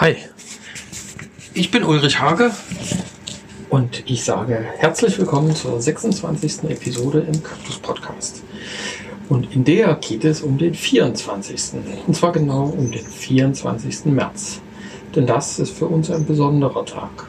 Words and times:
Hi, 0.00 0.14
ich 1.54 1.72
bin 1.72 1.82
Ulrich 1.82 2.20
Hage 2.20 2.52
und 3.68 4.08
ich 4.08 4.22
sage 4.22 4.64
herzlich 4.76 5.18
willkommen 5.18 5.56
zur 5.56 5.82
26. 5.82 6.70
Episode 6.70 7.18
im 7.26 7.42
Cactus 7.42 7.80
Podcast. 7.80 8.44
Und 9.28 9.52
in 9.52 9.64
der 9.64 9.96
geht 9.96 10.24
es 10.24 10.42
um 10.42 10.56
den 10.56 10.74
24. 10.74 11.80
Und 12.06 12.14
zwar 12.14 12.30
genau 12.30 12.66
um 12.66 12.92
den 12.92 13.04
24. 13.04 14.04
März. 14.04 14.60
Denn 15.16 15.26
das 15.26 15.58
ist 15.58 15.76
für 15.76 15.86
uns 15.86 16.12
ein 16.12 16.24
besonderer 16.24 16.86
Tag. 16.86 17.26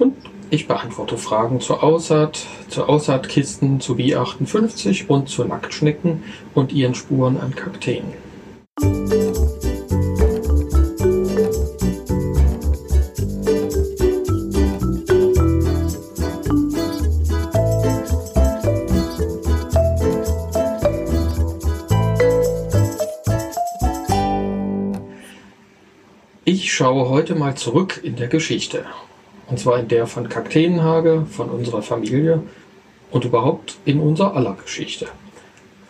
Und 0.00 0.16
ich 0.50 0.66
beantworte 0.66 1.16
Fragen 1.16 1.60
zur 1.60 1.84
Aussaat, 1.84 2.44
zu 2.70 2.86
Aussaatkisten, 2.86 3.80
zu 3.80 3.94
B58 3.94 5.06
und 5.06 5.28
zu 5.28 5.44
Nacktschnecken 5.44 6.24
und 6.54 6.72
ihren 6.72 6.96
Spuren 6.96 7.38
an 7.38 7.54
Kakteen. 7.54 8.29
Schaue 26.80 27.10
heute 27.10 27.34
mal 27.34 27.56
zurück 27.56 28.00
in 28.02 28.16
der 28.16 28.28
Geschichte. 28.28 28.86
Und 29.48 29.58
zwar 29.58 29.78
in 29.78 29.88
der 29.88 30.06
von 30.06 30.30
Kakteenhage, 30.30 31.26
von 31.30 31.50
unserer 31.50 31.82
Familie 31.82 32.42
und 33.10 33.26
überhaupt 33.26 33.76
in 33.84 34.00
unserer 34.00 34.34
aller 34.34 34.54
Geschichte. 34.54 35.06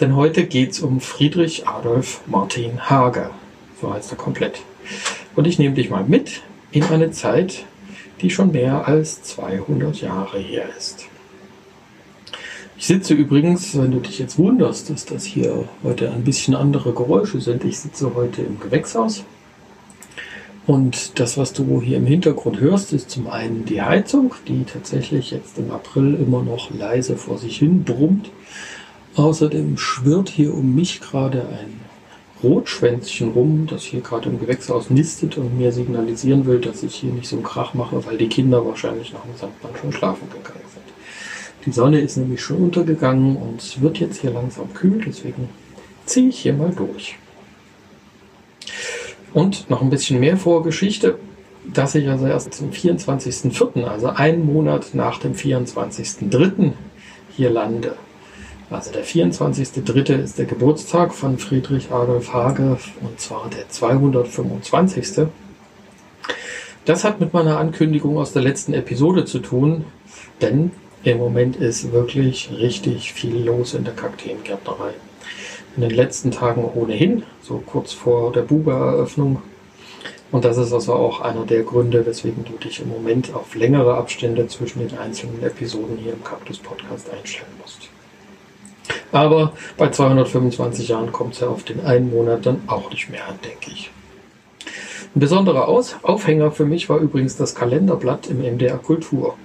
Denn 0.00 0.16
heute 0.16 0.46
geht 0.46 0.72
es 0.72 0.80
um 0.80 1.00
Friedrich 1.00 1.68
Adolf 1.68 2.22
Martin 2.26 2.90
Hage. 2.90 3.30
So 3.80 3.94
heißt 3.94 4.10
er 4.10 4.16
komplett. 4.16 4.62
Und 5.36 5.46
ich 5.46 5.60
nehme 5.60 5.76
dich 5.76 5.90
mal 5.90 6.02
mit 6.02 6.42
in 6.72 6.82
eine 6.82 7.12
Zeit, 7.12 7.66
die 8.20 8.30
schon 8.30 8.50
mehr 8.50 8.88
als 8.88 9.22
200 9.22 10.00
Jahre 10.00 10.40
her 10.40 10.64
ist. 10.76 11.06
Ich 12.76 12.88
sitze 12.88 13.14
übrigens, 13.14 13.78
wenn 13.78 13.92
du 13.92 14.00
dich 14.00 14.18
jetzt 14.18 14.38
wunderst, 14.38 14.90
dass 14.90 15.04
das 15.04 15.24
hier 15.24 15.68
heute 15.84 16.10
ein 16.10 16.24
bisschen 16.24 16.56
andere 16.56 16.92
Geräusche 16.92 17.40
sind, 17.40 17.62
ich 17.62 17.78
sitze 17.78 18.12
heute 18.16 18.42
im 18.42 18.58
Gewächshaus 18.58 19.22
und 20.66 21.18
das, 21.18 21.38
was 21.38 21.52
du 21.52 21.80
hier 21.80 21.96
im 21.96 22.06
Hintergrund 22.06 22.60
hörst, 22.60 22.92
ist 22.92 23.10
zum 23.10 23.28
einen 23.28 23.64
die 23.64 23.82
Heizung, 23.82 24.34
die 24.46 24.64
tatsächlich 24.64 25.30
jetzt 25.30 25.58
im 25.58 25.70
April 25.70 26.14
immer 26.14 26.42
noch 26.42 26.70
leise 26.70 27.16
vor 27.16 27.38
sich 27.38 27.58
hin 27.58 27.84
brummt. 27.84 28.30
Außerdem 29.16 29.76
schwirrt 29.76 30.28
hier 30.28 30.54
um 30.54 30.74
mich 30.74 31.00
gerade 31.00 31.40
ein 31.40 31.80
Rotschwänzchen 32.42 33.32
rum, 33.32 33.66
das 33.68 33.82
hier 33.82 34.00
gerade 34.00 34.28
im 34.28 34.38
Gewächshaus 34.38 34.88
nistet 34.88 35.36
und 35.36 35.58
mir 35.58 35.72
signalisieren 35.72 36.46
will, 36.46 36.58
dass 36.58 36.82
ich 36.82 36.94
hier 36.94 37.12
nicht 37.12 37.28
so 37.28 37.36
einen 37.36 37.44
Krach 37.44 37.74
mache, 37.74 38.04
weil 38.06 38.16
die 38.16 38.28
Kinder 38.28 38.64
wahrscheinlich 38.64 39.12
nach 39.12 39.22
dem 39.22 39.36
Sandbahn 39.36 39.72
schon 39.80 39.92
schlafen 39.92 40.28
gegangen 40.28 40.64
sind. 40.72 40.84
Die 41.66 41.72
Sonne 41.72 42.00
ist 42.00 42.16
nämlich 42.16 42.40
schon 42.40 42.58
untergegangen 42.58 43.36
und 43.36 43.60
es 43.60 43.80
wird 43.80 43.98
jetzt 43.98 44.20
hier 44.20 44.30
langsam 44.30 44.72
kühl, 44.72 45.02
deswegen 45.04 45.48
ziehe 46.06 46.28
ich 46.28 46.38
hier 46.38 46.54
mal 46.54 46.70
durch. 46.70 47.16
Und 49.32 49.70
noch 49.70 49.82
ein 49.82 49.90
bisschen 49.90 50.20
mehr 50.20 50.36
Vorgeschichte, 50.36 51.18
dass 51.72 51.94
ich 51.94 52.08
also 52.08 52.26
erst 52.26 52.52
zum 52.54 52.70
24.04., 52.70 53.84
also 53.84 54.08
einen 54.08 54.44
Monat 54.44 54.94
nach 54.94 55.18
dem 55.18 55.34
24.03. 55.34 56.72
hier 57.36 57.50
lande. 57.50 57.94
Also 58.70 58.92
der 58.92 59.04
24.03. 59.04 60.22
ist 60.22 60.38
der 60.38 60.46
Geburtstag 60.46 61.12
von 61.12 61.38
Friedrich 61.38 61.90
Adolf 61.90 62.32
Hage 62.32 62.78
und 63.00 63.20
zwar 63.20 63.48
der 63.50 63.68
225. 63.68 65.26
Das 66.84 67.04
hat 67.04 67.20
mit 67.20 67.32
meiner 67.32 67.58
Ankündigung 67.58 68.16
aus 68.16 68.32
der 68.32 68.42
letzten 68.42 68.72
Episode 68.72 69.24
zu 69.24 69.40
tun, 69.40 69.84
denn 70.40 70.70
im 71.02 71.18
Moment 71.18 71.56
ist 71.56 71.92
wirklich 71.92 72.50
richtig 72.56 73.12
viel 73.12 73.44
los 73.44 73.74
in 73.74 73.84
der 73.84 73.94
Kakteengärtnerei 73.94 74.92
in 75.76 75.82
den 75.82 75.90
letzten 75.90 76.30
Tagen 76.30 76.64
ohnehin, 76.64 77.22
so 77.42 77.62
kurz 77.64 77.92
vor 77.92 78.32
der 78.32 78.42
Buga-Eröffnung. 78.42 79.42
Und 80.32 80.44
das 80.44 80.58
ist 80.58 80.72
also 80.72 80.94
auch 80.94 81.20
einer 81.20 81.44
der 81.44 81.62
Gründe, 81.62 82.06
weswegen 82.06 82.44
du 82.44 82.52
dich 82.52 82.80
im 82.80 82.88
Moment 82.88 83.34
auf 83.34 83.54
längere 83.54 83.94
Abstände 83.94 84.46
zwischen 84.46 84.86
den 84.86 84.96
einzelnen 84.98 85.42
Episoden 85.42 85.96
hier 85.96 86.12
im 86.12 86.22
Cactus 86.22 86.58
Podcast 86.58 87.10
einstellen 87.10 87.50
musst. 87.60 87.88
Aber 89.12 89.52
bei 89.76 89.90
225 89.90 90.88
Jahren 90.88 91.10
kommt 91.10 91.34
es 91.34 91.40
ja 91.40 91.48
auf 91.48 91.64
den 91.64 91.84
einen 91.84 92.10
Monat 92.10 92.46
dann 92.46 92.62
auch 92.68 92.90
nicht 92.90 93.10
mehr 93.10 93.26
an, 93.26 93.38
denke 93.44 93.72
ich. 93.72 93.90
Ein 95.14 95.20
besonderer 95.20 95.66
Aus 95.66 95.96
Aufhänger 96.02 96.52
für 96.52 96.64
mich 96.64 96.88
war 96.88 96.98
übrigens 96.98 97.36
das 97.36 97.56
Kalenderblatt 97.56 98.28
im 98.28 98.38
MDR 98.38 98.78
Kultur. 98.78 99.36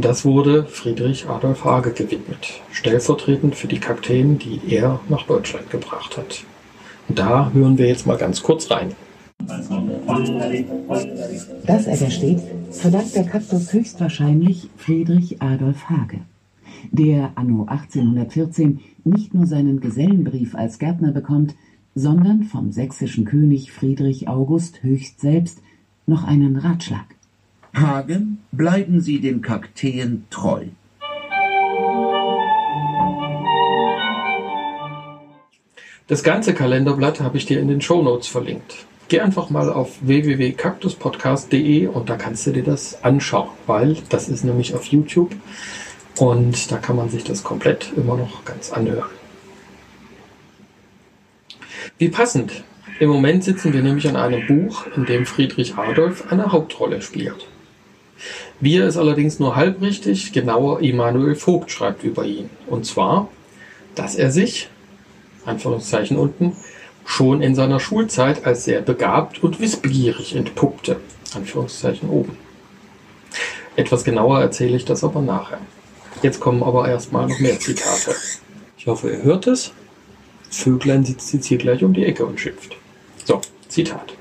Das 0.00 0.24
wurde 0.24 0.64
Friedrich 0.64 1.28
Adolf 1.28 1.64
Hage 1.64 1.90
gewidmet, 1.90 2.60
stellvertretend 2.70 3.56
für 3.56 3.66
die 3.66 3.80
Kakteen, 3.80 4.38
die 4.38 4.60
er 4.68 5.00
nach 5.08 5.26
Deutschland 5.26 5.70
gebracht 5.70 6.16
hat. 6.16 6.44
Da 7.08 7.50
hören 7.52 7.78
wir 7.78 7.88
jetzt 7.88 8.06
mal 8.06 8.16
ganz 8.16 8.40
kurz 8.40 8.70
rein. 8.70 8.92
Dass 11.66 11.86
er 11.86 11.96
da 11.96 12.10
steht, 12.10 12.38
verdankt 12.70 13.16
der 13.16 13.24
Kaktus 13.24 13.72
höchstwahrscheinlich 13.72 14.70
Friedrich 14.76 15.42
Adolf 15.42 15.90
Hage, 15.90 16.20
der 16.92 17.32
anno 17.34 17.64
1814 17.64 18.78
nicht 19.02 19.34
nur 19.34 19.46
seinen 19.48 19.80
Gesellenbrief 19.80 20.54
als 20.54 20.78
Gärtner 20.78 21.10
bekommt, 21.10 21.56
sondern 21.96 22.44
vom 22.44 22.70
sächsischen 22.70 23.24
König 23.24 23.72
Friedrich 23.72 24.28
August 24.28 24.84
höchst 24.84 25.18
selbst 25.18 25.58
noch 26.06 26.22
einen 26.22 26.54
Ratschlag. 26.56 27.17
Hagen, 27.80 28.42
bleiben 28.52 29.00
Sie 29.00 29.20
den 29.20 29.42
Kakteen 29.42 30.26
treu. 30.30 30.66
Das 36.06 36.22
ganze 36.22 36.54
Kalenderblatt 36.54 37.20
habe 37.20 37.36
ich 37.36 37.44
dir 37.44 37.60
in 37.60 37.68
den 37.68 37.82
Show 37.82 38.02
Notes 38.02 38.28
verlinkt. 38.28 38.86
Geh 39.08 39.20
einfach 39.20 39.50
mal 39.50 39.70
auf 39.70 39.98
www.cactuspodcast.de 40.00 41.86
und 41.86 42.08
da 42.08 42.16
kannst 42.16 42.46
du 42.46 42.52
dir 42.52 42.62
das 42.62 43.04
anschauen, 43.04 43.50
weil 43.66 43.96
das 44.08 44.28
ist 44.28 44.44
nämlich 44.44 44.74
auf 44.74 44.84
YouTube 44.86 45.34
und 46.18 46.70
da 46.72 46.78
kann 46.78 46.96
man 46.96 47.10
sich 47.10 47.24
das 47.24 47.42
komplett 47.42 47.92
immer 47.96 48.16
noch 48.16 48.44
ganz 48.44 48.72
anhören. 48.72 49.10
Wie 51.98 52.08
passend. 52.08 52.64
Im 53.00 53.10
Moment 53.10 53.44
sitzen 53.44 53.72
wir 53.72 53.82
nämlich 53.82 54.08
an 54.08 54.16
einem 54.16 54.46
Buch, 54.46 54.86
in 54.96 55.04
dem 55.04 55.24
Friedrich 55.24 55.76
Adolf 55.76 56.32
eine 56.32 56.52
Hauptrolle 56.52 57.00
spielt. 57.00 57.46
Wir 58.60 58.86
ist 58.86 58.96
allerdings 58.96 59.38
nur 59.38 59.54
halb 59.54 59.80
richtig, 59.80 60.32
genauer 60.32 60.80
Immanuel 60.80 61.36
Vogt 61.36 61.70
schreibt 61.70 62.02
über 62.02 62.24
ihn. 62.24 62.50
Und 62.66 62.86
zwar, 62.86 63.28
dass 63.94 64.16
er 64.16 64.30
sich, 64.30 64.68
Anführungszeichen 65.44 66.16
unten, 66.16 66.56
schon 67.04 67.40
in 67.40 67.54
seiner 67.54 67.80
Schulzeit 67.80 68.44
als 68.44 68.64
sehr 68.64 68.82
begabt 68.82 69.42
und 69.42 69.60
wissbegierig 69.60 70.34
entpuppte. 70.34 70.96
Anführungszeichen 71.34 72.10
oben. 72.10 72.36
Etwas 73.76 74.02
genauer 74.02 74.40
erzähle 74.40 74.76
ich 74.76 74.84
das 74.84 75.04
aber 75.04 75.20
nachher. 75.22 75.60
Jetzt 76.22 76.40
kommen 76.40 76.62
aber 76.62 76.88
erstmal 76.88 77.28
noch 77.28 77.38
mehr 77.38 77.60
Zitate. 77.60 78.14
Ich 78.76 78.86
hoffe, 78.88 79.10
ihr 79.10 79.22
hört 79.22 79.46
es. 79.46 79.72
Vöglein 80.50 81.04
sitzt 81.04 81.32
jetzt 81.32 81.46
hier 81.46 81.58
gleich 81.58 81.84
um 81.84 81.92
die 81.92 82.04
Ecke 82.04 82.26
und 82.26 82.40
schimpft. 82.40 82.76
So, 83.24 83.40
Zitat. 83.68 84.14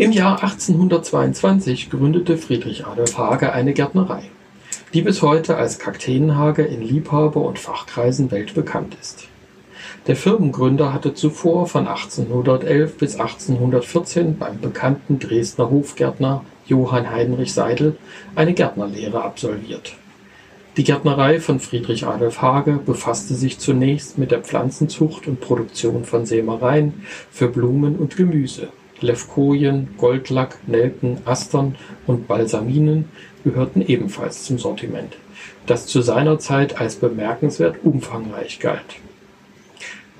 Im 0.00 0.12
Jahr 0.12 0.42
1822 0.42 1.90
gründete 1.90 2.38
Friedrich 2.38 2.86
Adolf 2.86 3.18
Hage 3.18 3.52
eine 3.52 3.74
Gärtnerei, 3.74 4.22
die 4.94 5.02
bis 5.02 5.20
heute 5.20 5.58
als 5.58 5.78
Kakteenhage 5.78 6.62
in 6.62 6.80
Liebhaber- 6.80 7.44
und 7.44 7.58
Fachkreisen 7.58 8.30
weltbekannt 8.30 8.96
ist. 8.98 9.28
Der 10.06 10.16
Firmengründer 10.16 10.94
hatte 10.94 11.12
zuvor 11.12 11.66
von 11.66 11.86
1811 11.86 12.96
bis 12.96 13.20
1814 13.20 14.38
beim 14.38 14.58
bekannten 14.58 15.18
Dresdner 15.18 15.68
Hofgärtner 15.68 16.46
Johann 16.64 17.10
Heinrich 17.10 17.52
Seidel 17.52 17.98
eine 18.34 18.54
Gärtnerlehre 18.54 19.22
absolviert. 19.22 19.96
Die 20.78 20.84
Gärtnerei 20.84 21.40
von 21.40 21.60
Friedrich 21.60 22.06
Adolf 22.06 22.40
Hage 22.40 22.80
befasste 22.86 23.34
sich 23.34 23.58
zunächst 23.58 24.16
mit 24.16 24.30
der 24.30 24.40
Pflanzenzucht 24.40 25.26
und 25.26 25.42
Produktion 25.42 26.06
von 26.06 26.24
Sämereien 26.24 27.04
für 27.30 27.48
Blumen 27.48 27.96
und 27.96 28.16
Gemüse 28.16 28.70
Levkojen, 29.00 29.88
Goldlack, 29.96 30.58
Nelken, 30.66 31.18
Astern 31.24 31.76
und 32.06 32.28
Balsaminen 32.28 33.06
gehörten 33.44 33.82
ebenfalls 33.82 34.44
zum 34.44 34.58
Sortiment, 34.58 35.16
das 35.66 35.86
zu 35.86 36.02
seiner 36.02 36.38
Zeit 36.38 36.80
als 36.80 36.96
bemerkenswert 36.96 37.76
umfangreich 37.82 38.60
galt. 38.60 38.96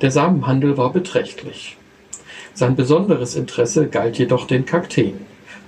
Der 0.00 0.11
Samenhandel 0.11 0.79
war 0.79 0.93
beträchtlich. 0.93 1.77
Sein 2.55 2.77
besonderes 2.77 3.37
Interesse 3.37 3.88
galt 3.88 4.19
jedoch 4.19 4.47
den 4.47 4.65
Kakteen 4.65 5.21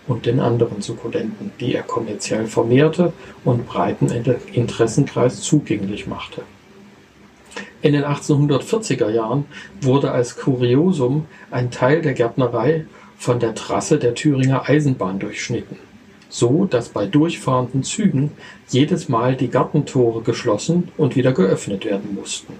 und 0.06 0.26
den 0.26 0.41
anderen 0.41 0.82
Sukkulenten, 0.82 1.53
die 1.61 1.75
er 1.75 1.82
kommerziell 1.82 2.47
vermehrte 2.47 3.12
und 3.44 3.67
breiten 3.67 4.09
Interessenkreis 4.53 5.43
zugänglich 5.43 6.06
machte. 6.06 6.43
In 7.82 7.93
den 7.93 8.05
1840er 8.05 9.11
Jahren 9.11 9.44
wurde 9.81 10.12
als 10.12 10.37
Kuriosum 10.37 11.26
ein 11.50 11.70
Teil 11.70 12.00
der 12.00 12.14
Gärtnerei 12.14 12.87
von 13.22 13.38
der 13.38 13.54
Trasse 13.54 13.98
der 13.98 14.16
Thüringer 14.16 14.69
Eisenbahn 14.69 15.20
durchschnitten, 15.20 15.76
so 16.28 16.64
dass 16.64 16.88
bei 16.88 17.06
durchfahrenden 17.06 17.84
Zügen 17.84 18.32
jedes 18.69 19.08
Mal 19.08 19.36
die 19.36 19.46
Gartentore 19.46 20.22
geschlossen 20.22 20.88
und 20.96 21.14
wieder 21.14 21.30
geöffnet 21.30 21.84
werden 21.84 22.16
mussten. 22.16 22.54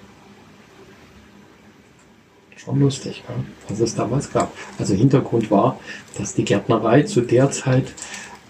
Schon 2.55 2.79
lustig, 2.79 3.25
was 3.69 3.81
es 3.81 3.97
damals 3.97 4.33
gab. 4.33 4.53
Also 4.79 4.95
Hintergrund 4.95 5.51
war, 5.51 5.81
dass 6.17 6.35
die 6.35 6.45
Gärtnerei 6.45 7.03
zu 7.03 7.23
der 7.23 7.51
Zeit 7.51 7.93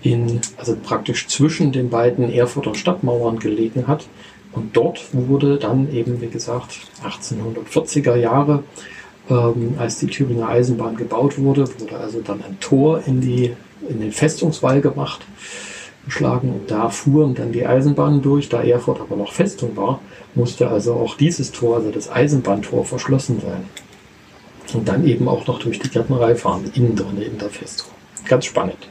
in, 0.03 0.43
also 0.59 0.77
praktisch 0.77 1.29
zwischen 1.29 1.73
den 1.73 1.89
beiden 1.89 2.31
Erfurter 2.31 2.75
Stadtmauern 2.75 3.39
gelegen 3.39 3.87
hat. 3.87 4.07
Und 4.53 4.77
dort 4.77 5.15
wurde 5.15 5.57
dann 5.57 5.91
eben, 5.91 6.21
wie 6.21 6.29
gesagt, 6.29 6.79
1840er 7.03 8.17
Jahre, 8.17 8.65
ähm, 9.33 9.75
als 9.79 9.99
die 9.99 10.07
Thüringer 10.07 10.49
Eisenbahn 10.49 10.97
gebaut 10.97 11.39
wurde, 11.39 11.67
wurde 11.81 11.97
also 11.97 12.21
dann 12.21 12.43
ein 12.43 12.59
Tor 12.61 13.03
in, 13.07 13.21
die, 13.21 13.55
in 13.89 14.01
den 14.01 14.13
Festungswall 14.13 14.81
gemacht, 14.81 15.23
geschlagen. 16.05 16.53
Und 16.53 16.71
da 16.71 16.91
fuhren 16.91 17.35
dann 17.35 17.53
die 17.53 17.67
Eisenbahnen 17.67 18.21
durch. 18.21 18.49
Da 18.49 18.63
Erfurt 18.63 19.01
aber 19.01 19.17
noch 19.17 19.33
Festung 19.33 19.77
war, 19.77 20.01
musste 20.35 20.69
also 20.69 20.95
auch 20.95 21.17
dieses 21.17 21.51
Tor, 21.53 21.77
also 21.77 21.91
das 21.91 22.11
Eisenbahntor, 22.11 22.85
verschlossen 22.85 23.41
sein. 23.41 23.65
Und 24.75 24.89
dann 24.89 25.07
eben 25.07 25.29
auch 25.29 25.47
noch 25.47 25.59
durch 25.59 25.79
die 25.79 25.89
Gärtnerei 25.89 26.35
fahren, 26.35 26.71
innen 26.75 26.97
drin 26.97 27.21
in 27.21 27.39
der 27.39 27.51
Festung. 27.51 27.89
Ganz 28.27 28.45
spannend. 28.45 28.89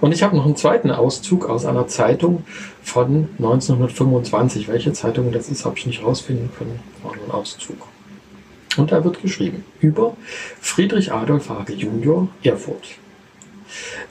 Und 0.00 0.12
ich 0.12 0.22
habe 0.22 0.34
noch 0.34 0.44
einen 0.44 0.56
zweiten 0.56 0.90
Auszug 0.90 1.48
aus 1.48 1.64
einer 1.64 1.86
Zeitung 1.86 2.44
von 2.82 3.28
1925. 3.38 4.68
Welche 4.68 4.92
Zeitung 4.92 5.30
das 5.30 5.48
ist, 5.48 5.64
habe 5.64 5.78
ich 5.78 5.86
nicht 5.86 6.02
rausfinden 6.02 6.50
können. 6.58 6.80
War 7.02 7.14
nur 7.14 7.26
ein 7.26 7.30
Auszug. 7.30 7.76
Und 8.76 8.92
da 8.92 9.04
wird 9.04 9.20
geschrieben 9.20 9.64
über 9.80 10.16
Friedrich 10.60 11.12
Adolf 11.12 11.48
Hage 11.48 11.74
Junior, 11.74 12.28
Erfurt. 12.42 12.96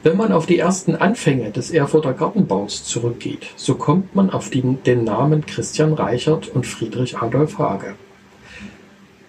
Wenn 0.04 0.18
man 0.18 0.31
auf 0.31 0.46
die 0.46 0.58
ersten 0.58 0.96
Anfänge 0.96 1.52
des 1.52 1.72
Erfurter 1.72 2.13
Gartenbaus 2.13 2.84
zurückgeht, 2.84 3.48
so 3.56 3.75
kommt 3.75 4.16
man 4.16 4.31
auf 4.31 4.50
die, 4.50 4.62
den 4.62 5.04
Namen 5.04 5.46
Christian 5.46 5.94
Reichert 5.94 6.48
und 6.48 6.66
Friedrich 6.66 7.18
Adolf 7.18 7.58
Hage. 7.60 7.96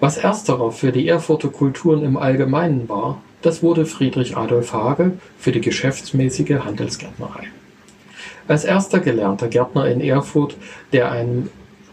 Was 0.01 0.17
ersterer 0.17 0.73
für 0.73 0.91
die 0.91 1.07
Erfurter 1.07 1.49
Kulturen 1.49 2.03
im 2.03 2.17
Allgemeinen 2.17 2.89
war, 2.89 3.23
das 3.43 3.63
wurde 3.63 3.87
Friedrich 3.87 4.37
Adolf 4.37 4.73
Hage 4.73 5.13
für 5.39 5.53
die 5.53 5.61
geschäftsmäßige 5.61 6.61
Handelsgärtnerei. 6.65 7.49
Als 8.49 8.65
erster 8.65 9.01
gelernter 9.01 9.49
Gärtner 9.49 9.87
in 9.87 10.01
Erfurt, 10.01 10.57
der 10.93 11.13
einem 11.13 11.51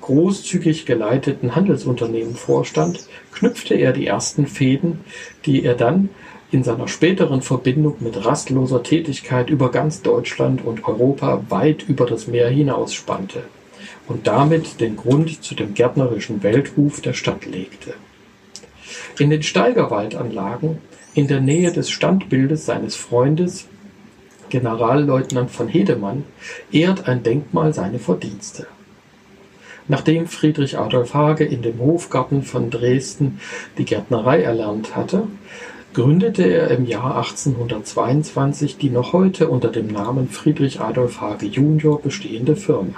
großzügig 0.09 0.87
geleiteten 0.87 1.55
Handelsunternehmen 1.55 2.33
vorstand, 2.33 3.07
knüpfte 3.31 3.75
er 3.75 3.93
die 3.93 4.07
ersten 4.07 4.47
Fäden, 4.47 5.01
die 5.45 5.63
er 5.63 5.75
dann 5.75 6.09
in 6.49 6.63
seiner 6.63 6.87
späteren 6.87 7.43
Verbindung 7.43 7.97
mit 7.99 8.25
rastloser 8.25 8.81
Tätigkeit 8.81 9.51
über 9.51 9.69
ganz 9.69 10.01
Deutschland 10.01 10.65
und 10.65 10.87
Europa 10.87 11.43
weit 11.49 11.87
über 11.87 12.07
das 12.07 12.25
Meer 12.25 12.49
hinaus 12.49 12.95
spannte 12.95 13.43
und 14.07 14.25
damit 14.25 14.81
den 14.81 14.97
Grund 14.97 15.43
zu 15.43 15.53
dem 15.53 15.75
gärtnerischen 15.75 16.41
Weltruf 16.41 17.01
der 17.01 17.13
Stadt 17.13 17.45
legte. 17.45 17.93
In 19.19 19.29
den 19.29 19.43
Steigerwaldanlagen 19.43 20.79
in 21.13 21.27
der 21.27 21.39
Nähe 21.39 21.71
des 21.71 21.91
Standbildes 21.91 22.65
seines 22.65 22.95
Freundes, 22.95 23.67
Generalleutnant 24.49 25.51
von 25.51 25.67
Hedemann, 25.67 26.23
ehrt 26.71 27.07
ein 27.07 27.21
Denkmal 27.21 27.75
seine 27.75 27.99
Verdienste. 27.99 28.65
Nachdem 29.89 30.27
Friedrich 30.27 30.77
Adolf 30.77 31.15
Hage 31.15 31.43
in 31.43 31.63
dem 31.63 31.79
Hofgarten 31.79 32.43
von 32.43 32.69
Dresden 32.69 33.39
die 33.79 33.85
Gärtnerei 33.85 34.43
erlernt 34.43 34.95
hatte, 34.95 35.23
gründete 35.95 36.43
er 36.43 36.69
im 36.69 36.85
Jahr 36.85 37.17
1822 37.17 38.77
die 38.77 38.91
noch 38.91 39.13
heute 39.13 39.49
unter 39.49 39.69
dem 39.69 39.87
Namen 39.87 40.29
Friedrich 40.29 40.79
Adolf 40.79 41.21
Hage 41.21 41.47
Junior 41.47 41.99
bestehende 41.99 42.55
Firma. 42.55 42.93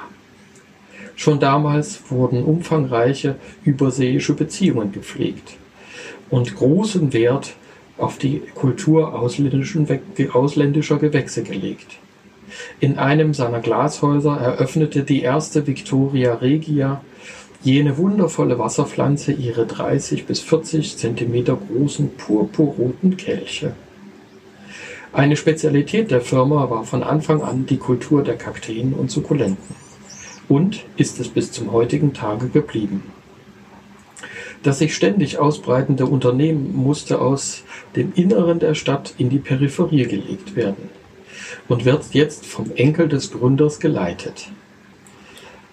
Schon 1.15 1.39
damals 1.39 2.01
wurden 2.09 2.43
umfangreiche 2.43 3.37
überseeische 3.63 4.33
Beziehungen 4.33 4.91
gepflegt 4.91 5.53
und 6.29 6.57
großen 6.57 7.13
Wert 7.13 7.53
auf 7.97 8.17
die 8.17 8.41
Kultur 8.53 9.13
ausländischer 9.13 10.97
Gewächse 10.97 11.43
gelegt. 11.43 11.99
In 12.79 12.97
einem 12.97 13.33
seiner 13.33 13.59
Glashäuser 13.59 14.37
eröffnete 14.37 15.03
die 15.03 15.21
erste 15.21 15.67
Victoria 15.67 16.35
Regia 16.35 17.01
jene 17.63 17.97
wundervolle 17.97 18.57
Wasserpflanze 18.57 19.31
ihre 19.31 19.65
30 19.65 20.25
bis 20.25 20.39
40 20.39 20.97
Zentimeter 20.97 21.57
großen 21.57 22.15
purpurroten 22.15 23.17
Kelche. 23.17 23.73
Eine 25.13 25.35
Spezialität 25.35 26.09
der 26.09 26.21
Firma 26.21 26.69
war 26.69 26.85
von 26.85 27.03
Anfang 27.03 27.41
an 27.41 27.65
die 27.65 27.77
Kultur 27.77 28.23
der 28.23 28.37
Kakteen 28.37 28.93
und 28.93 29.11
Sukkulenten. 29.11 29.75
Und 30.47 30.83
ist 30.97 31.19
es 31.19 31.27
bis 31.27 31.51
zum 31.51 31.71
heutigen 31.71 32.13
Tage 32.13 32.47
geblieben. 32.47 33.03
Das 34.63 34.79
sich 34.79 34.95
ständig 34.95 35.37
ausbreitende 35.37 36.05
Unternehmen 36.05 36.75
musste 36.75 37.19
aus 37.19 37.63
dem 37.95 38.13
Inneren 38.15 38.59
der 38.59 38.75
Stadt 38.75 39.13
in 39.17 39.29
die 39.29 39.39
Peripherie 39.39 40.05
gelegt 40.05 40.55
werden 40.55 40.89
und 41.71 41.85
wird 41.85 42.05
jetzt 42.11 42.45
vom 42.45 42.71
Enkel 42.75 43.07
des 43.07 43.31
Gründers 43.31 43.79
geleitet. 43.79 44.49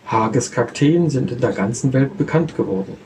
Hages 0.07 0.53
Kakteen 0.53 1.11
sind 1.11 1.33
in 1.33 1.41
der 1.41 1.51
ganzen 1.51 1.93
Welt 1.93 2.17
bekannt 2.17 2.57
geworden. 2.57 2.97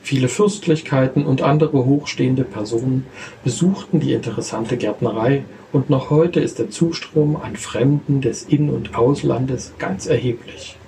Viele 0.00 0.28
Fürstlichkeiten 0.28 1.26
und 1.26 1.42
andere 1.42 1.84
hochstehende 1.84 2.44
Personen 2.44 3.04
besuchten 3.44 4.00
die 4.00 4.14
interessante 4.14 4.78
Gärtnerei 4.78 5.44
und 5.72 5.90
noch 5.90 6.08
heute 6.08 6.40
ist 6.40 6.58
der 6.58 6.70
Zustrom 6.70 7.36
an 7.36 7.56
Fremden 7.56 8.22
des 8.22 8.44
In- 8.44 8.70
und 8.70 8.94
Auslandes 8.94 9.74
ganz 9.78 10.06
erheblich. 10.06 10.78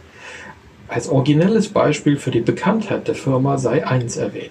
Als 0.88 1.08
originelles 1.08 1.68
Beispiel 1.68 2.16
für 2.16 2.30
die 2.30 2.40
Bekanntheit 2.40 3.06
der 3.06 3.14
Firma 3.14 3.58
sei 3.58 3.86
eins 3.86 4.16
erwähnt. 4.16 4.50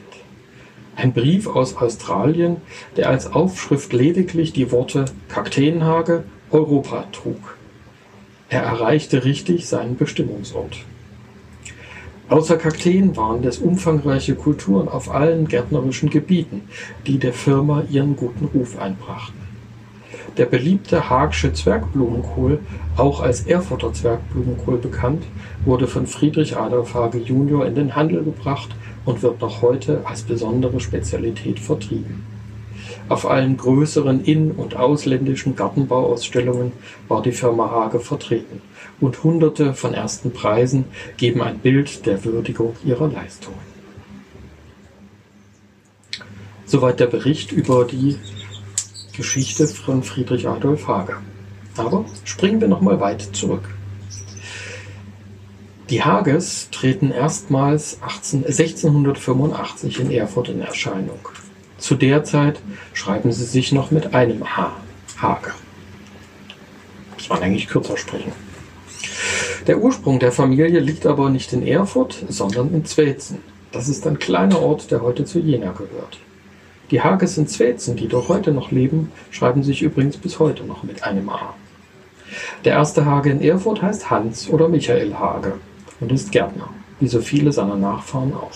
Ein 0.96 1.14
Brief 1.14 1.48
aus 1.48 1.76
Australien, 1.76 2.58
der 2.98 3.10
als 3.10 3.34
Aufschrift 3.34 3.94
lediglich 3.94 4.54
die 4.54 4.72
Worte 4.72 5.06
Kakteenhage 5.28 6.24
Europa 6.52 7.06
trug. 7.12 7.58
Er 8.50 8.64
erreichte 8.64 9.24
richtig 9.24 9.68
seinen 9.68 9.98
Bestimmungsort. 9.98 10.78
Außer 12.30 12.58
Kakteen 12.58 13.16
waren 13.16 13.44
es 13.44 13.60
umfangreiche 13.60 14.36
Kulturen 14.36 14.88
auf 14.88 15.12
allen 15.12 15.48
gärtnerischen 15.48 16.10
Gebieten, 16.10 16.62
die 17.06 17.20
der 17.20 17.34
Firma 17.34 17.84
ihren 17.90 18.16
guten 18.16 18.46
Ruf 18.46 18.80
einbrachten. 18.80 19.40
Der 20.38 20.46
beliebte 20.46 21.10
Haagsche 21.10 21.54
Zwergblumenkohl, 21.54 22.60
auch 22.98 23.22
als 23.22 23.42
Erfurter 23.42 23.94
Zwergblumenkohl 23.94 24.78
bekannt, 24.78 25.24
wurde 25.66 25.88
von 25.88 26.08
Friedrich 26.08 26.56
Adolf 26.56 26.94
Hage 26.94 27.20
junior 27.20 27.66
in 27.66 27.76
den 27.76 27.96
Handel 27.96 28.24
gebracht 28.24 28.70
und 29.06 29.22
wird 29.22 29.42
noch 29.42 29.62
heute 29.62 30.02
als 30.06 30.24
besondere 30.24 30.80
Spezialität 30.80 31.60
vertrieben. 31.60 32.24
Auf 33.10 33.28
allen 33.28 33.58
größeren 33.58 34.24
in- 34.24 34.52
und 34.52 34.76
ausländischen 34.76 35.56
Gartenbauausstellungen 35.56 36.72
war 37.08 37.24
die 37.24 37.32
Firma 37.32 37.72
Hage 37.72 38.00
vertreten 38.00 38.62
und 39.02 39.24
Hunderte 39.24 39.74
von 39.74 39.96
ersten 39.96 40.32
Preisen 40.32 40.86
geben 41.18 41.42
ein 41.42 41.58
Bild 41.58 42.06
der 42.06 42.24
Würdigung 42.24 42.76
ihrer 42.86 43.08
Leistungen. 43.08 43.58
Soweit 46.66 47.00
der 47.00 47.08
Bericht 47.08 47.52
über 47.52 47.84
die 47.84 48.18
Geschichte 49.18 49.68
von 49.68 50.04
Friedrich 50.04 50.48
Adolf 50.48 50.88
Hage. 50.88 51.18
Aber 51.78 52.06
springen 52.26 52.62
wir 52.62 52.68
nochmal 52.68 53.00
weit 53.00 53.22
zurück. 53.36 53.68
Die 55.90 56.04
Hages 56.04 56.70
treten 56.70 57.10
erstmals 57.10 57.98
18, 58.04 58.46
1685 58.46 60.00
in 60.00 60.12
Erfurt 60.12 60.50
in 60.50 60.62
Erscheinung. 60.62 61.20
Zu 61.80 61.96
der 61.96 62.24
Zeit 62.24 62.60
schreiben 62.94 63.32
sie 63.32 63.46
sich 63.46 63.72
noch 63.72 63.92
mit 63.92 64.14
einem 64.14 64.56
H. 64.56 64.72
Hage. 65.22 65.52
Muss 67.14 67.30
man 67.30 67.42
eigentlich 67.42 67.68
kürzer 67.68 67.98
sprechen. 67.98 68.32
Der 69.68 69.80
Ursprung 69.80 70.20
der 70.20 70.32
Familie 70.32 70.80
liegt 70.80 71.06
aber 71.06 71.30
nicht 71.30 71.54
in 71.54 71.66
Erfurt, 71.66 72.26
sondern 72.28 72.74
in 72.74 72.86
Zwelzen. 72.86 73.40
Das 73.72 73.88
ist 73.88 74.06
ein 74.08 74.20
kleiner 74.20 74.62
Ort, 74.62 74.92
der 74.92 75.02
heute 75.02 75.26
zu 75.26 75.40
Jena 75.40 75.72
gehört. 75.72 76.20
Die 76.92 77.02
Hages 77.02 77.38
in 77.38 77.48
Zwelzen, 77.48 77.96
die 77.96 78.08
dort 78.08 78.30
heute 78.30 78.52
noch 78.52 78.72
leben, 78.72 79.12
schreiben 79.30 79.64
sich 79.64 79.82
übrigens 79.82 80.18
bis 80.18 80.40
heute 80.40 80.64
noch 80.64 80.84
mit 80.84 81.04
einem 81.04 81.30
A. 81.30 81.54
Der 82.66 82.74
erste 82.74 83.06
Hage 83.06 83.30
in 83.30 83.42
Erfurt 83.42 83.82
heißt 83.82 84.10
Hans 84.10 84.50
oder 84.50 84.68
Michael 84.68 85.14
Hage 85.14 85.54
und 86.00 86.12
ist 86.12 86.32
Gärtner, 86.32 86.70
wie 87.00 87.08
so 87.08 87.22
viele 87.22 87.52
seiner 87.52 87.76
Nachfahren 87.76 88.34
auch. 88.34 88.52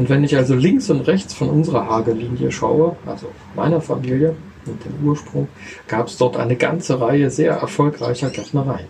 Und 0.00 0.08
wenn 0.08 0.24
ich 0.24 0.34
also 0.34 0.54
links 0.54 0.88
und 0.88 1.02
rechts 1.02 1.34
von 1.34 1.50
unserer 1.50 1.86
Hagelinie 1.86 2.50
schaue, 2.50 2.96
also 3.04 3.26
meiner 3.54 3.82
Familie 3.82 4.34
und 4.64 4.82
dem 4.82 5.06
Ursprung, 5.06 5.46
gab 5.88 6.06
es 6.06 6.16
dort 6.16 6.38
eine 6.38 6.56
ganze 6.56 7.02
Reihe 7.02 7.28
sehr 7.30 7.52
erfolgreicher 7.52 8.30
Gärtnereien. 8.30 8.86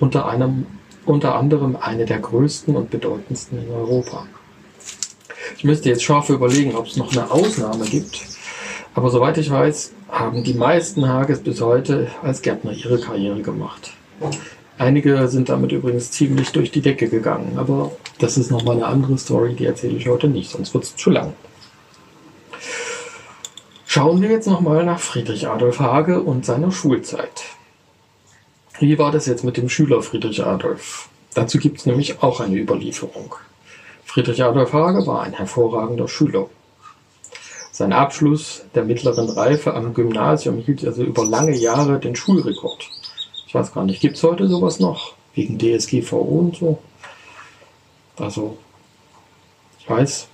Unter, 0.00 0.28
einem, 0.28 0.66
unter 1.06 1.36
anderem 1.36 1.76
eine 1.80 2.06
der 2.06 2.18
größten 2.18 2.74
und 2.74 2.90
bedeutendsten 2.90 3.64
in 3.64 3.72
Europa. 3.72 4.26
Ich 5.58 5.62
müsste 5.62 5.90
jetzt 5.90 6.02
scharf 6.02 6.28
überlegen, 6.28 6.74
ob 6.74 6.88
es 6.88 6.96
noch 6.96 7.12
eine 7.12 7.30
Ausnahme 7.30 7.84
gibt. 7.84 8.22
Aber 8.96 9.10
soweit 9.10 9.38
ich 9.38 9.48
weiß, 9.48 9.92
haben 10.10 10.42
die 10.42 10.54
meisten 10.54 11.08
Hages 11.08 11.38
bis 11.38 11.60
heute 11.60 12.08
als 12.20 12.42
Gärtner 12.42 12.72
ihre 12.72 12.98
Karriere 12.98 13.42
gemacht. 13.42 13.92
Einige 14.78 15.28
sind 15.28 15.48
damit 15.48 15.72
übrigens 15.72 16.10
ziemlich 16.10 16.50
durch 16.52 16.70
die 16.70 16.80
Decke 16.80 17.08
gegangen, 17.08 17.58
aber 17.58 17.92
das 18.18 18.36
ist 18.36 18.50
nochmal 18.50 18.76
eine 18.76 18.86
andere 18.86 19.18
Story, 19.18 19.54
die 19.54 19.66
erzähle 19.66 19.96
ich 19.96 20.08
heute 20.08 20.28
nicht, 20.28 20.50
sonst 20.50 20.74
wird 20.74 20.84
es 20.84 20.96
zu 20.96 21.10
lang. 21.10 21.34
Schauen 23.86 24.22
wir 24.22 24.30
jetzt 24.30 24.48
nochmal 24.48 24.84
nach 24.84 25.00
Friedrich 25.00 25.48
Adolf 25.48 25.78
Hage 25.78 26.22
und 26.22 26.46
seiner 26.46 26.72
Schulzeit. 26.72 27.42
Wie 28.78 28.98
war 28.98 29.12
das 29.12 29.26
jetzt 29.26 29.44
mit 29.44 29.58
dem 29.58 29.68
Schüler 29.68 30.02
Friedrich 30.02 30.44
Adolf? 30.44 31.08
Dazu 31.34 31.58
gibt 31.58 31.78
es 31.78 31.86
nämlich 31.86 32.22
auch 32.22 32.40
eine 32.40 32.56
Überlieferung. 32.56 33.34
Friedrich 34.04 34.42
Adolf 34.42 34.72
Hage 34.72 35.06
war 35.06 35.22
ein 35.22 35.34
hervorragender 35.34 36.08
Schüler. 36.08 36.48
Sein 37.70 37.92
Abschluss 37.92 38.64
der 38.74 38.84
mittleren 38.84 39.28
Reife 39.28 39.74
am 39.74 39.94
Gymnasium 39.94 40.58
hielt 40.58 40.84
also 40.84 41.02
über 41.02 41.24
lange 41.24 41.56
Jahre 41.56 41.98
den 41.98 42.16
Schulrekord. 42.16 42.90
Ich 43.52 43.54
weiß 43.54 43.74
gar 43.74 43.84
nicht, 43.84 44.00
gibt 44.00 44.16
es 44.16 44.22
heute 44.22 44.48
sowas 44.48 44.80
noch? 44.80 45.12
Wegen 45.34 45.58
DSGVO 45.58 46.16
und 46.16 46.56
so? 46.56 46.78
Also, 48.16 48.56
ich 49.78 49.90
weiß, 49.90 50.26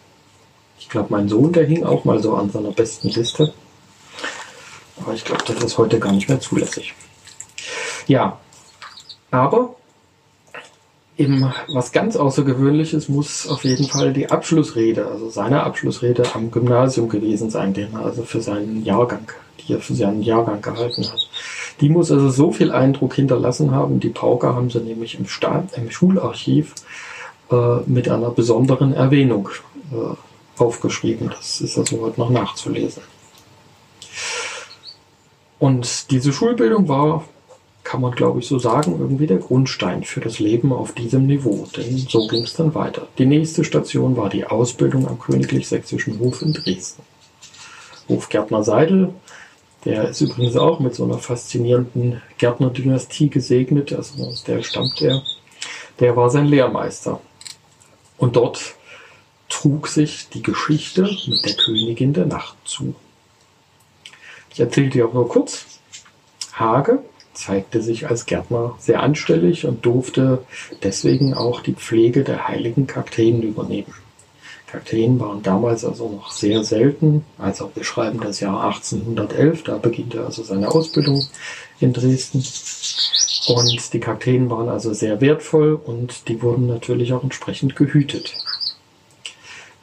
ich 0.79 0.89
glaube, 0.89 1.09
mein 1.11 1.29
Sohn, 1.29 1.53
der 1.53 1.67
hing 1.67 1.83
auch 1.83 2.05
mal 2.05 2.23
so 2.23 2.37
an 2.37 2.49
seiner 2.49 2.71
besten 2.71 3.09
Liste. 3.09 3.53
Aber 5.01 5.15
ich 5.15 5.25
glaube, 5.25 5.43
das 5.45 5.65
ist 5.65 5.79
heute 5.79 5.99
gar 5.99 6.13
nicht 6.13 6.29
mehr 6.29 6.39
zulässig. 6.39 6.95
Ja, 8.07 8.39
aber 9.33 9.75
eben 11.19 11.53
was 11.69 11.93
ganz 11.93 12.17
Außergewöhnliches 12.17 13.09
muss 13.09 13.49
auf 13.49 13.65
jeden 13.65 13.87
Fall 13.87 14.13
die 14.13 14.31
Abschlussrede, 14.31 15.07
also 15.07 15.29
seine 15.29 15.65
Abschlussrede 15.65 16.23
am 16.35 16.51
Gymnasium 16.51 17.09
gewesen 17.09 17.51
sein, 17.51 17.75
den 17.75 17.93
er 17.93 18.07
also 18.07 18.23
für 18.23 18.41
seinen 18.41 18.85
Jahrgang, 18.85 19.31
die 19.61 19.75
er 19.75 19.81
für 19.81 19.95
seinen 19.95 20.23
Jahrgang 20.23 20.63
gehalten 20.63 21.05
hat. 21.05 21.29
Die 21.81 21.89
muss 21.89 22.11
also 22.11 22.31
so 22.31 22.53
viel 22.53 22.73
Eindruck 22.73 23.15
hinterlassen 23.15 23.73
haben. 23.73 24.01
Die 24.01 24.09
Pauker 24.09 24.55
haben 24.55 24.71
sie 24.71 24.81
nämlich 24.81 25.19
im, 25.19 25.27
Staat, 25.27 25.77
im 25.77 25.91
Schularchiv 25.91 26.75
äh, 27.51 27.77
mit 27.87 28.09
einer 28.09 28.31
besonderen 28.31 28.95
Erwähnung 28.95 29.49
äh, 29.93 30.61
aufgeschrieben. 30.61 31.31
Das 31.37 31.61
ist 31.61 31.77
also 31.79 32.01
heute 32.01 32.21
noch 32.21 32.31
nachzulesen. 32.31 33.03
Und 35.59 36.11
diese 36.11 36.33
Schulbildung 36.33 36.89
war, 36.89 37.25
kann 37.89 38.03
man 38.03 38.13
glaube 38.13 38.41
ich 38.41 38.47
so 38.47 38.59
sagen, 38.59 38.97
irgendwie 38.99 39.27
der 39.27 39.39
Grundstein 39.39 40.05
für 40.05 40.21
das 40.21 40.41
Leben 40.41 40.75
auf 40.75 40.93
diesem 40.93 41.27
Niveau. 41.27 41.67
Denn 41.75 41.97
so 41.97 42.29
ging 42.29 42.45
es 42.45 42.53
dann 42.53 42.75
weiter. 42.75 43.09
Die 43.17 43.25
nächste 43.25 43.65
Station 43.65 44.15
war 44.15 44.29
die 44.29 44.45
Ausbildung 44.45 45.09
am 45.09 45.19
Königlich 45.19 45.67
Sächsischen 45.69 46.19
Hof 46.19 46.43
in 46.43 46.53
Dresden. 46.53 47.03
Hofgärtner 48.07 48.63
Seidel 48.63 49.15
der 49.87 50.09
ist 50.09 50.21
übrigens 50.21 50.57
auch 50.57 50.81
mit 50.81 50.95
so 50.95 51.05
einer 51.05 51.19
faszinierenden 51.19 52.21
Gärtnerdynastie 52.37 53.31
gesegnet, 53.31 53.93
also 53.93 54.23
aus 54.25 54.45
der 54.45 54.63
stammt 54.63 55.01
er. 55.01 55.23
Der 56.01 56.15
war 56.15 56.29
sein 56.29 56.47
Lehrmeister. 56.47 57.21
Und 58.19 58.37
dort 58.37 58.75
trug 59.49 59.87
sich 59.87 60.29
die 60.29 60.43
Geschichte 60.43 61.09
mit 61.29 61.43
der 61.43 61.55
Königin 61.55 62.13
der 62.13 62.27
Nacht 62.27 62.57
zu. 62.65 62.95
Ich 64.53 64.61
erzähle 64.61 64.91
dir 64.91 65.07
auch 65.07 65.15
nur 65.15 65.29
kurz. 65.29 65.65
Hage 66.53 67.03
zeigte 67.39 67.81
sich 67.83 68.09
als 68.09 68.27
Gärtner 68.27 68.75
sehr 68.79 69.03
anstellig 69.03 69.65
und 69.65 69.87
durfte 69.87 70.45
deswegen 70.83 71.35
auch 71.35 71.61
die 71.61 71.75
Pflege 71.75 72.25
der 72.25 72.49
heiligen 72.49 72.87
Kakteen 72.87 73.43
übernehmen. 73.43 73.95
Kakteen 74.67 75.19
waren 75.19 75.43
damals 75.43 75.85
also 75.85 76.11
noch 76.11 76.31
sehr 76.33 76.63
selten. 76.63 77.25
Also 77.39 77.71
wir 77.75 77.85
schreiben 77.85 78.21
das 78.21 78.41
Jahr 78.41 78.65
1811, 78.65 79.63
da 79.63 79.79
beginnt 79.79 80.15
er 80.15 80.27
also 80.27 80.43
seine 80.43 80.71
Ausbildung 80.71 81.25
in 81.81 81.93
Dresden. 81.93 82.45
Und 83.47 83.93
die 83.95 84.01
Kakteen 84.01 84.51
waren 84.51 84.69
also 84.69 84.93
sehr 84.93 85.21
wertvoll 85.21 85.81
und 85.83 86.29
die 86.29 86.43
wurden 86.43 86.67
natürlich 86.67 87.13
auch 87.15 87.23
entsprechend 87.23 87.77
gehütet. 87.77 88.35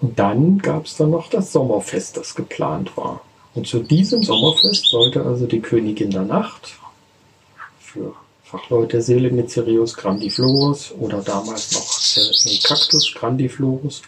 Und 0.02 0.20
dann 0.20 0.60
gab 0.60 0.86
es 0.86 0.98
dann 0.98 1.10
noch 1.10 1.30
das 1.30 1.52
Sommerfest, 1.52 2.18
das 2.18 2.36
geplant 2.36 2.96
war. 2.96 3.22
Und 3.56 3.66
zu 3.66 3.80
diesem 3.80 4.22
Sommerfest 4.22 4.86
sollte 4.88 5.24
also 5.24 5.48
die 5.48 5.62
Königin 5.62 6.12
der 6.12 6.24
Nacht 6.24 6.78
für 7.96 8.14
Fachleute 8.44 9.02
Selenizerius 9.02 9.96
grandiflorus 9.96 10.94
oder 11.00 11.22
damals 11.22 11.72
noch 11.74 12.64
Cactus 12.64 13.14
grandiflorus 13.16 14.04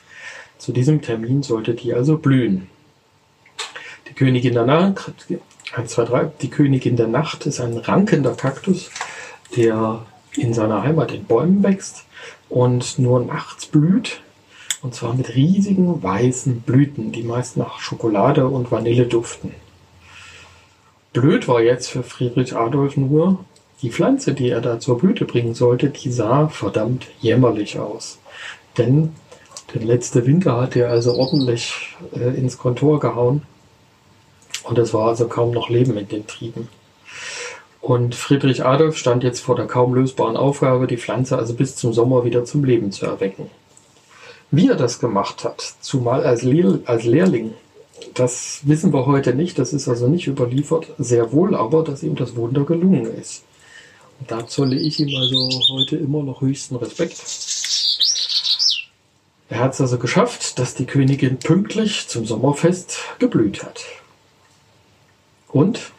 zu 0.58 0.72
diesem 0.72 1.02
Termin 1.02 1.44
sollte 1.44 1.74
die 1.74 1.94
also 1.94 2.18
blühen. 2.18 2.70
Die 4.10 4.14
Königin 4.14 4.54
der 4.54 4.66
Nacht, 4.66 5.14
1, 5.74 5.92
2, 5.92 6.06
3, 6.06 6.32
die 6.42 6.50
Königin 6.50 6.98
der 6.98 7.08
Nacht 7.08 7.46
ist 7.46 7.60
ein 7.60 7.78
rankender 7.78 8.36
Kaktus, 8.36 8.90
der 9.56 10.06
in 10.36 10.54
seiner 10.54 10.84
Heimat 10.84 11.12
in 11.12 11.26
Bäumen 11.26 11.64
wächst 11.64 12.04
und 12.50 13.00
nur 13.00 13.24
nachts 13.24 13.66
blüht. 13.66 14.22
Und 14.82 14.94
zwar 14.94 15.16
mit 15.16 15.36
riesigen 15.36 16.04
weißen 16.04 16.62
Blüten, 16.62 17.12
die 17.12 17.24
meist 17.24 17.58
nach 17.58 17.80
Schokolade 17.80 18.48
und 18.48 18.72
Vanille 18.72 19.08
duften. 19.08 19.54
Blöd 21.14 21.48
war 21.48 21.62
jetzt 21.62 21.90
für 21.90 22.04
Friedrich 22.04 22.56
Adolf 22.56 22.96
nur, 22.96 23.44
die 23.82 23.92
Pflanze, 23.92 24.34
die 24.34 24.50
er 24.50 24.62
da 24.62 24.80
zur 24.80 24.98
Blüte 24.98 25.26
bringen 25.26 25.54
sollte, 25.54 25.90
die 25.90 26.12
sah 26.12 26.48
verdammt 26.48 27.08
jämmerlich 27.22 27.80
aus. 27.80 28.18
Denn 28.78 29.14
der 29.74 29.84
letzte 29.84 30.26
Winter 30.26 30.60
hat 30.60 30.76
er 30.76 30.90
also 30.90 31.14
ordentlich 31.14 31.96
äh, 32.16 32.38
ins 32.38 32.58
Kontor 32.58 33.00
gehauen. 33.00 33.44
Und 34.64 34.78
es 34.80 34.94
war 34.94 35.10
also 35.10 35.28
kaum 35.28 35.52
noch 35.52 35.70
Leben 35.70 35.98
in 35.98 36.08
den 36.08 36.28
Trieben. 36.28 36.68
Und 37.82 38.16
Friedrich 38.16 38.66
Adolf 38.66 38.98
stand 38.98 39.24
jetzt 39.24 39.40
vor 39.40 39.56
der 39.56 39.68
kaum 39.68 39.94
lösbaren 39.94 40.36
Aufgabe, 40.36 40.88
die 40.88 40.98
Pflanze 40.98 41.38
also 41.38 41.54
bis 41.54 41.76
zum 41.76 41.94
Sommer 41.94 42.26
wieder 42.26 42.44
zum 42.44 42.64
Leben 42.64 42.92
zu 42.92 43.06
erwecken. 43.06 43.50
Wie 44.52 44.70
er 44.70 44.76
das 44.76 45.00
gemacht 45.00 45.44
hat, 45.44 45.76
zumal 45.82 46.24
als, 46.24 46.42
Lehr 46.42 46.80
als 46.86 47.04
Lehrling, 47.04 47.54
das 48.14 48.62
wissen 48.64 48.94
wir 48.94 49.06
heute 49.06 49.34
nicht, 49.34 49.60
das 49.60 49.74
ist 49.74 49.88
also 49.88 50.08
nicht 50.08 50.28
überliefert, 50.28 50.88
sehr 50.98 51.32
wohl 51.32 51.56
aber, 51.56 51.84
dass 51.84 52.04
ihm 52.04 52.16
das 52.16 52.36
Wunder 52.36 52.64
gelungen 52.64 53.14
ist. 53.14 53.44
Da 54.26 54.48
zolle 54.48 54.78
ich 54.80 55.00
ihm 55.00 55.16
also 55.16 55.50
heute 55.70 55.98
immer 55.98 56.24
noch 56.24 56.42
höchsten 56.42 56.76
Respekt. 56.78 57.22
Er 59.50 59.60
hat 59.60 59.74
es 59.74 59.82
also 59.82 59.98
geschafft, 59.98 60.60
dass 60.60 60.76
die 60.76 60.86
Königin 60.86 61.38
pünktlich 61.38 62.08
zum 62.08 62.26
Sommerfest 62.26 62.98
geblüht 63.20 63.64
hat. 63.64 63.82
Und, 65.48 65.92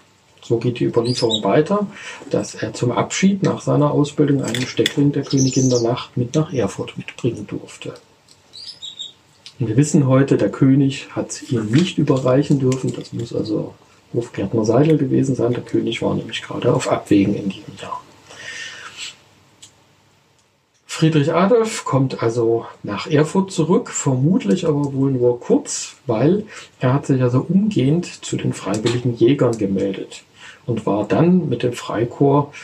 so 0.43 0.59
geht 0.59 0.81
die 0.81 0.85
Überlieferung 0.85 1.43
weiter, 1.45 1.87
dass 2.31 2.55
er 2.55 2.75
zum 2.75 2.93
Abschied 2.93 3.43
nach 3.43 3.63
seiner 3.63 3.91
Ausbildung 3.91 4.43
einen 4.43 4.67
Steckling 4.67 5.13
der 5.13 5.25
Königin 5.25 5.71
der 5.71 5.81
Nacht 5.81 6.17
mit 6.17 6.35
nach 6.35 6.53
Erfurt 6.53 6.99
mitbringen 6.99 7.47
durfte. 7.47 7.95
Und 9.59 9.69
wir 9.69 9.77
wissen 9.77 10.07
heute, 10.07 10.37
der 10.37 10.51
König 10.51 11.09
hat 11.17 11.31
es 11.31 11.51
ihm 11.51 11.67
nicht 11.67 11.99
überreichen 11.99 12.61
dürfen. 12.61 12.93
Das 12.95 13.13
muss 13.13 13.35
also 13.35 13.75
Hofgärtner 14.15 14.65
Seidel 14.65 14.99
gewesen 14.99 15.35
sein. 15.35 15.53
Der 15.53 15.65
König 15.65 16.01
war 16.01 16.15
nämlich 16.15 16.43
gerade 16.43 16.73
auf 16.73 16.89
Abwägen 16.89 17.35
in 17.35 17.49
diesem 17.49 17.77
Jahr. 17.81 18.01
Friedrich 20.99 21.33
Adolf 21.33 21.85
kommt 21.85 22.25
also 22.25 22.67
nach 22.83 23.07
Erfurt 23.07 23.53
zurück, 23.53 23.91
vermutlich 23.91 24.67
aber 24.67 24.95
wohl 24.95 25.13
nur 25.13 25.39
kurz, 25.39 25.95
weil 26.07 26.45
er 26.81 26.93
hat 26.93 27.07
sich 27.07 27.23
also 27.23 27.47
umgehend 27.49 28.05
zu 28.25 28.37
den 28.37 28.53
freiwilligen 28.53 29.15
Jägern 29.15 29.57
gemeldet 29.57 30.25
und 30.67 30.87
war 30.87 31.07
dann 31.07 31.49
mit 31.49 31.63
dem 31.63 31.73
Freikorps 31.73 32.59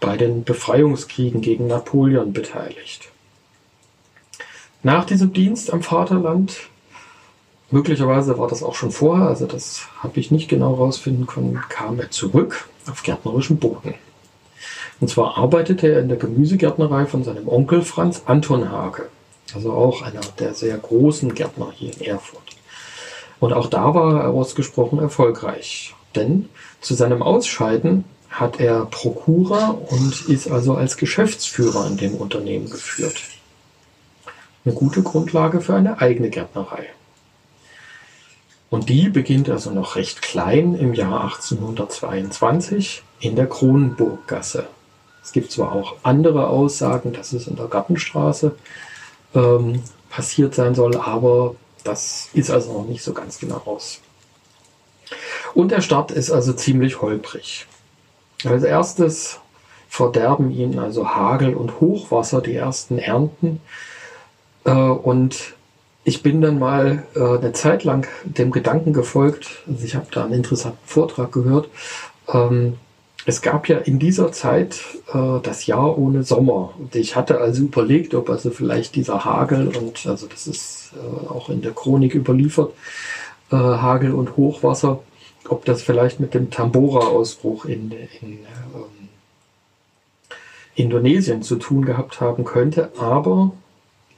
bei 0.00 0.18
den 0.18 0.44
Befreiungskriegen 0.44 1.40
gegen 1.40 1.66
Napoleon 1.66 2.34
beteiligt. 2.34 3.08
Nach 4.82 5.06
diesem 5.06 5.32
Dienst 5.32 5.72
am 5.72 5.80
Vaterland, 5.82 6.58
möglicherweise 7.70 8.36
war 8.36 8.48
das 8.48 8.62
auch 8.62 8.74
schon 8.74 8.90
vorher, 8.90 9.28
also 9.28 9.46
das 9.46 9.86
habe 10.02 10.20
ich 10.20 10.30
nicht 10.30 10.50
genau 10.50 10.76
herausfinden 10.76 11.26
können, 11.26 11.58
kam 11.70 11.98
er 11.98 12.10
zurück 12.10 12.68
auf 12.86 13.02
gärtnerischen 13.02 13.56
Boden. 13.56 13.94
Und 15.00 15.08
zwar 15.08 15.38
arbeitete 15.38 15.92
er 15.92 16.00
in 16.00 16.08
der 16.08 16.18
Gemüsegärtnerei 16.18 17.06
von 17.06 17.22
seinem 17.24 17.48
Onkel 17.48 17.82
Franz 17.82 18.22
Anton 18.26 18.70
Hage. 18.70 19.08
Also 19.54 19.72
auch 19.72 20.02
einer 20.02 20.20
der 20.38 20.54
sehr 20.54 20.76
großen 20.76 21.34
Gärtner 21.34 21.72
hier 21.74 21.92
in 21.94 22.02
Erfurt. 22.02 22.42
Und 23.40 23.52
auch 23.52 23.68
da 23.68 23.94
war 23.94 24.22
er 24.22 24.30
ausgesprochen 24.30 24.98
erfolgreich. 24.98 25.94
Denn 26.16 26.48
zu 26.80 26.94
seinem 26.94 27.22
Ausscheiden 27.22 28.04
hat 28.28 28.60
er 28.60 28.86
Prokura 28.86 29.70
und 29.70 30.28
ist 30.28 30.50
also 30.50 30.74
als 30.74 30.96
Geschäftsführer 30.96 31.86
in 31.86 31.96
dem 31.96 32.14
Unternehmen 32.16 32.68
geführt. 32.68 33.22
Eine 34.64 34.74
gute 34.74 35.02
Grundlage 35.02 35.60
für 35.60 35.74
eine 35.74 36.00
eigene 36.00 36.28
Gärtnerei. 36.28 36.88
Und 38.70 38.90
die 38.90 39.08
beginnt 39.08 39.48
also 39.48 39.70
noch 39.70 39.96
recht 39.96 40.20
klein 40.20 40.74
im 40.74 40.92
Jahr 40.92 41.24
1822 41.24 43.02
in 43.20 43.34
der 43.34 43.46
Kronenburggasse. 43.46 44.66
Es 45.22 45.32
gibt 45.32 45.52
zwar 45.52 45.72
auch 45.72 45.96
andere 46.02 46.48
Aussagen, 46.48 47.12
dass 47.12 47.32
es 47.32 47.46
in 47.46 47.56
der 47.56 47.66
Gartenstraße 47.66 48.54
ähm, 49.34 49.82
passiert 50.10 50.54
sein 50.54 50.74
soll, 50.74 50.96
aber 50.96 51.54
das 51.84 52.28
ist 52.32 52.50
also 52.50 52.72
noch 52.72 52.86
nicht 52.86 53.02
so 53.02 53.12
ganz 53.12 53.38
genau 53.38 53.58
raus. 53.58 54.00
Und 55.54 55.70
der 55.70 55.80
Start 55.80 56.10
ist 56.10 56.30
also 56.30 56.52
ziemlich 56.52 57.00
holprig. 57.00 57.66
Als 58.44 58.62
erstes 58.62 59.40
verderben 59.88 60.50
ihn 60.50 60.78
also 60.78 61.08
Hagel 61.08 61.54
und 61.54 61.80
Hochwasser 61.80 62.40
die 62.40 62.54
ersten 62.54 62.98
Ernten. 62.98 63.60
Äh, 64.64 64.70
und 64.72 65.54
ich 66.04 66.22
bin 66.22 66.40
dann 66.40 66.58
mal 66.58 67.04
äh, 67.14 67.20
eine 67.20 67.52
Zeit 67.52 67.84
lang 67.84 68.06
dem 68.24 68.50
Gedanken 68.50 68.92
gefolgt, 68.92 69.62
also 69.66 69.84
ich 69.84 69.94
habe 69.94 70.06
da 70.10 70.24
einen 70.24 70.34
interessanten 70.34 70.86
Vortrag 70.86 71.32
gehört. 71.32 71.68
Ähm, 72.32 72.78
es 73.28 73.42
gab 73.42 73.68
ja 73.68 73.76
in 73.76 73.98
dieser 73.98 74.32
Zeit 74.32 74.80
äh, 75.12 75.40
das 75.42 75.66
Jahr 75.66 75.98
ohne 75.98 76.22
Sommer. 76.22 76.72
Und 76.78 76.94
ich 76.94 77.14
hatte 77.14 77.42
also 77.42 77.64
überlegt, 77.64 78.14
ob 78.14 78.30
also 78.30 78.50
vielleicht 78.50 78.94
dieser 78.94 79.26
Hagel 79.26 79.68
und 79.68 80.06
also 80.06 80.26
das 80.26 80.46
ist 80.46 80.92
äh, 80.96 81.28
auch 81.28 81.50
in 81.50 81.60
der 81.60 81.72
Chronik 81.72 82.14
überliefert, 82.14 82.72
äh, 83.52 83.56
Hagel 83.56 84.14
und 84.14 84.38
Hochwasser, 84.38 85.00
ob 85.46 85.66
das 85.66 85.82
vielleicht 85.82 86.20
mit 86.20 86.32
dem 86.32 86.48
Tambora-Ausbruch 86.50 87.66
in, 87.66 87.92
in 88.22 88.32
ähm, 88.32 89.08
Indonesien 90.74 91.42
zu 91.42 91.56
tun 91.56 91.84
gehabt 91.84 92.22
haben 92.22 92.44
könnte. 92.44 92.92
Aber 92.98 93.52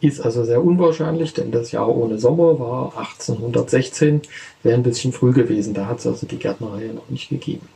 ist 0.01 0.21
also 0.21 0.45
sehr 0.45 0.63
unwahrscheinlich, 0.63 1.35
denn 1.35 1.51
das 1.51 1.73
Jahr 1.73 1.89
ohne 1.89 2.21
Sommer 2.21 2.61
war 2.61 2.97
1816, 2.97 4.23
wäre 4.63 4.77
ein 4.77 4.85
bisschen 4.85 5.13
früh 5.13 5.33
gewesen. 5.33 5.75
Da 5.75 5.87
hat 5.87 5.99
es 5.99 6.07
also 6.07 6.29
die 6.29 6.39
Gärtnerei 6.39 6.93
noch 6.95 7.09
nicht 7.09 7.29
gegeben. 7.29 7.67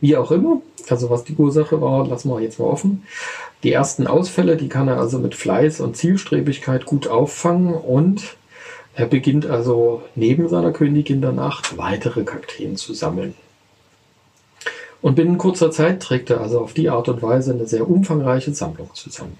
Wie 0.00 0.16
auch 0.16 0.30
immer, 0.30 0.62
also 0.88 1.10
was 1.10 1.24
die 1.24 1.34
Ursache 1.34 1.80
war, 1.80 2.06
lassen 2.06 2.30
wir 2.30 2.40
jetzt 2.40 2.58
mal 2.58 2.66
offen. 2.66 3.04
Die 3.62 3.72
ersten 3.72 4.06
Ausfälle, 4.06 4.56
die 4.56 4.68
kann 4.68 4.88
er 4.88 4.98
also 4.98 5.18
mit 5.18 5.34
Fleiß 5.34 5.80
und 5.80 5.96
Zielstrebigkeit 5.96 6.84
gut 6.84 7.06
auffangen 7.08 7.74
und 7.74 8.36
er 8.94 9.06
beginnt 9.06 9.46
also 9.46 10.02
neben 10.14 10.48
seiner 10.48 10.72
Königin 10.72 11.20
der 11.20 11.32
Nacht 11.32 11.78
weitere 11.78 12.24
Kakteen 12.24 12.76
zu 12.76 12.92
sammeln. 12.92 13.34
Und 15.00 15.16
binnen 15.16 15.38
kurzer 15.38 15.70
Zeit 15.70 16.00
trägt 16.00 16.30
er 16.30 16.40
also 16.40 16.60
auf 16.60 16.74
die 16.74 16.90
Art 16.90 17.08
und 17.08 17.22
Weise 17.22 17.52
eine 17.52 17.66
sehr 17.66 17.88
umfangreiche 17.88 18.54
Sammlung 18.54 18.90
zusammen. 18.94 19.38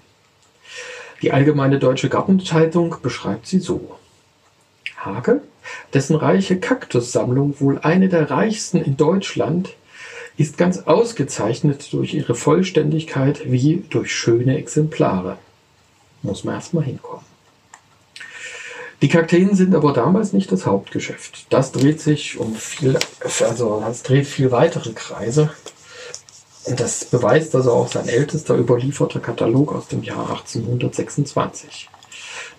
Die 1.21 1.31
Allgemeine 1.31 1.79
Deutsche 1.79 2.09
Gartenzeitung 2.09 2.97
beschreibt 3.01 3.47
sie 3.47 3.59
so. 3.59 3.91
Hage, 4.97 5.41
dessen 5.93 6.15
reiche 6.15 6.59
Kaktussammlung 6.59 7.59
wohl 7.59 7.79
eine 7.79 8.09
der 8.09 8.29
reichsten 8.29 8.81
in 8.81 8.97
Deutschland, 8.97 9.73
ist 10.37 10.57
ganz 10.57 10.79
ausgezeichnet 10.79 11.91
durch 11.93 12.13
ihre 12.13 12.35
Vollständigkeit 12.35 13.51
wie 13.51 13.83
durch 13.89 14.11
schöne 14.11 14.57
Exemplare. 14.57 15.37
Muss 16.21 16.43
man 16.43 16.55
erstmal 16.55 16.85
hinkommen. 16.85 17.25
Die 19.01 19.09
Kakteen 19.09 19.53
sind 19.53 19.75
aber 19.75 19.91
damals 19.91 20.31
nicht 20.31 20.49
das 20.51 20.65
Hauptgeschäft. 20.65 21.47
Das 21.49 21.73
dreht 21.73 21.99
sich 21.99 22.39
um 22.39 22.55
viel, 22.55 22.97
also 23.41 23.81
das 23.81 24.01
dreht 24.03 24.25
viel 24.25 24.51
weitere 24.51 24.93
Kreise. 24.93 25.51
Und 26.63 26.79
das 26.79 27.03
beweist 27.03 27.53
also 27.53 27.73
auch 27.73 27.91
sein 27.91 28.07
ältester 28.07 28.55
überlieferter 28.55 29.19
Katalog 29.19 29.75
aus 29.75 29.89
dem 29.89 30.03
Jahr 30.03 30.29
1826. 30.29 31.89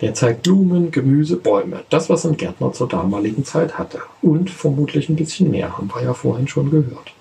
Der 0.02 0.12
zeigt 0.12 0.42
Blumen, 0.42 0.90
Gemüse, 0.90 1.36
Bäume, 1.36 1.84
das, 1.88 2.10
was 2.10 2.26
ein 2.26 2.36
Gärtner 2.36 2.74
zur 2.74 2.88
damaligen 2.88 3.46
Zeit 3.46 3.78
hatte. 3.78 4.02
Und 4.20 4.50
vermutlich 4.50 5.08
ein 5.08 5.16
bisschen 5.16 5.50
mehr, 5.50 5.78
haben 5.78 5.90
wir 5.94 6.02
ja 6.02 6.12
vorhin 6.12 6.46
schon 6.46 6.70
gehört. 6.70 7.14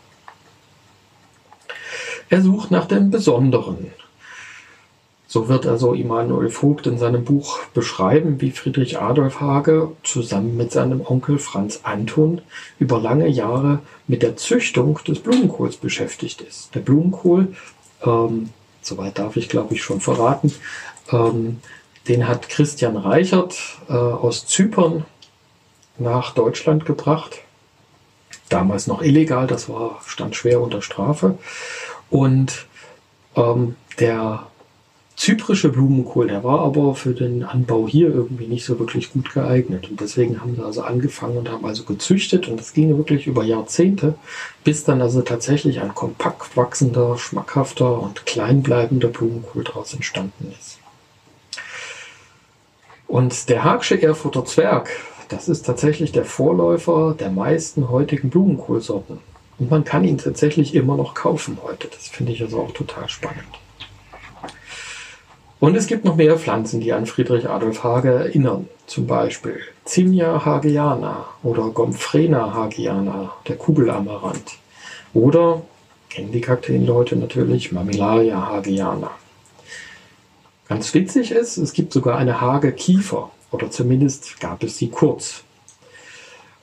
Er 2.30 2.42
sucht 2.42 2.72
nach 2.72 2.86
dem 2.86 3.12
Besonderen. 3.12 3.92
So 5.34 5.48
wird 5.48 5.66
also 5.66 5.94
Immanuel 5.94 6.52
Vogt 6.52 6.86
in 6.86 7.00
seinem 7.00 7.24
Buch 7.24 7.58
beschreiben, 7.74 8.40
wie 8.40 8.52
Friedrich 8.52 9.00
Adolf 9.00 9.40
Hage 9.40 9.92
zusammen 10.04 10.56
mit 10.58 10.72
seinem 10.72 11.02
Onkel 11.04 11.40
Franz 11.40 11.80
Anton 11.82 12.42
über 12.78 13.00
lange 13.00 13.28
Jahre 13.28 13.80
mit 14.08 14.22
der 14.22 14.38
Züchtung 14.38 15.00
des 15.08 15.20
Blumenkohls 15.20 15.78
beschäftigt 15.78 16.42
ist. 16.42 16.76
Der 16.76 16.82
Blumenkohl, 16.82 17.56
ähm, 18.06 18.50
soweit 18.84 19.18
darf 19.18 19.36
ich 19.36 19.50
glaube 19.50 19.74
ich 19.74 19.82
schon 19.82 20.02
verraten, 20.02 20.54
ähm, 21.12 21.62
den 22.08 22.28
hat 22.28 22.48
Christian 22.50 22.96
Reichert 22.96 23.56
äh, 23.90 23.94
aus 23.94 24.46
Zypern 24.46 25.06
nach 25.98 26.36
Deutschland 26.36 26.86
gebracht. 26.86 27.40
Damals 28.50 28.86
noch 28.86 29.02
illegal, 29.02 29.48
das 29.48 29.68
war, 29.68 30.00
stand 30.06 30.36
schwer 30.36 30.62
unter 30.62 30.84
Strafe. 30.84 31.40
Und 32.14 32.68
ähm, 33.36 33.76
der 34.00 34.46
zyprische 35.16 35.70
Blumenkohl, 35.70 36.28
der 36.28 36.44
war 36.44 36.60
aber 36.60 36.94
für 36.94 37.16
den 37.16 37.44
Anbau 37.44 37.88
hier 37.88 38.10
irgendwie 38.10 38.46
nicht 38.46 38.66
so 38.66 38.78
wirklich 38.78 39.12
gut 39.14 39.34
geeignet. 39.34 39.90
Und 39.90 40.00
deswegen 40.00 40.40
haben 40.40 40.56
sie 40.56 40.64
also 40.64 40.84
angefangen 40.84 41.40
und 41.40 41.50
haben 41.50 41.66
also 41.66 41.86
gezüchtet 41.86 42.48
und 42.48 42.60
das 42.60 42.74
ging 42.74 42.96
wirklich 42.98 43.26
über 43.26 43.44
Jahrzehnte, 43.44 44.14
bis 44.64 44.84
dann 44.84 45.02
also 45.02 45.24
tatsächlich 45.24 45.82
ein 45.82 45.96
kompakt 45.96 46.56
wachsender, 46.56 47.18
schmackhafter 47.18 48.00
und 48.00 48.28
kleinbleibender 48.28 49.08
Blumenkohl 49.08 49.64
daraus 49.64 49.96
entstanden 49.96 50.54
ist. 50.60 50.78
Und 53.08 53.50
der 53.50 53.64
Hagsche 53.64 54.00
Erfurter 54.00 54.46
Zwerg, 54.46 54.88
das 55.30 55.50
ist 55.50 55.66
tatsächlich 55.66 56.12
der 56.12 56.26
Vorläufer 56.26 57.16
der 57.20 57.32
meisten 57.32 57.90
heutigen 57.90 58.30
Blumenkohlsorten. 58.30 59.33
Und 59.64 59.72
man 59.72 59.86
kann 59.86 60.04
ihn 60.04 60.18
tatsächlich 60.18 60.76
immer 60.76 60.98
noch 60.98 61.14
kaufen 61.14 61.58
heute. 61.64 61.88
Das 61.88 62.10
finde 62.10 62.34
ich 62.34 62.42
also 62.42 62.60
auch 62.60 62.74
total 62.74 63.08
spannend. 63.08 63.48
Und 65.62 65.78
es 65.78 65.88
gibt 65.88 66.04
noch 66.04 66.18
mehr 66.18 66.38
Pflanzen, 66.38 66.82
die 66.82 66.92
an 66.92 67.06
Friedrich 67.06 67.48
Adolf 67.48 67.82
Hage 67.82 68.10
erinnern. 68.10 68.68
Zum 68.88 69.08
Beispiel 69.08 69.62
Zinnia 69.86 70.44
hageana 70.44 71.28
oder 71.44 71.70
Gomphrena 71.70 72.54
hageana, 72.54 73.32
der 73.48 73.56
Kugelamaranth. 73.56 74.58
Oder, 75.14 75.62
kennen 76.10 76.34
die 76.34 76.42
Kakteenleute 76.42 77.16
natürlich, 77.16 77.72
Mammillaria 77.72 78.46
hageana. 78.46 79.12
Ganz 80.68 80.94
witzig 80.94 81.32
ist, 81.32 81.56
es 81.56 81.72
gibt 81.72 81.94
sogar 81.94 82.18
eine 82.18 82.42
Hage-Kiefer. 82.42 83.32
Oder 83.52 83.72
zumindest 83.72 84.42
gab 84.42 84.62
es 84.62 84.78
sie 84.78 84.90
kurz. 84.90 85.46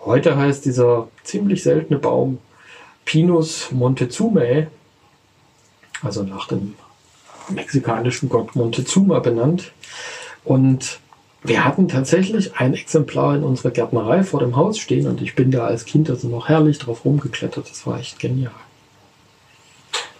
Heute 0.00 0.36
heißt 0.36 0.66
dieser 0.66 1.08
ziemlich 1.24 1.62
seltene 1.62 1.98
Baum 1.98 2.40
Pinus 3.10 3.72
Montezumae, 3.72 4.68
also 6.00 6.22
nach 6.22 6.46
dem 6.46 6.76
mexikanischen 7.48 8.28
Gott 8.28 8.54
Montezuma 8.54 9.18
benannt. 9.18 9.72
Und 10.44 11.00
wir 11.42 11.64
hatten 11.64 11.88
tatsächlich 11.88 12.54
ein 12.54 12.72
Exemplar 12.72 13.34
in 13.34 13.42
unserer 13.42 13.72
Gärtnerei 13.72 14.22
vor 14.22 14.38
dem 14.38 14.54
Haus 14.54 14.78
stehen 14.78 15.08
und 15.08 15.20
ich 15.22 15.34
bin 15.34 15.50
da 15.50 15.64
als 15.64 15.86
Kind 15.86 16.08
also 16.08 16.28
noch 16.28 16.48
herrlich 16.48 16.78
drauf 16.78 17.04
rumgeklettert. 17.04 17.68
Das 17.68 17.84
war 17.84 17.98
echt 17.98 18.20
genial. 18.20 18.52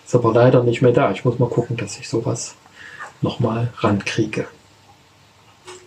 Ist 0.05 0.17
aber 0.17 0.33
leider 0.33 0.65
nicht 0.65 0.83
mehr 0.83 0.91
da. 0.91 1.13
Ich 1.13 1.25
muss 1.25 1.39
mal 1.39 1.49
gucken, 1.49 1.77
dass 1.77 1.97
ich 1.97 2.09
sowas 2.09 2.57
nochmal 3.23 3.73
rankriege. 3.77 4.49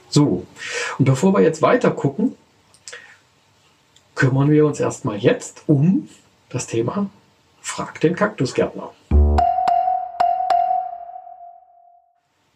So, 0.08 0.48
und 0.98 1.04
bevor 1.04 1.34
wir 1.34 1.42
jetzt 1.42 1.62
weiter 1.62 1.92
gucken, 1.92 2.38
kümmern 4.16 4.50
wir 4.50 4.66
uns 4.66 4.80
erstmal 4.80 5.18
jetzt 5.18 5.63
um 5.68 6.08
das 6.54 6.68
Thema 6.68 7.10
Frag 7.62 8.00
den 8.02 8.16
Kaktusgärtner. 8.16 8.92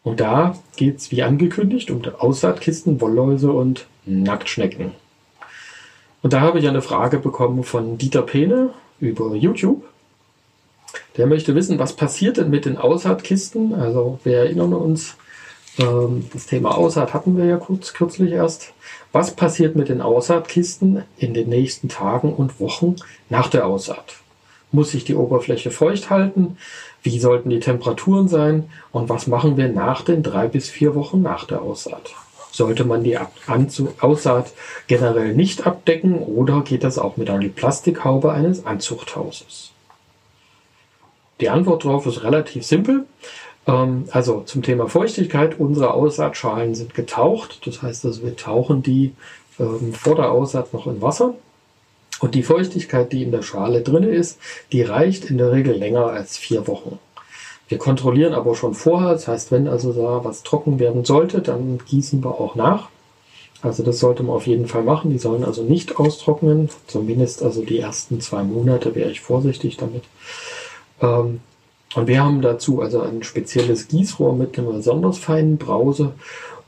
Und 0.04 0.20
da 0.20 0.56
geht 0.76 0.98
es 0.98 1.10
wie 1.10 1.22
angekündigt 1.22 1.90
um 1.90 2.02
Aussaatkisten, 2.04 3.00
Wollläuse 3.00 3.50
und 3.50 3.86
Nacktschnecken. 4.06 4.92
Und 6.22 6.32
da 6.32 6.40
habe 6.40 6.60
ich 6.60 6.68
eine 6.68 6.82
Frage 6.82 7.18
bekommen 7.18 7.64
von 7.64 7.98
Dieter 7.98 8.22
Pene 8.22 8.70
über 9.00 9.34
YouTube. 9.34 9.84
Der 11.16 11.26
möchte 11.26 11.54
wissen, 11.54 11.78
was 11.78 11.94
passiert 11.94 12.36
denn 12.36 12.50
mit 12.50 12.64
den 12.64 12.76
Aussaatkisten? 12.76 13.74
Also 13.74 14.20
wir 14.24 14.38
erinnern 14.38 14.72
uns, 14.72 15.16
das 15.78 16.46
Thema 16.46 16.76
Aussaat 16.76 17.14
hatten 17.14 17.36
wir 17.36 17.44
ja 17.44 17.56
kurz, 17.56 17.92
kürzlich 17.92 18.32
erst. 18.32 18.72
Was 19.12 19.36
passiert 19.36 19.76
mit 19.76 19.88
den 19.88 20.00
Aussaatkisten 20.00 21.04
in 21.18 21.34
den 21.34 21.48
nächsten 21.48 21.88
Tagen 21.88 22.32
und 22.34 22.58
Wochen 22.58 22.96
nach 23.28 23.48
der 23.48 23.66
Aussaat? 23.66 24.16
Muss 24.72 24.90
sich 24.90 25.04
die 25.04 25.14
Oberfläche 25.14 25.70
feucht 25.70 26.10
halten? 26.10 26.58
Wie 27.02 27.20
sollten 27.20 27.48
die 27.48 27.60
Temperaturen 27.60 28.26
sein? 28.26 28.68
Und 28.90 29.08
was 29.08 29.28
machen 29.28 29.56
wir 29.56 29.68
nach 29.68 30.02
den 30.02 30.24
drei 30.24 30.48
bis 30.48 30.68
vier 30.68 30.96
Wochen 30.96 31.22
nach 31.22 31.44
der 31.44 31.62
Aussaat? 31.62 32.12
Sollte 32.50 32.84
man 32.84 33.04
die 33.04 33.16
Aussaat 34.00 34.52
generell 34.88 35.34
nicht 35.34 35.64
abdecken 35.64 36.18
oder 36.18 36.62
geht 36.62 36.82
das 36.82 36.98
auch 36.98 37.16
mit 37.16 37.30
einer 37.30 37.48
Plastikhaube 37.48 38.32
eines 38.32 38.66
Anzuchthauses? 38.66 39.70
Die 41.40 41.50
Antwort 41.50 41.84
darauf 41.84 42.04
ist 42.06 42.24
relativ 42.24 42.64
simpel. 42.64 43.06
Ähm, 43.68 44.06
also 44.10 44.40
zum 44.40 44.62
Thema 44.62 44.88
Feuchtigkeit, 44.88 45.60
unsere 45.60 45.94
Aussaatschalen 45.94 46.74
sind 46.74 46.94
getaucht. 46.94 47.60
Das 47.66 47.82
heißt 47.82 48.04
also, 48.06 48.24
wir 48.24 48.34
tauchen 48.34 48.82
die 48.82 49.14
ähm, 49.60 49.92
vor 49.92 50.16
der 50.16 50.32
Aussaat 50.32 50.72
noch 50.72 50.86
in 50.86 51.00
Wasser 51.00 51.34
und 52.20 52.34
die 52.34 52.42
Feuchtigkeit, 52.42 53.12
die 53.12 53.22
in 53.22 53.30
der 53.30 53.42
Schale 53.42 53.82
drin 53.82 54.02
ist, 54.02 54.38
die 54.72 54.82
reicht 54.82 55.26
in 55.26 55.38
der 55.38 55.52
Regel 55.52 55.76
länger 55.76 56.06
als 56.06 56.36
vier 56.36 56.66
Wochen. 56.66 56.98
Wir 57.68 57.78
kontrollieren 57.78 58.32
aber 58.32 58.54
schon 58.54 58.72
vorher, 58.74 59.12
das 59.12 59.28
heißt, 59.28 59.52
wenn 59.52 59.68
also 59.68 59.92
da 59.92 60.24
was 60.24 60.42
trocken 60.42 60.78
werden 60.78 61.04
sollte, 61.04 61.42
dann 61.42 61.78
gießen 61.86 62.24
wir 62.24 62.40
auch 62.40 62.54
nach. 62.54 62.88
Also 63.60 63.82
das 63.82 63.98
sollte 63.98 64.22
man 64.22 64.36
auf 64.36 64.46
jeden 64.46 64.68
Fall 64.68 64.84
machen. 64.84 65.10
Die 65.10 65.18
sollen 65.18 65.44
also 65.44 65.62
nicht 65.62 65.98
austrocknen. 65.98 66.70
Zumindest 66.86 67.42
also 67.42 67.62
die 67.62 67.78
ersten 67.78 68.20
zwei 68.20 68.42
Monate 68.42 68.94
wäre 68.94 69.10
ich 69.10 69.20
vorsichtig 69.20 69.76
damit. 69.76 70.04
Ähm, 71.02 71.40
und 71.94 72.06
wir 72.06 72.22
haben 72.22 72.42
dazu 72.42 72.82
also 72.82 73.00
ein 73.00 73.22
spezielles 73.22 73.88
Gießrohr 73.88 74.36
mit 74.36 74.58
einer 74.58 74.72
besonders 74.72 75.18
feinen 75.18 75.56
Brause 75.56 76.12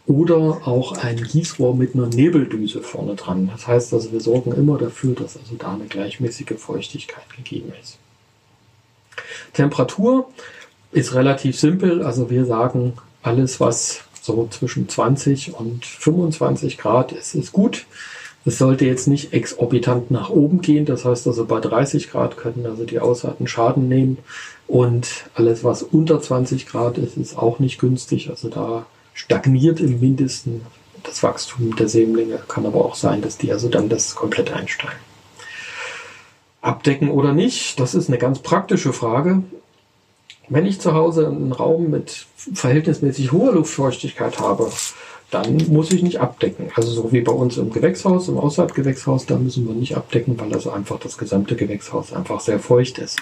oder 0.07 0.63
auch 0.67 0.97
ein 0.97 1.17
Gießrohr 1.17 1.77
mit 1.77 1.95
einer 1.95 2.09
Nebeldüse 2.09 2.83
vorne 2.83 3.15
dran. 3.15 3.51
Das 3.53 3.67
heißt 3.67 3.93
also, 3.93 4.13
wir 4.13 4.21
sorgen 4.21 4.53
immer 4.53 4.79
dafür, 4.79 5.15
dass 5.15 5.37
also 5.37 5.55
da 5.57 5.75
eine 5.75 5.85
gleichmäßige 5.85 6.59
Feuchtigkeit 6.59 7.29
gegeben 7.37 7.73
ist. 7.81 7.99
Temperatur 9.53 10.29
ist 10.91 11.15
relativ 11.15 11.59
simpel. 11.59 12.03
Also 12.03 12.31
wir 12.31 12.45
sagen, 12.47 12.95
alles 13.23 13.61
was 13.61 14.01
so 14.23 14.49
zwischen 14.51 14.89
20 14.89 15.55
und 15.55 15.85
25 15.85 16.79
Grad 16.79 17.13
ist, 17.13 17.35
ist 17.35 17.53
gut. 17.53 17.87
Es 18.45 18.59
sollte 18.59 18.87
jetzt 18.87 19.07
nicht 19.07 19.33
exorbitant 19.33 20.11
nach 20.11 20.31
oben 20.31 20.61
gehen. 20.61 20.87
Das 20.87 21.05
heißt 21.05 21.27
also 21.27 21.45
bei 21.45 21.61
30 21.61 22.11
Grad 22.11 22.37
können 22.37 22.65
also 22.67 22.85
die 22.85 22.99
Aussaaten 22.99 23.47
Schaden 23.47 23.89
nehmen. 23.89 24.19
Und 24.67 25.27
alles, 25.35 25.63
was 25.63 25.83
unter 25.83 26.21
20 26.21 26.67
Grad 26.67 26.97
ist, 26.97 27.17
ist 27.17 27.37
auch 27.37 27.59
nicht 27.59 27.79
günstig. 27.79 28.31
Also 28.31 28.49
da 28.49 28.87
stagniert 29.13 29.81
im 29.81 30.01
Mindesten 30.01 30.63
das 31.03 31.23
Wachstum 31.23 31.77
der 31.77 31.89
Sämlinge. 31.89 32.39
Kann 32.49 32.67
aber 32.67 32.85
auch 32.85 32.95
sein, 32.95 33.21
dass 33.21 33.37
die 33.37 33.53
also 33.53 33.69
dann 33.69 33.89
das 33.89 34.15
komplett 34.15 34.53
einsteigen. 34.53 34.99
Abdecken 36.63 37.11
oder 37.11 37.33
nicht, 37.33 37.81
das 37.81 37.95
ist 37.95 38.09
eine 38.09 38.19
ganz 38.19 38.41
praktische 38.41 38.93
Frage. 38.93 39.43
Wenn 40.51 40.67
ich 40.67 40.81
zu 40.81 40.95
Hause 40.95 41.29
einen 41.29 41.53
Raum 41.53 41.91
mit 41.91 42.27
verhältnismäßig 42.37 43.31
hoher 43.31 43.53
Luftfeuchtigkeit 43.53 44.41
habe, 44.41 44.69
dann 45.31 45.57
muss 45.69 45.93
ich 45.93 46.03
nicht 46.03 46.21
abdecken. 46.21 46.71
Also 46.75 46.91
so 46.91 47.13
wie 47.13 47.21
bei 47.21 47.31
uns 47.31 47.57
im 47.57 47.71
Gewächshaus, 47.71 48.29
im 48.29 48.37
Außerhalbgewächshaus, 48.37 49.27
da 49.27 49.39
müssen 49.39 49.69
wir 49.69 49.75
nicht 49.75 49.97
abdecken, 49.97 50.41
weil 50.41 50.53
also 50.53 50.73
einfach 50.73 50.99
das 50.99 51.17
gesamte 51.19 51.55
Gewächshaus 51.55 52.13
einfach 52.13 52.41
sehr 52.41 52.59
feucht 52.59 52.99
ist. 52.99 53.21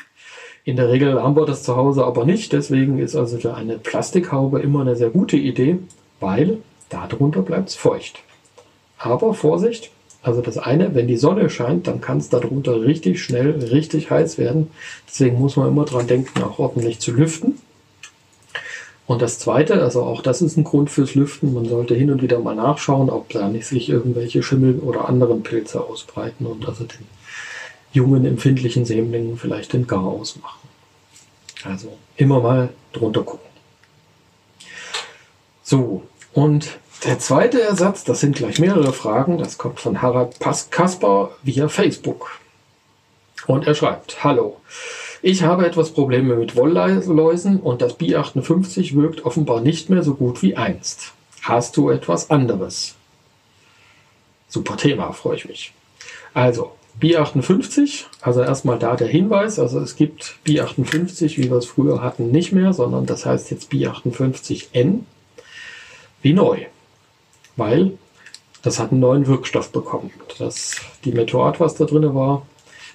In 0.65 0.77
der 0.77 0.89
Regel 0.89 1.23
haben 1.23 1.37
wir 1.37 1.45
das 1.45 1.63
zu 1.65 1.77
Hause 1.77 2.05
aber 2.05 2.25
nicht, 2.25 2.55
deswegen 2.55 2.99
ist 2.99 3.15
also 3.15 3.37
eine 3.51 3.77
Plastikhaube 3.77 4.61
immer 4.61 4.81
eine 4.81 4.97
sehr 4.97 5.11
gute 5.11 5.37
Idee, 5.37 5.79
weil 6.21 6.59
darunter 6.89 7.43
bleibt 7.43 7.69
es 7.69 7.75
feucht. 7.75 8.21
Aber 8.97 9.35
Vorsicht, 9.35 9.91
also 10.29 10.43
das 10.43 10.59
eine, 10.59 10.95
wenn 10.95 11.09
die 11.09 11.17
Sonne 11.17 11.49
scheint, 11.49 11.87
dann 11.87 12.03
kann 12.03 12.19
es 12.19 12.29
darunter 12.29 12.83
richtig 12.83 13.23
schnell, 13.23 13.53
richtig 13.71 14.11
heiß 14.11 14.37
werden. 14.37 14.71
Deswegen 15.09 15.39
muss 15.39 15.57
man 15.57 15.69
immer 15.69 15.87
dran 15.87 16.07
denken, 16.07 16.43
auch 16.43 16.59
ordentlich 16.59 17.01
zu 17.01 17.13
lüften. 17.13 17.59
Und 19.07 19.23
das 19.23 19.39
zweite, 19.39 19.83
also 19.83 20.03
auch 20.03 20.21
das 20.21 20.43
ist 20.43 20.59
ein 20.59 20.65
Grund 20.65 20.91
fürs 20.91 21.15
Lüften. 21.15 21.55
Man 21.55 21.65
sollte 21.65 21.95
hin 21.95 22.11
und 22.11 22.21
wieder 22.21 22.41
mal 22.41 22.55
nachschauen, 22.55 23.09
ob 23.09 23.31
da 23.31 23.49
nicht 23.49 23.67
sich 23.67 23.89
irgendwelche 23.89 24.43
Schimmel 24.43 24.81
oder 24.81 25.09
anderen 25.09 25.43
Pilze 25.43 25.83
ausbreiten 25.83 26.45
und 26.45 26.69
also 26.69 26.85
den 26.85 27.07
jungen, 27.91 28.27
empfindlichen 28.27 28.85
Sämlingen 28.85 29.39
vielleicht 29.39 29.73
den 29.73 29.87
Gar 29.87 30.05
ausmachen. 30.05 30.69
Also 31.65 31.97
immer 32.17 32.41
mal 32.41 32.69
drunter 32.93 33.23
gucken. 33.23 33.49
So, 35.63 36.03
und 36.35 36.79
der 37.05 37.19
zweite 37.19 37.61
Ersatz, 37.61 38.05
das 38.05 38.21
sind 38.21 38.37
gleich 38.37 38.59
mehrere 38.59 38.93
Fragen, 38.93 39.39
das 39.39 39.59
kommt 39.59 39.81
von 39.81 40.03
Harald 40.03 40.39
Kasper 40.71 41.31
via 41.43 41.69
Facebook. 41.69 42.41
Und 43.47 43.67
er 43.67 43.75
schreibt, 43.75 44.25
Hallo, 44.25 44.61
ich 45.23 45.43
habe 45.43 45.67
etwas 45.67 45.93
Probleme 45.93 46.37
mit 46.37 46.57
Wollläusen 46.57 47.61
und 47.61 47.83
das 47.83 47.95
Bi 47.95 48.17
58 48.17 48.97
wirkt 48.97 49.25
offenbar 49.25 49.61
nicht 49.61 49.91
mehr 49.91 50.03
so 50.03 50.15
gut 50.15 50.43
wie 50.43 50.57
einst. 50.57 51.13
Hast 51.43 51.77
du 51.77 51.91
etwas 51.91 52.31
anderes? 52.31 52.97
Super 54.49 54.77
Thema, 54.77 55.13
freue 55.13 55.37
ich 55.37 55.49
mich. 55.49 55.73
Also, 56.35 56.73
Bi 56.99 57.17
58, 57.17 58.07
also 58.21 58.43
erstmal 58.43 58.79
da 58.79 58.97
der 58.97 59.09
Hinweis, 59.09 59.61
also 59.61 59.79
es 59.79 59.95
gibt 59.95 60.37
Bi 60.43 60.61
58, 60.61 61.39
wie 61.39 61.49
wir 61.49 61.59
es 61.59 61.67
früher 61.67 62.03
hatten, 62.03 62.33
nicht 62.33 62.53
mehr, 62.53 62.73
sondern 62.73 63.07
das 63.07 63.25
heißt 63.25 63.53
jetzt 63.53 63.71
Bi 63.71 63.87
58N 63.87 65.01
wie 66.23 66.33
neu 66.33 66.67
weil 67.59 67.93
das 68.63 68.79
hat 68.79 68.91
einen 68.91 69.01
neuen 69.01 69.27
Wirkstoff 69.27 69.71
bekommen. 69.71 70.11
Das, 70.39 70.77
die 71.05 71.13
Methoat, 71.13 71.61
was 71.61 71.75
da 71.75 71.85
drin 71.85 72.15
war, 72.15 72.47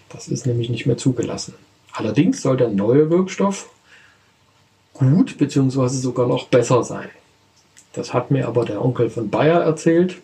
das 0.09 0.27
ist 0.27 0.45
nämlich 0.45 0.69
nicht 0.69 0.85
mehr 0.85 0.97
zugelassen. 0.97 1.53
Allerdings 1.91 2.41
soll 2.41 2.57
der 2.57 2.69
neue 2.69 3.09
Wirkstoff 3.09 3.69
gut 4.93 5.37
bzw. 5.37 5.87
sogar 5.87 6.27
noch 6.27 6.47
besser 6.47 6.83
sein. 6.83 7.09
Das 7.93 8.13
hat 8.13 8.31
mir 8.31 8.47
aber 8.47 8.65
der 8.65 8.83
Onkel 8.83 9.09
von 9.09 9.29
Bayer 9.29 9.61
erzählt. 9.61 10.17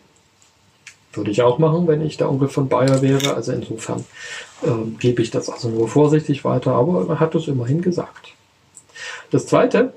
Würde 1.14 1.32
ich 1.32 1.42
auch 1.42 1.60
machen, 1.60 1.88
wenn 1.88 2.06
ich 2.06 2.18
der 2.18 2.30
Onkel 2.30 2.48
von 2.48 2.68
Bayer 2.68 3.02
wäre. 3.02 3.36
Also 3.36 3.52
insofern 3.52 4.06
äh, 4.64 4.70
gebe 5.00 5.22
ich 5.22 5.32
das 5.32 5.50
also 5.50 5.70
nur 5.70 5.88
vorsichtig 5.88 6.44
weiter, 6.44 6.74
aber 6.74 7.08
er 7.08 7.20
hat 7.20 7.36
es 7.36 7.48
immerhin 7.48 7.82
gesagt. 7.82 8.34
Das 9.32 9.46
zweite, 9.46 9.94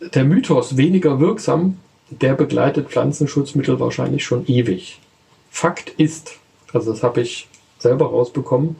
der 0.00 0.24
Mythos 0.24 0.76
weniger 0.76 1.20
wirksam 1.20 1.78
der 2.10 2.34
begleitet 2.34 2.88
Pflanzenschutzmittel 2.88 3.80
wahrscheinlich 3.80 4.24
schon 4.24 4.46
ewig. 4.46 5.00
Fakt 5.50 5.90
ist, 5.90 6.32
also 6.72 6.92
das 6.92 7.02
habe 7.02 7.20
ich 7.20 7.48
selber 7.78 8.06
rausbekommen, 8.06 8.76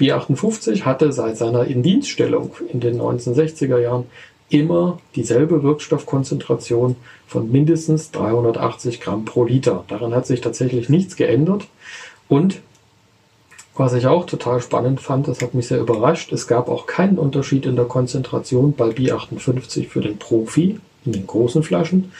B58 0.00 0.82
hatte 0.82 1.12
seit 1.12 1.36
seiner 1.36 1.64
Indienststellung 1.64 2.56
in 2.72 2.80
den 2.80 3.00
1960er 3.00 3.78
Jahren 3.78 4.06
immer 4.48 4.98
dieselbe 5.14 5.62
Wirkstoffkonzentration 5.62 6.96
von 7.26 7.50
mindestens 7.50 8.10
380 8.10 9.00
Gramm 9.00 9.24
pro 9.24 9.44
Liter. 9.44 9.84
Daran 9.88 10.14
hat 10.14 10.26
sich 10.26 10.40
tatsächlich 10.40 10.88
nichts 10.88 11.16
geändert. 11.16 11.66
Und 12.28 12.60
was 13.76 13.94
ich 13.94 14.06
auch 14.06 14.26
total 14.26 14.60
spannend 14.60 15.00
fand, 15.00 15.26
das 15.26 15.42
hat 15.42 15.54
mich 15.54 15.66
sehr 15.66 15.80
überrascht, 15.80 16.32
es 16.32 16.46
gab 16.46 16.68
auch 16.68 16.86
keinen 16.86 17.18
Unterschied 17.18 17.66
in 17.66 17.74
der 17.74 17.86
Konzentration 17.86 18.72
bei 18.72 18.90
B58 18.90 19.88
für 19.88 20.00
den 20.00 20.18
Profi 20.18 20.78
in 21.04 21.12
den 21.12 21.26
großen 21.26 21.62
Flaschen 21.62 22.12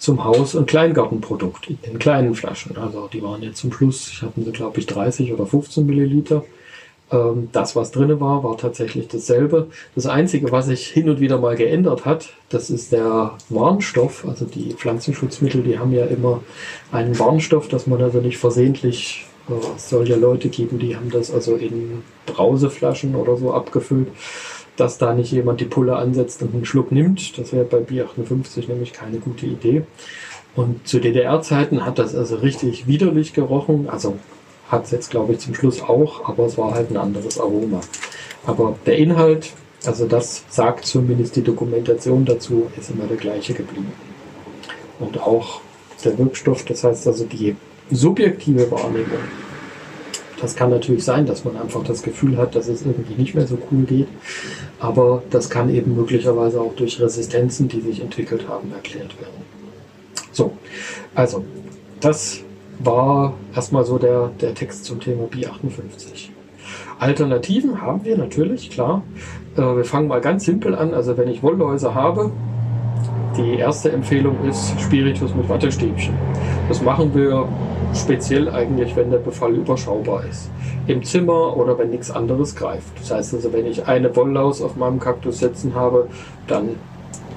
zum 0.00 0.24
Haus- 0.24 0.54
und 0.54 0.66
Kleingartenprodukt 0.66 1.68
in 1.68 1.78
den 1.86 1.98
kleinen 1.98 2.34
Flaschen. 2.34 2.76
Also 2.76 3.08
die 3.12 3.22
waren 3.22 3.42
jetzt 3.42 3.58
zum 3.58 3.72
Schluss, 3.72 4.08
ich 4.10 4.22
hatten 4.22 4.44
sie 4.44 4.50
glaube 4.50 4.80
ich 4.80 4.86
30 4.86 5.32
oder 5.32 5.46
15 5.46 5.86
Milliliter. 5.86 6.42
Ähm, 7.12 7.50
das, 7.52 7.76
was 7.76 7.90
drin 7.90 8.18
war, 8.18 8.42
war 8.42 8.56
tatsächlich 8.56 9.08
dasselbe. 9.08 9.68
Das 9.94 10.06
Einzige, 10.06 10.50
was 10.52 10.66
sich 10.66 10.86
hin 10.86 11.10
und 11.10 11.20
wieder 11.20 11.38
mal 11.38 11.54
geändert 11.54 12.06
hat, 12.06 12.30
das 12.48 12.70
ist 12.70 12.92
der 12.92 13.32
Warnstoff. 13.50 14.24
Also 14.26 14.46
die 14.46 14.72
Pflanzenschutzmittel, 14.72 15.62
die 15.62 15.78
haben 15.78 15.92
ja 15.92 16.06
immer 16.06 16.42
einen 16.92 17.18
Warnstoff, 17.18 17.68
dass 17.68 17.86
man 17.86 18.02
also 18.02 18.20
nicht 18.20 18.38
versehentlich, 18.38 19.26
es 19.76 19.90
soll 19.90 20.08
ja 20.08 20.16
Leute 20.16 20.48
geben, 20.48 20.78
die 20.78 20.96
haben 20.96 21.10
das 21.10 21.30
also 21.30 21.56
in 21.56 22.02
Brauseflaschen 22.24 23.14
oder 23.14 23.36
so 23.36 23.52
abgefüllt 23.52 24.08
dass 24.80 24.98
da 24.98 25.12
nicht 25.12 25.30
jemand 25.30 25.60
die 25.60 25.66
Pulle 25.66 25.96
ansetzt 25.96 26.42
und 26.42 26.54
einen 26.54 26.64
Schluck 26.64 26.90
nimmt. 26.90 27.38
Das 27.38 27.52
wäre 27.52 27.64
bei 27.64 27.78
Bier 27.78 28.06
58 28.06 28.66
nämlich 28.68 28.92
keine 28.92 29.18
gute 29.18 29.46
Idee. 29.46 29.82
Und 30.56 30.88
zu 30.88 30.98
DDR-Zeiten 31.00 31.84
hat 31.84 31.98
das 31.98 32.14
also 32.14 32.36
richtig 32.36 32.86
widerlich 32.86 33.34
gerochen. 33.34 33.88
Also 33.90 34.16
hat 34.68 34.84
es 34.84 34.90
jetzt, 34.90 35.10
glaube 35.10 35.34
ich, 35.34 35.40
zum 35.40 35.54
Schluss 35.54 35.82
auch, 35.82 36.28
aber 36.28 36.46
es 36.46 36.56
war 36.56 36.72
halt 36.74 36.90
ein 36.90 36.96
anderes 36.96 37.38
Aroma. 37.38 37.80
Aber 38.46 38.76
der 38.86 38.96
Inhalt, 38.96 39.52
also 39.84 40.06
das 40.06 40.44
sagt 40.48 40.86
zumindest 40.86 41.36
die 41.36 41.42
Dokumentation 41.42 42.24
dazu, 42.24 42.70
ist 42.78 42.90
immer 42.90 43.04
der 43.04 43.18
gleiche 43.18 43.52
geblieben. 43.52 43.92
Und 44.98 45.20
auch 45.20 45.60
der 46.04 46.16
Wirkstoff, 46.18 46.64
das 46.64 46.84
heißt 46.84 47.06
also 47.06 47.24
die 47.24 47.54
subjektive 47.90 48.70
Wahrnehmung 48.70 49.18
das 50.40 50.56
kann 50.56 50.70
natürlich 50.70 51.04
sein, 51.04 51.26
dass 51.26 51.44
man 51.44 51.56
einfach 51.56 51.84
das 51.84 52.02
Gefühl 52.02 52.36
hat, 52.36 52.54
dass 52.54 52.68
es 52.68 52.84
irgendwie 52.84 53.14
nicht 53.14 53.34
mehr 53.34 53.46
so 53.46 53.58
cool 53.70 53.84
geht. 53.84 54.08
Aber 54.78 55.22
das 55.30 55.50
kann 55.50 55.68
eben 55.74 55.94
möglicherweise 55.94 56.60
auch 56.60 56.74
durch 56.74 57.00
Resistenzen, 57.00 57.68
die 57.68 57.80
sich 57.80 58.00
entwickelt 58.00 58.48
haben, 58.48 58.72
erklärt 58.72 59.20
werden. 59.20 59.44
So, 60.32 60.52
also 61.14 61.44
das 62.00 62.40
war 62.78 63.34
erstmal 63.54 63.84
so 63.84 63.98
der, 63.98 64.30
der 64.40 64.54
Text 64.54 64.84
zum 64.84 65.00
Thema 65.00 65.24
B58. 65.24 66.30
Alternativen 66.98 67.80
haben 67.80 68.04
wir 68.04 68.16
natürlich, 68.16 68.70
klar. 68.70 69.02
Äh, 69.56 69.60
wir 69.60 69.84
fangen 69.84 70.08
mal 70.08 70.20
ganz 70.20 70.44
simpel 70.44 70.74
an. 70.74 70.94
Also 70.94 71.16
wenn 71.16 71.28
ich 71.28 71.42
Wollläuse 71.42 71.94
habe, 71.94 72.30
die 73.36 73.58
erste 73.58 73.92
Empfehlung 73.92 74.36
ist 74.48 74.78
Spiritus 74.80 75.34
mit 75.34 75.48
Wattestäbchen. 75.48 76.14
Das 76.68 76.82
machen 76.82 77.14
wir 77.14 77.48
speziell 77.94 78.48
eigentlich, 78.48 78.96
wenn 78.96 79.10
der 79.10 79.18
Befall 79.18 79.54
überschaubar 79.54 80.24
ist. 80.24 80.50
Im 80.86 81.02
Zimmer 81.04 81.56
oder 81.56 81.78
wenn 81.78 81.90
nichts 81.90 82.10
anderes 82.10 82.54
greift. 82.54 82.98
Das 82.98 83.10
heißt 83.10 83.34
also, 83.34 83.52
wenn 83.52 83.66
ich 83.66 83.86
eine 83.86 84.14
Wollaus 84.16 84.62
auf 84.62 84.76
meinem 84.76 84.98
Kaktus 84.98 85.38
setzen 85.38 85.74
habe, 85.74 86.08
dann 86.46 86.70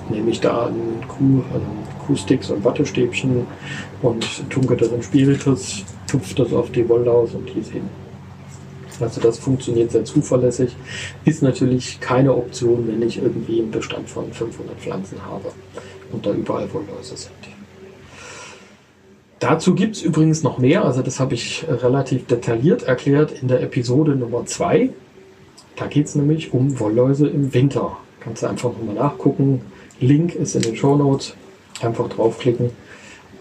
nehme 0.10 0.32
ich 0.32 0.40
da 0.40 0.68
einen 0.68 1.04
Kuh, 1.08 1.44
einen 1.54 1.84
Kuhsticks 2.06 2.50
und 2.50 2.64
Wattestäbchen 2.64 3.46
und 4.02 4.50
tunke 4.50 4.76
das 4.76 4.90
in 4.90 5.02
Spiritus, 5.02 5.86
tupfe 6.08 6.36
das 6.36 6.54
auf 6.54 6.72
die 6.72 6.88
Wollaus 6.88 7.34
und 7.34 7.50
die 7.50 7.60
ist 7.60 7.72
hin. 7.72 7.90
Also 9.00 9.22
das 9.22 9.40
funktioniert 9.40 9.92
sehr 9.92 10.06
zuverlässig. 10.06 10.76
Ist 11.26 11.42
natürlich 11.42 12.00
keine 12.00 12.34
Option, 12.36 12.88
wenn 12.88 13.02
ich 13.02 13.22
irgendwie 13.22 13.60
einen 13.60 13.72
Bestand 13.72 14.10
von 14.10 14.32
500 14.32 14.78
Pflanzen 14.78 15.18
habe 15.26 15.52
und 16.12 16.26
da 16.26 16.32
überall 16.32 16.72
Wollläuse 16.74 17.18
sind. 17.18 17.63
Dazu 19.44 19.76
gibt 19.76 19.98
es 19.98 20.02
übrigens 20.02 20.42
noch 20.42 20.58
mehr, 20.58 20.86
also 20.86 21.02
das 21.02 21.20
habe 21.20 21.34
ich 21.34 21.66
relativ 21.68 22.28
detailliert 22.28 22.84
erklärt 22.84 23.34
in 23.42 23.50
der 23.50 23.62
Episode 23.62 24.16
Nummer 24.16 24.46
2. 24.46 24.90
Da 25.76 25.88
geht 25.88 26.06
es 26.06 26.16
nämlich 26.16 26.54
um 26.54 26.80
Wollläuse 26.80 27.28
im 27.28 27.54
Winter. 27.54 27.98
Kannst 28.22 28.44
du 28.44 28.48
einfach 28.48 28.72
nochmal 28.72 28.96
nachgucken. 28.96 29.60
Link 30.00 30.34
ist 30.34 30.56
in 30.56 30.62
den 30.62 30.78
Show 30.78 30.96
Notes. 30.96 31.36
Einfach 31.82 32.08
draufklicken. 32.08 32.70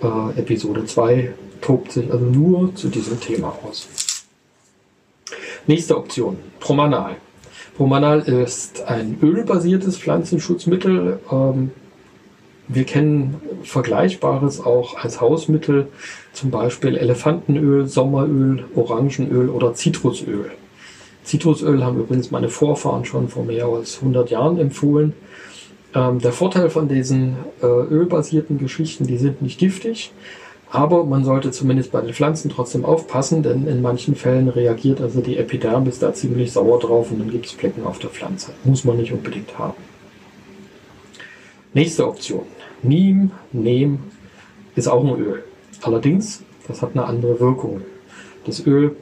Äh, 0.02 0.40
Episode 0.40 0.86
2 0.86 1.34
tobt 1.60 1.92
sich 1.92 2.10
also 2.10 2.24
nur 2.24 2.74
zu 2.74 2.88
diesem 2.88 3.20
Thema 3.20 3.56
aus. 3.62 3.86
Nächste 5.68 5.96
Option, 5.96 6.36
Promanal. 6.58 7.14
Promanal 7.76 8.22
ist 8.22 8.82
ein 8.82 9.18
ölbasiertes 9.22 9.98
Pflanzenschutzmittel. 9.98 11.20
Ähm, 11.30 11.70
wir 12.68 12.84
kennen 12.84 13.40
Vergleichbares 13.64 14.60
auch 14.60 14.96
als 14.96 15.20
Hausmittel, 15.20 15.88
zum 16.32 16.50
Beispiel 16.50 16.96
Elefantenöl, 16.96 17.86
Sommeröl, 17.86 18.64
Orangenöl 18.74 19.48
oder 19.50 19.74
Zitrusöl. 19.74 20.50
Zitrusöl 21.24 21.84
haben 21.84 22.00
übrigens 22.00 22.30
meine 22.30 22.48
Vorfahren 22.48 23.04
schon 23.04 23.28
vor 23.28 23.44
mehr 23.44 23.66
als 23.66 23.98
100 23.98 24.30
Jahren 24.30 24.58
empfohlen. 24.58 25.12
Ähm, 25.94 26.20
der 26.20 26.32
Vorteil 26.32 26.70
von 26.70 26.88
diesen 26.88 27.36
äh, 27.62 27.66
ölbasierten 27.66 28.58
Geschichten, 28.58 29.06
die 29.06 29.18
sind 29.18 29.42
nicht 29.42 29.58
giftig, 29.58 30.12
aber 30.70 31.04
man 31.04 31.24
sollte 31.24 31.50
zumindest 31.50 31.92
bei 31.92 32.00
den 32.00 32.14
Pflanzen 32.14 32.50
trotzdem 32.50 32.84
aufpassen, 32.84 33.42
denn 33.42 33.66
in 33.66 33.82
manchen 33.82 34.14
Fällen 34.14 34.48
reagiert 34.48 35.02
also 35.02 35.20
die 35.20 35.36
Epidermis 35.36 35.98
da 35.98 36.14
ziemlich 36.14 36.52
sauer 36.52 36.78
drauf 36.78 37.10
und 37.10 37.18
dann 37.18 37.30
gibt 37.30 37.46
es 37.46 37.52
Flecken 37.52 37.84
auf 37.84 37.98
der 37.98 38.08
Pflanze. 38.10 38.52
Muss 38.64 38.84
man 38.84 38.96
nicht 38.96 39.12
unbedingt 39.12 39.58
haben. 39.58 39.91
Nächste 41.74 42.06
Option. 42.06 42.42
Neem, 42.82 43.30
Neem 43.50 44.00
ist 44.76 44.88
auch 44.88 45.02
ein 45.02 45.18
Öl. 45.18 45.42
Allerdings, 45.80 46.42
das 46.68 46.82
hat 46.82 46.90
eine 46.92 47.04
andere 47.04 47.40
Wirkung. 47.40 47.80
Das 48.44 48.66
Öl 48.66 48.94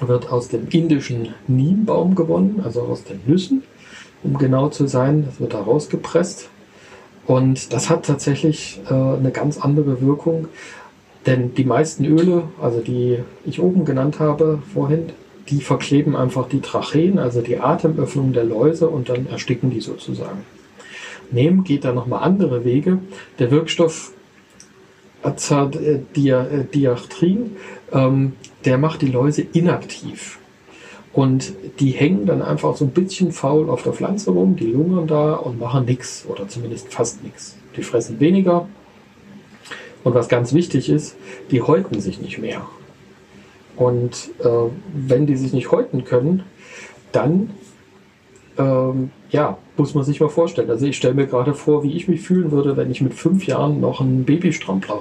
wird 0.00 0.32
aus 0.32 0.48
dem 0.48 0.66
indischen 0.68 1.34
Neembaum 1.46 2.14
gewonnen, 2.14 2.62
also 2.64 2.82
aus 2.82 3.04
den 3.04 3.20
Nüssen, 3.26 3.64
um 4.22 4.38
genau 4.38 4.70
zu 4.70 4.86
sein. 4.86 5.26
Das 5.26 5.40
wird 5.40 5.52
da 5.52 5.60
rausgepresst 5.60 6.48
und 7.26 7.72
das 7.74 7.90
hat 7.90 8.06
tatsächlich 8.06 8.80
äh, 8.88 8.94
eine 8.94 9.30
ganz 9.30 9.58
andere 9.58 10.00
Wirkung, 10.00 10.48
denn 11.26 11.54
die 11.54 11.64
meisten 11.64 12.06
Öle, 12.06 12.44
also 12.62 12.80
die 12.80 13.18
ich 13.44 13.60
oben 13.60 13.84
genannt 13.84 14.20
habe 14.20 14.58
vorhin, 14.72 15.10
die 15.50 15.60
verkleben 15.60 16.16
einfach 16.16 16.48
die 16.48 16.60
Tracheen, 16.60 17.18
also 17.18 17.42
die 17.42 17.60
Atemöffnung 17.60 18.32
der 18.32 18.44
Läuse 18.44 18.88
und 18.88 19.10
dann 19.10 19.26
ersticken 19.26 19.70
die 19.70 19.80
sozusagen. 19.80 20.44
Nehmen 21.30 21.64
geht 21.64 21.84
da 21.84 21.92
nochmal 21.92 22.22
andere 22.22 22.64
Wege. 22.64 23.00
Der 23.38 23.50
Wirkstoff 23.50 24.12
Azadiachtrin, 25.22 27.56
ähm, 27.92 28.32
der 28.64 28.78
macht 28.78 29.02
die 29.02 29.08
Läuse 29.08 29.42
inaktiv. 29.42 30.38
Und 31.12 31.52
die 31.78 31.90
hängen 31.90 32.24
dann 32.26 32.40
einfach 32.42 32.76
so 32.76 32.84
ein 32.84 32.90
bisschen 32.90 33.30
faul 33.32 33.70
auf 33.70 33.84
der 33.84 33.92
Pflanze 33.92 34.32
rum, 34.32 34.56
die 34.56 34.66
lungern 34.66 35.06
da 35.06 35.34
und 35.34 35.60
machen 35.60 35.84
nichts 35.84 36.26
oder 36.28 36.48
zumindest 36.48 36.92
fast 36.92 37.22
nichts. 37.22 37.56
Die 37.76 37.82
fressen 37.82 38.18
weniger. 38.18 38.66
Und 40.02 40.14
was 40.14 40.28
ganz 40.28 40.52
wichtig 40.52 40.88
ist, 40.88 41.14
die 41.50 41.62
häuten 41.62 42.00
sich 42.00 42.20
nicht 42.20 42.38
mehr. 42.38 42.66
Und 43.76 44.30
äh, 44.40 44.48
wenn 44.92 45.26
die 45.26 45.36
sich 45.36 45.52
nicht 45.52 45.70
häuten 45.70 46.04
können, 46.04 46.42
dann 47.12 47.50
ähm, 48.58 49.10
ja, 49.34 49.58
muss 49.76 49.94
man 49.94 50.04
sich 50.04 50.20
mal 50.20 50.28
vorstellen. 50.28 50.70
Also 50.70 50.86
ich 50.86 50.96
stelle 50.96 51.14
mir 51.14 51.26
gerade 51.26 51.54
vor, 51.54 51.82
wie 51.82 51.96
ich 51.96 52.06
mich 52.06 52.20
fühlen 52.20 52.52
würde, 52.52 52.76
wenn 52.76 52.88
ich 52.92 53.00
mit 53.00 53.14
fünf 53.14 53.48
Jahren 53.48 53.80
noch 53.80 54.00
einen 54.00 54.24
Babystrampler 54.24 55.00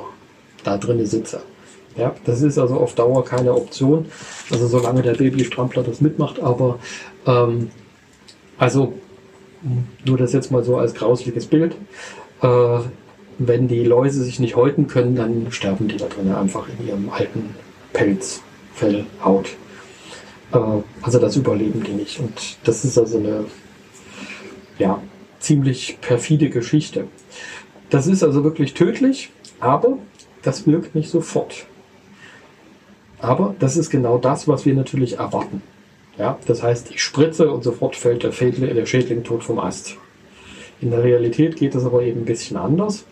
da 0.63 0.80
drinnen 0.80 1.06
sitze. 1.06 1.43
Ja, 1.96 2.15
das 2.26 2.41
ist 2.41 2.58
also 2.58 2.78
auf 2.78 2.96
Dauer 2.96 3.24
keine 3.24 3.54
Option. 3.54 4.08
Also 4.50 4.65
solange 4.65 5.04
der 5.04 5.13
Babystrampler 5.13 5.84
das 5.84 6.02
mitmacht, 6.02 6.41
aber 6.41 6.80
ähm, 7.28 7.69
also 8.58 8.93
nur 10.04 10.17
das 10.17 10.34
jetzt 10.34 10.52
mal 10.52 10.63
so 10.63 10.78
als 10.78 10.96
grausliches 10.96 11.46
Bild. 11.46 11.76
Äh, 12.41 12.80
wenn 13.38 13.67
die 13.67 13.84
Läuse 13.84 14.24
sich 14.24 14.39
nicht 14.39 14.56
häuten 14.56 14.88
können, 14.88 15.15
dann 15.15 15.52
sterben 15.52 15.88
die 15.88 15.98
da 15.98 16.08
drinnen 16.08 16.34
einfach 16.34 16.65
in 16.80 16.88
ihrem 16.88 17.10
alten 17.12 17.54
Pelz, 17.93 18.41
Fell, 18.74 19.06
Haut. 19.24 19.50
Äh, 20.52 20.58
also 21.04 21.19
das 21.19 21.36
überleben 21.36 21.84
die 21.84 21.93
nicht. 21.93 22.19
Und 22.19 22.58
das 22.63 22.84
ist 22.84 22.98
also 22.98 23.19
eine 23.19 23.46
ja, 24.80 25.02
ziemlich 25.40 25.98
perfide 26.02 26.50
Geschichte. 26.50 27.08
Das 27.90 28.08
ist 28.08 28.24
also 28.24 28.44
wirklich 28.44 28.74
tödlich, 28.74 29.32
aber 29.60 29.98
das 30.42 30.66
wirkt 30.66 30.96
nicht 30.96 31.10
sofort. 31.10 31.66
Aber 33.20 33.56
das 33.60 33.78
ist 33.78 33.90
genau 33.90 34.18
das, 34.18 34.48
was 34.48 34.66
wir 34.66 34.74
natürlich 34.74 35.18
erwarten. 35.18 35.62
Ja, 36.18 36.38
das 36.46 36.62
heißt, 36.62 36.92
ich 36.92 37.02
spritze 37.02 37.52
und 37.52 37.64
sofort 37.64 37.96
fällt 37.96 38.24
der, 38.24 38.32
Schädling, 38.32 38.76
der 38.76 38.86
Schädling 38.86 39.24
tot 39.24 39.44
vom 39.44 39.60
Ast. 39.60 39.96
In 40.82 40.92
der 40.92 41.04
Realität 41.04 41.56
geht 41.56 41.74
das 41.74 41.86
aber 41.86 42.04
eben 42.04 42.22
ein 42.22 42.26
bisschen 42.26 42.58
anders. 42.58 43.06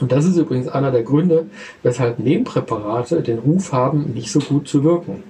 Und 0.00 0.10
das 0.10 0.24
ist 0.24 0.36
übrigens 0.36 0.68
einer 0.68 0.90
der 0.90 1.04
Gründe, 1.04 1.46
weshalb 1.82 2.18
Nebenpräparate 2.18 3.22
den 3.22 3.38
Ruf 3.38 3.72
haben, 3.72 4.12
nicht 4.14 4.32
so 4.32 4.40
gut 4.40 4.66
zu 4.66 4.82
wirken. 4.82 5.22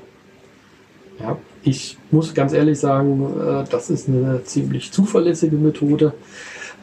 Ja, 1.20 1.36
ich 1.62 1.96
muss 2.10 2.34
ganz 2.34 2.52
ehrlich 2.52 2.78
sagen, 2.78 3.34
äh, 3.40 3.64
das 3.70 3.90
ist 3.90 4.08
eine 4.08 4.42
ziemlich 4.44 4.92
zuverlässige 4.92 5.56
Methode. 5.56 6.12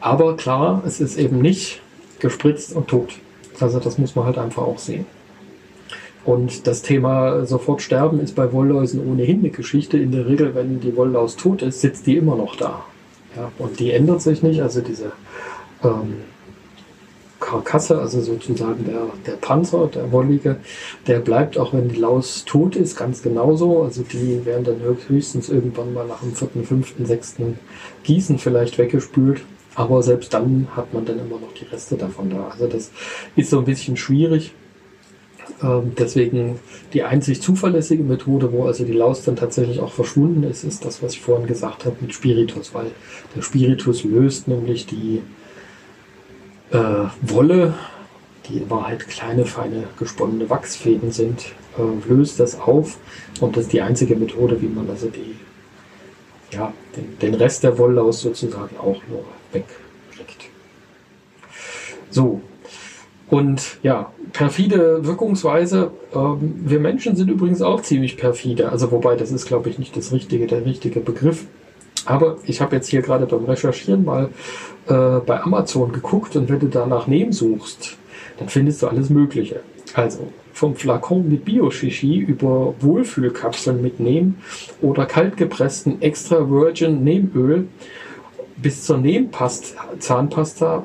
Aber 0.00 0.36
klar, 0.36 0.82
es 0.86 1.00
ist 1.00 1.18
eben 1.18 1.40
nicht 1.40 1.80
gespritzt 2.18 2.74
und 2.74 2.88
tot. 2.88 3.14
Also 3.60 3.78
das 3.78 3.98
muss 3.98 4.16
man 4.16 4.24
halt 4.24 4.38
einfach 4.38 4.62
auch 4.62 4.78
sehen. 4.78 5.04
Und 6.24 6.66
das 6.66 6.82
Thema 6.82 7.46
sofort 7.46 7.82
sterben 7.82 8.20
ist 8.20 8.34
bei 8.34 8.52
Wollläusen 8.52 9.06
ohnehin 9.06 9.40
eine 9.40 9.50
Geschichte. 9.50 9.98
In 9.98 10.12
der 10.12 10.26
Regel, 10.26 10.54
wenn 10.54 10.80
die 10.80 10.96
Wollläus 10.96 11.36
tot 11.36 11.62
ist, 11.62 11.80
sitzt 11.80 12.06
die 12.06 12.16
immer 12.16 12.36
noch 12.36 12.56
da. 12.56 12.84
Ja, 13.36 13.52
und 13.58 13.80
die 13.80 13.92
ändert 13.92 14.22
sich 14.22 14.42
nicht. 14.42 14.62
Also 14.62 14.80
diese 14.80 15.12
ähm, 15.82 16.14
Karkasse, 17.50 17.98
also 17.98 18.20
sozusagen 18.20 18.84
der, 18.84 19.02
der 19.26 19.36
Panzer, 19.38 19.88
der 19.88 20.12
Wollige, 20.12 20.56
der 21.06 21.18
bleibt 21.18 21.58
auch 21.58 21.72
wenn 21.72 21.88
die 21.88 21.96
Laus 21.96 22.44
tot 22.44 22.76
ist, 22.76 22.96
ganz 22.96 23.22
genauso. 23.22 23.82
Also 23.82 24.02
die 24.02 24.44
werden 24.44 24.64
dann 24.64 24.80
höchstens 25.08 25.48
irgendwann 25.48 25.92
mal 25.92 26.06
nach 26.06 26.20
dem 26.20 26.32
vierten, 26.32 26.64
fünften, 26.64 27.06
sechsten 27.06 27.58
Gießen 28.04 28.38
vielleicht 28.38 28.78
weggespült. 28.78 29.42
Aber 29.74 30.02
selbst 30.02 30.32
dann 30.32 30.68
hat 30.76 30.92
man 30.94 31.04
dann 31.04 31.18
immer 31.18 31.40
noch 31.40 31.54
die 31.54 31.64
Reste 31.64 31.96
davon 31.96 32.30
da. 32.30 32.48
Also 32.50 32.66
das 32.66 32.90
ist 33.36 33.50
so 33.50 33.58
ein 33.58 33.64
bisschen 33.64 33.96
schwierig. 33.96 34.52
Ähm, 35.62 35.92
deswegen 35.98 36.60
die 36.92 37.02
einzig 37.02 37.42
zuverlässige 37.42 38.04
Methode, 38.04 38.52
wo 38.52 38.66
also 38.66 38.84
die 38.84 38.92
Laus 38.92 39.24
dann 39.24 39.36
tatsächlich 39.36 39.80
auch 39.80 39.92
verschwunden 39.92 40.44
ist, 40.44 40.64
ist 40.64 40.84
das, 40.84 41.02
was 41.02 41.14
ich 41.14 41.20
vorhin 41.20 41.46
gesagt 41.46 41.84
habe 41.84 41.96
mit 42.00 42.14
Spiritus, 42.14 42.72
weil 42.74 42.86
der 43.34 43.42
Spiritus 43.42 44.04
löst 44.04 44.46
nämlich 44.46 44.86
die 44.86 45.22
äh, 46.70 46.78
Wolle, 47.22 47.74
die 48.48 48.58
in 48.58 48.70
Wahrheit 48.70 49.06
kleine, 49.08 49.44
feine, 49.44 49.84
gesponnene 49.98 50.50
Wachsfäden 50.50 51.12
sind, 51.12 51.52
äh, 51.78 52.08
löst 52.08 52.40
das 52.40 52.58
auf 52.58 52.98
und 53.40 53.56
das 53.56 53.64
ist 53.64 53.72
die 53.72 53.82
einzige 53.82 54.16
Methode, 54.16 54.60
wie 54.60 54.68
man 54.68 54.88
also 54.88 55.08
die, 55.08 55.36
ja, 56.54 56.72
den, 56.96 57.18
den 57.18 57.34
Rest 57.34 57.62
der 57.64 57.78
Wolllaus 57.78 58.20
sozusagen 58.20 58.76
auch 58.78 59.00
nur 59.08 59.24
wegkriegt. 59.52 60.50
So, 62.10 62.40
und 63.30 63.78
ja, 63.84 64.12
perfide 64.32 65.06
Wirkungsweise. 65.06 65.92
Ähm, 66.12 66.62
wir 66.64 66.80
Menschen 66.80 67.14
sind 67.14 67.30
übrigens 67.30 67.62
auch 67.62 67.80
ziemlich 67.80 68.16
perfide. 68.16 68.70
Also 68.70 68.90
wobei, 68.90 69.14
das 69.14 69.30
ist, 69.30 69.46
glaube 69.46 69.70
ich, 69.70 69.78
nicht 69.78 69.96
das 69.96 70.12
richtige, 70.12 70.48
der 70.48 70.64
richtige 70.64 70.98
Begriff. 70.98 71.46
Aber 72.06 72.38
ich 72.44 72.60
habe 72.60 72.76
jetzt 72.76 72.88
hier 72.88 73.02
gerade 73.02 73.26
beim 73.26 73.44
Recherchieren 73.44 74.04
mal 74.04 74.30
äh, 74.88 75.20
bei 75.24 75.40
Amazon 75.42 75.92
geguckt 75.92 76.36
und 76.36 76.48
wenn 76.48 76.60
du 76.60 76.68
danach 76.68 77.06
Nehmen 77.06 77.32
suchst, 77.32 77.96
dann 78.38 78.48
findest 78.48 78.82
du 78.82 78.88
alles 78.88 79.10
Mögliche. 79.10 79.60
Also 79.94 80.28
vom 80.52 80.76
Flakon 80.76 81.28
mit 81.28 81.44
Bio-Shishi 81.44 82.18
über 82.18 82.74
Wohlfühlkapseln 82.80 83.80
mit 83.80 84.00
Neem 84.00 84.36
oder 84.80 85.06
kaltgepressten 85.06 86.02
Extra 86.02 86.50
Virgin 86.50 87.02
Nehmöl 87.02 87.68
bis 88.56 88.84
zur 88.84 88.98
Nehmpast 88.98 89.74
Zahnpasta 89.98 90.84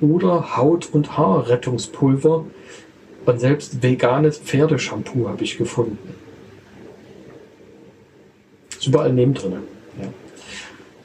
oder 0.00 0.56
Haut- 0.56 0.90
und 0.92 1.16
Haarrettungspulver 1.16 2.44
und 3.26 3.40
selbst 3.40 3.82
veganes 3.82 4.38
Pferdeshampoo 4.38 5.28
habe 5.28 5.44
ich 5.44 5.58
gefunden. 5.58 5.98
Ist 8.70 8.86
überall 8.86 9.12
Nehmen 9.12 9.34
drin. 9.34 9.58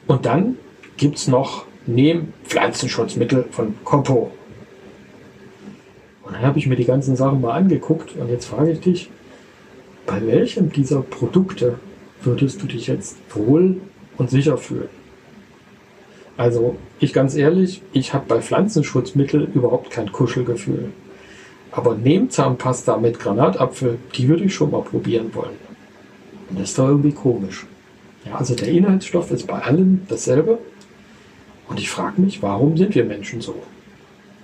Und 0.06 0.26
dann 0.26 0.56
gibt 0.96 1.18
es 1.18 1.28
noch 1.28 1.66
Nehm 1.86 2.32
Pflanzenschutzmittel 2.44 3.44
von 3.50 3.74
Kompo. 3.84 4.32
Und 6.22 6.34
dann 6.34 6.42
habe 6.42 6.58
ich 6.58 6.66
mir 6.66 6.76
die 6.76 6.84
ganzen 6.84 7.14
Sachen 7.16 7.40
mal 7.40 7.52
angeguckt 7.52 8.16
und 8.16 8.28
jetzt 8.28 8.46
frage 8.46 8.72
ich 8.72 8.80
dich, 8.80 9.10
bei 10.06 10.24
welchem 10.26 10.72
dieser 10.72 11.02
Produkte 11.02 11.78
würdest 12.22 12.62
du 12.62 12.66
dich 12.66 12.88
jetzt 12.88 13.16
wohl 13.30 13.80
und 14.18 14.30
sicher 14.30 14.58
fühlen? 14.58 14.88
Also, 16.36 16.76
ich 17.00 17.12
ganz 17.12 17.34
ehrlich, 17.34 17.82
ich 17.92 18.12
habe 18.12 18.26
bei 18.28 18.40
Pflanzenschutzmitteln 18.40 19.52
überhaupt 19.54 19.90
kein 19.90 20.12
Kuschelgefühl. 20.12 20.90
Aber 21.70 21.94
Nehmzahnpasta 21.94 22.96
mit 22.98 23.18
Granatapfel, 23.18 23.98
die 24.14 24.28
würde 24.28 24.44
ich 24.44 24.54
schon 24.54 24.70
mal 24.70 24.82
probieren 24.82 25.34
wollen. 25.34 25.56
Und 26.50 26.60
das 26.60 26.70
ist 26.70 26.78
doch 26.78 26.88
irgendwie 26.88 27.12
komisch. 27.12 27.66
Ja, 28.26 28.36
also 28.36 28.54
der 28.54 28.68
Inhaltsstoff 28.68 29.30
ist 29.30 29.46
bei 29.46 29.60
allen 29.60 30.02
dasselbe. 30.08 30.58
Und 31.68 31.80
ich 31.80 31.90
frage 31.90 32.20
mich, 32.20 32.42
warum 32.42 32.76
sind 32.76 32.94
wir 32.94 33.04
Menschen 33.04 33.40
so? 33.40 33.54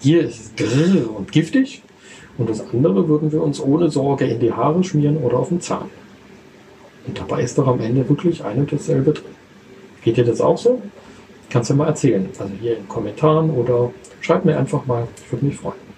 Hier 0.01 0.23
ist 0.23 0.41
es 0.41 0.57
grrr 0.57 1.17
und 1.17 1.31
giftig 1.31 1.83
und 2.37 2.51
das 2.51 2.61
andere 2.73 3.09
würden 3.09 3.31
wir 3.31 3.43
uns 3.43 3.61
ohne 3.61 3.91
Sorge 3.91 4.25
in 4.25 4.41
die 4.41 4.53
Haare 4.53 4.83
schmieren 4.83 5.17
oder 5.19 5.39
auf 5.39 5.49
den 5.49 5.61
Zahn. 5.61 5.89
Und 7.07 7.19
dabei 7.19 7.43
ist 7.43 7.59
doch 7.59 7.67
am 7.67 7.81
Ende 7.81 8.09
wirklich 8.09 8.45
ein 8.45 8.59
und 8.59 8.73
dasselbe 8.73 9.13
drin. 9.13 9.35
Geht 10.03 10.17
dir 10.17 10.25
das 10.25 10.41
auch 10.41 10.59
so? 10.59 10.83
Kannst 11.51 11.71
du 11.71 11.75
mal 11.75 11.87
erzählen. 11.89 12.29
Also 12.39 12.53
hier 12.61 12.73
in 12.73 12.83
den 12.83 12.89
Kommentaren 12.89 13.51
oder 13.51 13.93
schreib 14.21 14.45
mir 14.45 14.59
einfach 14.59 14.87
mal. 14.87 15.07
Ich 15.25 15.33
würde 15.33 15.47
mich 15.47 15.57
freuen. 15.57 15.92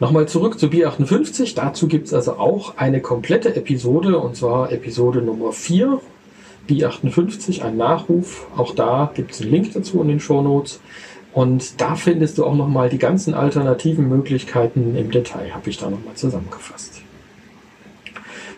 Nochmal 0.00 0.26
zurück 0.26 0.58
zu 0.58 0.70
Bier 0.70 0.88
58. 0.88 1.54
Dazu 1.54 1.86
gibt 1.86 2.06
es 2.06 2.14
also 2.14 2.38
auch 2.38 2.78
eine 2.78 3.02
komplette 3.02 3.54
Episode 3.54 4.18
und 4.18 4.34
zwar 4.34 4.72
Episode 4.72 5.20
Nummer 5.20 5.52
4. 5.52 6.00
Bier 6.66 6.88
58, 6.88 7.62
ein 7.62 7.76
Nachruf. 7.76 8.46
Auch 8.56 8.74
da 8.74 9.10
gibt 9.14 9.32
es 9.32 9.42
einen 9.42 9.50
Link 9.50 9.74
dazu 9.74 10.00
in 10.00 10.08
den 10.08 10.18
Show 10.18 10.40
Notes. 10.40 10.80
Und 11.34 11.82
da 11.82 11.96
findest 11.96 12.38
du 12.38 12.46
auch 12.46 12.54
nochmal 12.54 12.88
die 12.88 12.96
ganzen 12.96 13.34
alternativen 13.34 14.08
Möglichkeiten 14.08 14.96
im 14.96 15.10
Detail, 15.10 15.52
habe 15.52 15.68
ich 15.68 15.76
da 15.76 15.90
nochmal 15.90 16.14
zusammengefasst. 16.14 17.02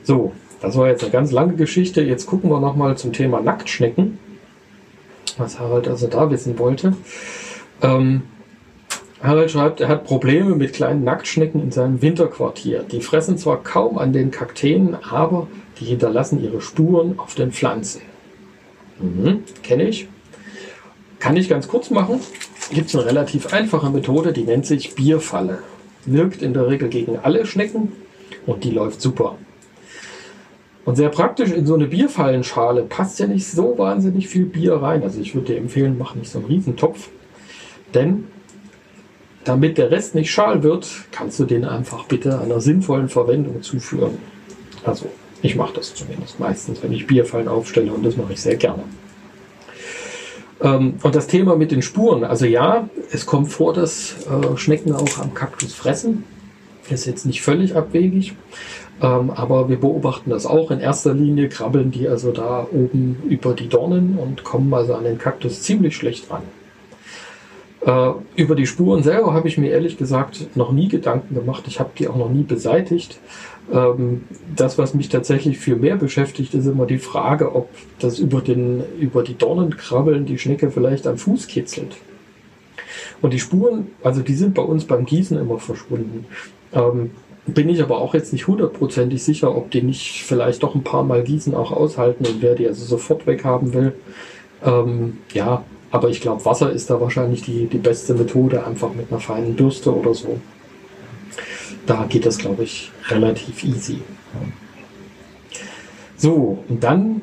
So, 0.04 0.30
das 0.60 0.76
war 0.76 0.86
jetzt 0.86 1.02
eine 1.02 1.10
ganz 1.10 1.32
lange 1.32 1.54
Geschichte. 1.54 2.02
Jetzt 2.02 2.26
gucken 2.26 2.50
wir 2.50 2.60
nochmal 2.60 2.96
zum 2.96 3.12
Thema 3.12 3.40
Nacktschnecken, 3.40 4.20
was 5.38 5.58
Harald 5.58 5.88
also 5.88 6.06
da 6.06 6.30
wissen 6.30 6.56
wollte. 6.60 6.94
Ähm, 7.82 8.22
Harald 9.22 9.52
schreibt, 9.52 9.80
er 9.80 9.88
hat 9.88 10.04
Probleme 10.04 10.56
mit 10.56 10.72
kleinen 10.72 11.04
Nacktschnecken 11.04 11.62
in 11.62 11.70
seinem 11.70 12.02
Winterquartier. 12.02 12.82
Die 12.82 13.00
fressen 13.00 13.38
zwar 13.38 13.62
kaum 13.62 13.96
an 13.96 14.12
den 14.12 14.32
Kakteen, 14.32 14.96
aber 14.96 15.46
die 15.78 15.84
hinterlassen 15.84 16.42
ihre 16.42 16.60
Spuren 16.60 17.18
auf 17.18 17.36
den 17.36 17.52
Pflanzen. 17.52 18.02
Mhm, 19.00 19.44
Kenne 19.62 19.88
ich. 19.88 20.08
Kann 21.20 21.36
ich 21.36 21.48
ganz 21.48 21.68
kurz 21.68 21.90
machen. 21.90 22.18
Gibt 22.72 22.88
es 22.88 22.96
eine 22.96 23.06
relativ 23.06 23.52
einfache 23.52 23.90
Methode, 23.90 24.32
die 24.32 24.42
nennt 24.42 24.66
sich 24.66 24.96
Bierfalle. 24.96 25.58
Wirkt 26.04 26.42
in 26.42 26.52
der 26.52 26.66
Regel 26.66 26.88
gegen 26.88 27.16
alle 27.22 27.46
Schnecken 27.46 27.92
und 28.44 28.64
die 28.64 28.70
läuft 28.70 29.00
super. 29.00 29.36
Und 30.84 30.96
sehr 30.96 31.10
praktisch 31.10 31.52
in 31.52 31.64
so 31.64 31.74
eine 31.74 31.86
Bierfallenschale 31.86 32.82
passt 32.82 33.20
ja 33.20 33.28
nicht 33.28 33.46
so 33.46 33.78
wahnsinnig 33.78 34.26
viel 34.26 34.46
Bier 34.46 34.74
rein. 34.74 35.04
Also 35.04 35.20
ich 35.20 35.32
würde 35.32 35.52
dir 35.52 35.58
empfehlen, 35.58 35.96
mach 35.96 36.16
nicht 36.16 36.30
so 36.30 36.40
einen 36.40 36.48
Riesentopf. 36.48 37.08
Denn 37.94 38.24
damit 39.44 39.78
der 39.78 39.90
Rest 39.90 40.14
nicht 40.14 40.30
schal 40.30 40.62
wird, 40.62 40.88
kannst 41.10 41.38
du 41.40 41.44
den 41.44 41.64
einfach 41.64 42.04
bitte 42.04 42.40
einer 42.40 42.60
sinnvollen 42.60 43.08
Verwendung 43.08 43.62
zuführen. 43.62 44.18
Also 44.84 45.06
ich 45.42 45.56
mache 45.56 45.74
das 45.74 45.94
zumindest 45.94 46.38
meistens, 46.38 46.82
wenn 46.82 46.92
ich 46.92 47.06
Bierfallen 47.06 47.48
aufstelle 47.48 47.92
und 47.92 48.04
das 48.04 48.16
mache 48.16 48.32
ich 48.32 48.40
sehr 48.40 48.56
gerne. 48.56 48.84
Ähm, 50.60 50.94
und 51.02 51.14
das 51.14 51.26
Thema 51.26 51.56
mit 51.56 51.72
den 51.72 51.82
Spuren, 51.82 52.24
also 52.24 52.46
ja, 52.46 52.88
es 53.10 53.26
kommt 53.26 53.50
vor, 53.52 53.72
dass 53.74 54.14
äh, 54.26 54.56
Schnecken 54.56 54.92
auch 54.92 55.18
am 55.18 55.34
Kaktus 55.34 55.74
fressen. 55.74 56.24
Ist 56.88 57.06
jetzt 57.06 57.26
nicht 57.26 57.42
völlig 57.42 57.74
abwegig, 57.74 58.34
ähm, 59.00 59.30
aber 59.30 59.68
wir 59.68 59.80
beobachten 59.80 60.30
das 60.30 60.46
auch. 60.46 60.70
In 60.70 60.80
erster 60.80 61.14
Linie 61.14 61.48
krabbeln 61.48 61.90
die 61.90 62.08
also 62.08 62.32
da 62.32 62.66
oben 62.70 63.22
über 63.28 63.54
die 63.54 63.68
Dornen 63.68 64.18
und 64.18 64.44
kommen 64.44 64.72
also 64.74 64.94
an 64.94 65.04
den 65.04 65.18
Kaktus 65.18 65.62
ziemlich 65.62 65.96
schlecht 65.96 66.30
ran. 66.30 66.42
Äh, 67.84 68.12
über 68.36 68.54
die 68.54 68.66
Spuren 68.66 69.02
selber 69.02 69.34
habe 69.34 69.48
ich 69.48 69.58
mir 69.58 69.70
ehrlich 69.70 69.98
gesagt 69.98 70.56
noch 70.56 70.72
nie 70.72 70.88
Gedanken 70.88 71.34
gemacht. 71.34 71.64
Ich 71.66 71.80
habe 71.80 71.90
die 71.98 72.08
auch 72.08 72.16
noch 72.16 72.30
nie 72.30 72.44
beseitigt. 72.44 73.18
Ähm, 73.72 74.24
das, 74.54 74.78
was 74.78 74.94
mich 74.94 75.08
tatsächlich 75.08 75.58
viel 75.58 75.76
mehr 75.76 75.96
beschäftigt, 75.96 76.54
ist 76.54 76.66
immer 76.66 76.86
die 76.86 76.98
Frage, 76.98 77.54
ob 77.54 77.68
das 77.98 78.18
über, 78.18 78.40
den, 78.40 78.82
über 79.00 79.22
die 79.22 79.36
Dornen 79.36 79.76
krabbeln 79.76 80.26
die 80.26 80.38
Schnecke 80.38 80.70
vielleicht 80.70 81.06
am 81.06 81.18
Fuß 81.18 81.48
kitzelt. 81.48 81.96
Und 83.20 83.32
die 83.32 83.40
Spuren, 83.40 83.88
also 84.02 84.20
die 84.20 84.34
sind 84.34 84.54
bei 84.54 84.62
uns 84.62 84.84
beim 84.84 85.04
Gießen 85.04 85.38
immer 85.38 85.58
verschwunden. 85.58 86.26
Ähm, 86.72 87.10
bin 87.46 87.68
ich 87.68 87.82
aber 87.82 87.98
auch 87.98 88.14
jetzt 88.14 88.32
nicht 88.32 88.46
hundertprozentig 88.46 89.22
sicher, 89.22 89.56
ob 89.56 89.72
die 89.72 89.82
nicht 89.82 90.22
vielleicht 90.22 90.62
doch 90.62 90.76
ein 90.76 90.84
paar 90.84 91.02
Mal 91.02 91.24
Gießen 91.24 91.54
auch 91.54 91.72
aushalten 91.72 92.24
und 92.26 92.40
wer 92.40 92.54
die 92.54 92.68
also 92.68 92.84
sofort 92.84 93.26
weghaben 93.26 93.74
will. 93.74 93.92
Ähm, 94.64 95.18
ja, 95.32 95.64
aber 95.92 96.08
ich 96.08 96.22
glaube, 96.22 96.44
Wasser 96.46 96.72
ist 96.72 96.88
da 96.88 97.00
wahrscheinlich 97.00 97.42
die, 97.42 97.66
die 97.66 97.78
beste 97.78 98.14
Methode, 98.14 98.66
einfach 98.66 98.94
mit 98.94 99.12
einer 99.12 99.20
feinen 99.20 99.54
Bürste 99.54 99.94
oder 99.94 100.14
so. 100.14 100.40
Da 101.86 102.06
geht 102.08 102.24
das, 102.24 102.38
glaube 102.38 102.64
ich, 102.64 102.90
relativ 103.08 103.62
easy. 103.62 104.00
So, 106.16 106.64
und 106.68 106.82
dann, 106.82 107.20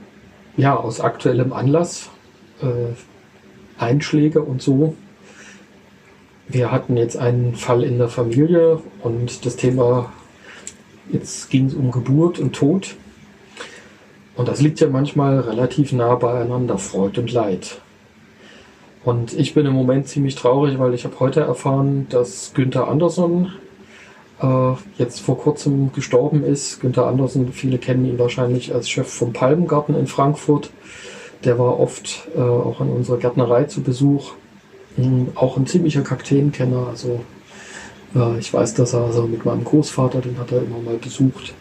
ja, 0.56 0.76
aus 0.76 1.02
aktuellem 1.02 1.52
Anlass, 1.52 2.10
äh, 2.62 2.94
Einschläge 3.82 4.42
und 4.42 4.62
so. 4.62 4.96
Wir 6.48 6.72
hatten 6.72 6.96
jetzt 6.96 7.18
einen 7.18 7.56
Fall 7.56 7.84
in 7.84 7.98
der 7.98 8.10
Familie 8.10 8.82
und 9.02 9.46
das 9.46 9.56
Thema, 9.56 10.12
jetzt 11.12 11.50
ging 11.50 11.66
es 11.66 11.74
um 11.74 11.90
Geburt 11.90 12.38
und 12.38 12.54
Tod. 12.54 12.96
Und 14.36 14.48
das 14.48 14.62
liegt 14.62 14.80
ja 14.80 14.88
manchmal 14.90 15.40
relativ 15.40 15.92
nah 15.92 16.14
beieinander, 16.16 16.78
Freud 16.78 17.20
und 17.20 17.32
Leid. 17.32 17.82
Und 19.10 19.34
ich 19.34 19.56
bin 19.56 19.66
im 19.66 19.74
Moment 19.74 20.08
ziemlich 20.08 20.36
traurig, 20.36 20.78
weil 20.78 20.94
ich 20.94 21.04
habe 21.04 21.20
heute 21.20 21.42
erfahren, 21.42 22.06
dass 22.12 22.52
Günther 22.54 22.88
Andersson 22.88 23.52
äh, 24.40 24.74
jetzt 25.00 25.22
vor 25.22 25.36
kurzem 25.40 25.92
gestorben 25.94 26.44
ist. 26.44 26.80
Günther 26.80 27.08
Andersson, 27.08 27.52
viele 27.52 27.80
kennen 27.80 28.06
ihn 28.06 28.20
wahrscheinlich 28.20 28.72
als 28.72 28.88
Chef 28.88 29.12
vom 29.12 29.34
Palmengarten 29.34 29.96
in 29.96 30.06
Frankfurt. 30.06 30.70
Der 31.44 31.58
war 31.58 31.80
oft 31.80 32.28
äh, 32.36 32.40
auch 32.40 32.82
in 32.82 32.90
unserer 32.92 33.18
Gärtnerei 33.18 33.64
zu 33.64 33.82
Besuch. 33.82 34.34
Mhm, 34.96 35.30
auch 35.34 35.58
ein 35.58 35.66
ziemlicher 35.66 36.04
Kakteenkenner. 36.04 36.86
Also 36.92 37.22
äh, 38.14 38.38
ich 38.38 38.54
weiß, 38.54 38.76
dass 38.76 38.94
er 38.94 39.06
also 39.06 39.24
mit 39.24 39.44
meinem 39.44 39.64
Großvater, 39.64 40.22
den 40.22 40.38
hat 40.38 40.52
er 40.52 40.62
immer 40.62 40.82
mal 40.86 40.98
besucht. 40.98 41.56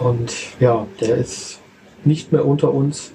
Und 0.00 0.34
ja, 0.58 0.88
der 1.00 1.18
ist 1.18 1.60
nicht 2.04 2.32
mehr 2.32 2.44
unter 2.44 2.74
uns. 2.74 3.12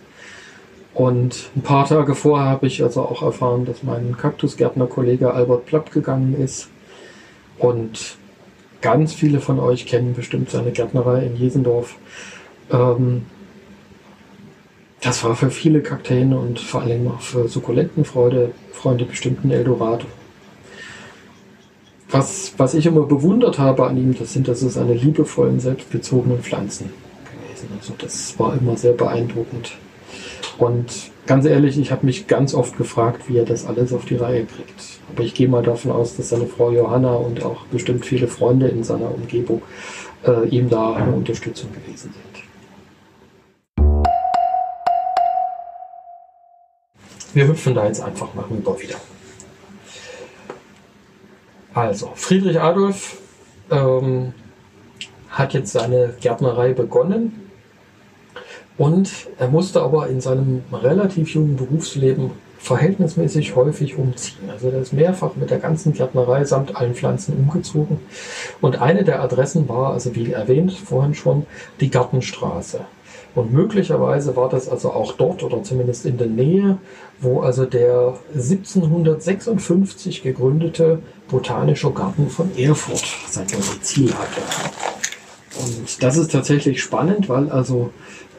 Und 0.97 1.51
ein 1.55 1.61
paar 1.61 1.87
Tage 1.87 2.15
vorher 2.15 2.49
habe 2.49 2.65
ich 2.65 2.81
also 2.81 3.03
auch 3.03 3.21
erfahren, 3.21 3.65
dass 3.65 3.83
mein 3.83 4.17
Kaktusgärtner-Kollege 4.17 5.31
Albert 5.31 5.67
Platt 5.67 5.91
gegangen 5.91 6.35
ist. 6.35 6.69
Und 7.59 8.17
ganz 8.81 9.13
viele 9.13 9.39
von 9.39 9.59
euch 9.59 9.85
kennen 9.85 10.15
bestimmt 10.15 10.49
seine 10.49 10.71
Gärtnerei 10.71 11.23
in 11.23 11.35
Jesendorf. 11.35 11.97
Ähm, 12.71 13.27
das 14.99 15.23
war 15.23 15.35
für 15.35 15.51
viele 15.51 15.81
Kakteen 15.81 16.33
und 16.33 16.59
vor 16.59 16.81
allem 16.81 17.09
auch 17.09 17.21
für 17.21 17.47
Sukkulentenfreunde 17.47 18.53
Freunde 18.73 19.05
bestimmt 19.05 19.45
ein 19.45 19.51
Eldorado. 19.51 20.05
Was, 22.09 22.55
was 22.57 22.73
ich 22.73 22.87
immer 22.87 23.03
bewundert 23.03 23.59
habe 23.59 23.85
an 23.85 23.97
ihm, 23.97 24.17
das 24.17 24.33
sind 24.33 24.49
also 24.49 24.67
seine 24.67 24.95
liebevollen, 24.95 25.59
selbstbezogenen 25.59 26.39
Pflanzen 26.39 26.89
gewesen. 27.25 27.69
Also 27.77 27.93
das 27.99 28.39
war 28.39 28.57
immer 28.57 28.75
sehr 28.75 28.93
beeindruckend. 28.93 29.77
Und 30.57 31.11
ganz 31.27 31.45
ehrlich, 31.45 31.77
ich 31.77 31.91
habe 31.91 32.05
mich 32.05 32.27
ganz 32.27 32.55
oft 32.55 32.77
gefragt, 32.77 33.29
wie 33.29 33.37
er 33.37 33.45
das 33.45 33.65
alles 33.65 33.93
auf 33.93 34.05
die 34.05 34.15
Reihe 34.15 34.45
kriegt. 34.45 34.99
Aber 35.13 35.23
ich 35.23 35.35
gehe 35.35 35.47
mal 35.47 35.61
davon 35.61 35.91
aus, 35.91 36.15
dass 36.17 36.29
seine 36.29 36.47
Frau 36.47 36.71
Johanna 36.71 37.13
und 37.13 37.43
auch 37.43 37.65
bestimmt 37.67 38.05
viele 38.05 38.27
Freunde 38.27 38.67
in 38.67 38.83
seiner 38.83 39.13
Umgebung 39.13 39.61
äh, 40.25 40.47
ihm 40.47 40.69
da 40.69 40.93
eine 40.93 41.11
Unterstützung 41.11 41.69
gewesen 41.71 42.13
sind. 42.13 42.43
Wir 47.33 47.47
hüpfen 47.47 47.75
da 47.75 47.85
jetzt 47.85 48.01
einfach 48.01 48.33
mal 48.33 48.45
rüber 48.49 48.81
wieder. 48.81 48.95
Also, 51.75 52.11
Friedrich 52.15 52.59
Adolf 52.59 53.17
ähm, 53.69 54.33
hat 55.29 55.53
jetzt 55.53 55.73
seine 55.73 56.15
Gärtnerei 56.19 56.73
begonnen 56.73 57.46
und 58.77 59.09
er 59.37 59.47
musste 59.47 59.81
aber 59.81 60.07
in 60.07 60.21
seinem 60.21 60.63
relativ 60.71 61.33
jungen 61.33 61.55
Berufsleben 61.55 62.31
verhältnismäßig 62.59 63.55
häufig 63.55 63.97
umziehen. 63.97 64.49
Also 64.51 64.69
er 64.69 64.81
ist 64.81 64.93
mehrfach 64.93 65.35
mit 65.35 65.49
der 65.49 65.59
ganzen 65.59 65.93
Gärtnerei 65.93 66.43
samt 66.43 66.75
allen 66.75 66.95
Pflanzen 66.95 67.37
umgezogen. 67.37 67.99
Und 68.61 68.81
eine 68.81 69.03
der 69.03 69.21
Adressen 69.21 69.69
war, 69.69 69.93
also 69.93 70.15
wie 70.15 70.31
erwähnt 70.31 70.73
vorhin 70.73 71.13
schon, 71.13 71.45
die 71.79 71.89
Gartenstraße. 71.89 72.81
Und 73.35 73.53
möglicherweise 73.53 74.35
war 74.35 74.49
das 74.49 74.67
also 74.67 74.91
auch 74.91 75.13
dort 75.13 75.43
oder 75.43 75.61
zumindest 75.61 76.05
in 76.05 76.17
der 76.17 76.27
Nähe, 76.27 76.79
wo 77.19 77.41
also 77.41 77.65
der 77.65 78.17
1756 78.33 80.23
gegründete 80.23 80.99
Botanische 81.29 81.91
Garten 81.91 82.29
von 82.29 82.49
Erfurt 82.57 83.05
sein 83.29 83.45
Domizil 83.47 84.11
hatte. 84.13 84.41
Und 85.59 86.01
das 86.01 86.17
ist 86.17 86.31
tatsächlich 86.31 86.81
spannend, 86.81 87.29
weil 87.29 87.49
also 87.51 87.91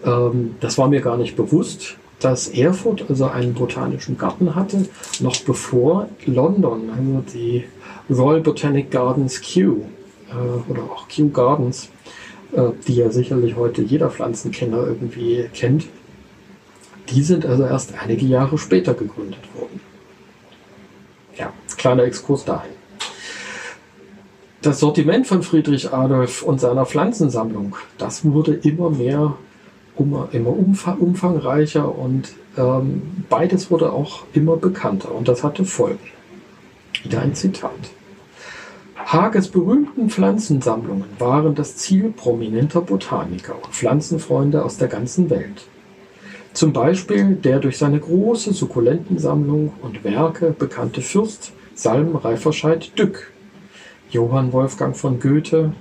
ähm, 0.05 0.57
das 0.61 0.79
war 0.79 0.89
mir 0.89 1.01
gar 1.01 1.17
nicht 1.17 1.37
bewusst. 1.37 1.97
dass 2.21 2.49
Erfurt 2.49 3.05
also 3.09 3.27
einen 3.27 3.55
botanischen 3.55 4.19
Garten 4.19 4.57
hatte, 4.57 4.89
noch 5.21 5.37
bevor 5.43 6.09
London, 6.27 6.91
also 6.91 7.23
die 7.33 7.65
Royal 8.11 8.41
Botanic 8.41 8.91
Gardens 8.91 9.41
Kew 9.41 9.77
äh, 10.29 10.71
oder 10.71 10.83
auch 10.83 11.07
Kew 11.07 11.29
Gardens, 11.29 11.91
äh, 12.53 12.71
die 12.87 12.97
ja 12.97 13.11
sicherlich 13.11 13.57
heute 13.57 13.83
jeder 13.83 14.11
Pflanzenkenner 14.11 14.79
irgendwie 14.79 15.49
kennt, 15.55 15.87
die 17.11 17.23
sind 17.23 17.47
also 17.47 17.65
erst 17.65 17.95
einige 18.03 18.27
Jahre 18.27 18.59
später 18.59 18.95
gegründet 18.95 19.41
worden. 19.55 19.81
Ja, 21.37 21.53
kleiner 21.77 22.03
Exkurs 22.03 22.45
dahin. 22.45 22.73
Das 24.61 24.81
Sortiment 24.81 25.27
von 25.27 25.45
Friedrich 25.45 25.93
Adolf 25.93 26.43
und 26.43 26.61
seiner 26.61 26.85
Pflanzensammlung, 26.85 27.77
das 27.97 28.25
wurde 28.25 28.55
immer 28.55 28.91
mehr, 28.91 29.37
immer 29.99 30.57
umfangreicher 31.01 31.97
und 31.97 32.33
ähm, 32.57 33.25
beides 33.29 33.71
wurde 33.71 33.93
auch 33.93 34.25
immer 34.33 34.57
bekannter 34.57 35.15
und 35.15 35.29
das 35.29 35.43
hatte 35.45 35.65
Folgen. 35.65 35.99
Wieder 37.03 37.21
ein 37.21 37.35
Zitat. 37.35 37.73
Hages 39.07 39.49
berühmten 39.49 40.11
Pflanzensammlungen 40.11 41.07
waren 41.19 41.55
das 41.55 41.77
Ziel 41.77 42.13
prominenter 42.15 42.81
Botaniker 42.81 43.55
und 43.55 43.75
Pflanzenfreunde 43.75 44.65
aus 44.65 44.77
der 44.77 44.89
ganzen 44.89 45.31
Welt. 45.31 45.67
Zum 46.53 46.73
Beispiel 46.73 47.37
der 47.37 47.61
durch 47.61 47.79
seine 47.79 48.01
große 48.01 48.53
Sukkulentensammlung 48.53 49.73
und 49.81 50.05
Werke 50.05 50.51
bekannte 50.51 51.01
Fürst 51.01 51.53
Salm 51.75 52.17
Reiferscheid 52.17 52.99
Dück, 52.99 53.31
Johann 54.11 54.53
Wolfgang 54.53 54.97
von 54.97 55.21
Goethe, 55.21 55.73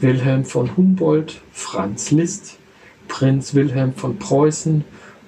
Wilhelm 0.00 0.44
von 0.44 0.76
Humboldt, 0.76 1.40
Franz 1.52 2.10
Liszt, 2.10 2.58
Prinz 3.14 3.54
Wilhelm 3.54 3.94
von 3.94 4.18
Preußen, 4.18 4.82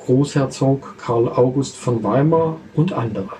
Großherzog 0.04 0.98
Karl 0.98 1.28
August 1.28 1.76
von 1.76 2.02
Weimar 2.02 2.58
und 2.74 2.92
andere. 2.92 3.36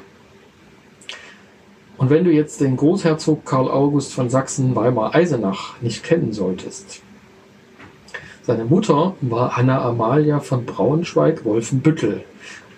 Und 1.98 2.10
wenn 2.10 2.22
du 2.22 2.30
jetzt 2.30 2.60
den 2.60 2.76
Großherzog 2.76 3.44
Karl 3.44 3.68
August 3.68 4.14
von 4.14 4.30
Sachsen-Weimar-Eisenach 4.30 5.80
nicht 5.80 6.04
kennen 6.04 6.32
solltest, 6.32 7.02
seine 8.42 8.64
Mutter 8.64 9.16
war 9.20 9.58
Anna 9.58 9.82
Amalia 9.82 10.38
von 10.38 10.64
Braunschweig-Wolfenbüttel 10.64 12.22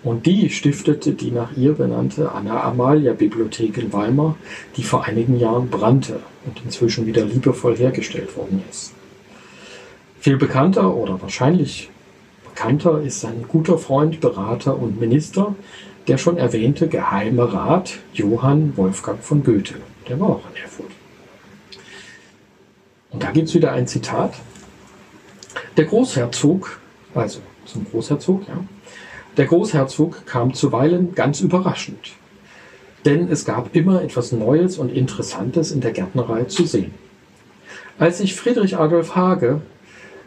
und 0.03 0.25
die 0.25 0.49
stiftete 0.49 1.11
die 1.11 1.29
nach 1.29 1.55
ihr 1.55 1.73
benannte 1.73 2.31
Anna-Amalia-Bibliothek 2.31 3.77
in 3.77 3.93
Weimar, 3.93 4.37
die 4.75 4.83
vor 4.83 5.05
einigen 5.05 5.37
Jahren 5.37 5.69
brannte 5.69 6.21
und 6.47 6.63
inzwischen 6.65 7.05
wieder 7.05 7.25
liebevoll 7.25 7.77
hergestellt 7.77 8.35
worden 8.35 8.63
ist. 8.71 8.95
Viel 10.19 10.37
bekannter 10.37 10.93
oder 10.95 11.21
wahrscheinlich 11.21 11.89
bekannter 12.43 13.01
ist 13.01 13.21
sein 13.21 13.45
guter 13.47 13.77
Freund, 13.77 14.19
Berater 14.19 14.77
und 14.77 14.99
Minister, 14.99 15.55
der 16.07 16.17
schon 16.17 16.37
erwähnte 16.37 16.89
Geheime 16.89 17.53
Rat 17.53 17.99
Johann 18.13 18.75
Wolfgang 18.75 19.23
von 19.23 19.43
Goethe. 19.43 19.75
Der 20.09 20.19
war 20.19 20.29
auch 20.29 20.41
in 20.53 20.61
Erfurt. 20.61 20.91
Und 23.11 23.23
da 23.23 23.31
gibt 23.31 23.47
es 23.47 23.55
wieder 23.55 23.71
ein 23.71 23.87
Zitat. 23.87 24.33
Der 25.77 25.85
Großherzog, 25.85 26.79
also 27.15 27.39
zum 27.65 27.85
Großherzog, 27.85 28.47
ja, 28.47 28.63
der 29.37 29.45
Großherzog 29.45 30.25
kam 30.25 30.53
zuweilen 30.53 31.15
ganz 31.15 31.39
überraschend, 31.39 32.11
denn 33.05 33.31
es 33.31 33.45
gab 33.45 33.73
immer 33.73 34.01
etwas 34.01 34.33
Neues 34.33 34.77
und 34.77 34.89
Interessantes 34.89 35.71
in 35.71 35.79
der 35.79 35.91
Gärtnerei 35.91 36.43
zu 36.43 36.65
sehen. 36.65 36.93
Als 37.97 38.17
sich 38.17 38.35
Friedrich 38.35 38.77
Adolf 38.77 39.15
Hage, 39.15 39.61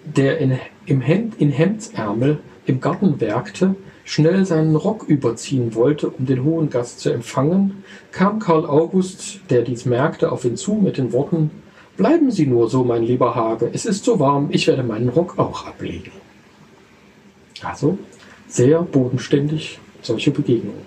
der 0.05 0.39
in, 0.39 0.59
im 0.87 1.01
Hemd, 1.01 1.41
in 1.41 1.51
Hemdsärmel 1.51 2.39
im 2.67 2.81
Garten 2.81 3.21
werkte, 3.21 3.75
schnell 4.05 4.45
seinen 4.45 4.77
Rock 4.77 5.05
überziehen 5.09 5.75
wollte, 5.75 6.11
um 6.11 6.27
den 6.27 6.45
hohen 6.45 6.71
Gast 6.71 7.01
zu 7.01 7.11
empfangen, 7.11 7.85
kam 8.11 8.39
Karl 8.41 8.67
August, 8.67 9.41
der 9.51 9.63
dies 9.63 9.85
merkte, 9.87 10.33
auf 10.33 10.45
ihn 10.45 10.57
zu 10.57 10.75
mit 10.75 10.99
den 10.99 11.13
Worten 11.13 11.51
Bleiben 11.97 12.31
Sie 12.31 12.47
nur 12.47 12.71
so, 12.71 12.85
mein 12.85 13.03
lieber 13.03 13.35
Hage, 13.35 13.71
es 13.73 13.85
ist 13.85 14.05
so 14.05 14.19
warm, 14.19 14.49
ich 14.51 14.67
werde 14.67 14.83
meinen 14.83 15.11
Rock 15.11 15.39
auch 15.39 15.67
ablegen. 15.67 16.11
Also 17.63 17.99
sehr 18.49 18.83
bodenständig 18.83 19.79
solche 20.01 20.31
Begegnungen. 20.31 20.83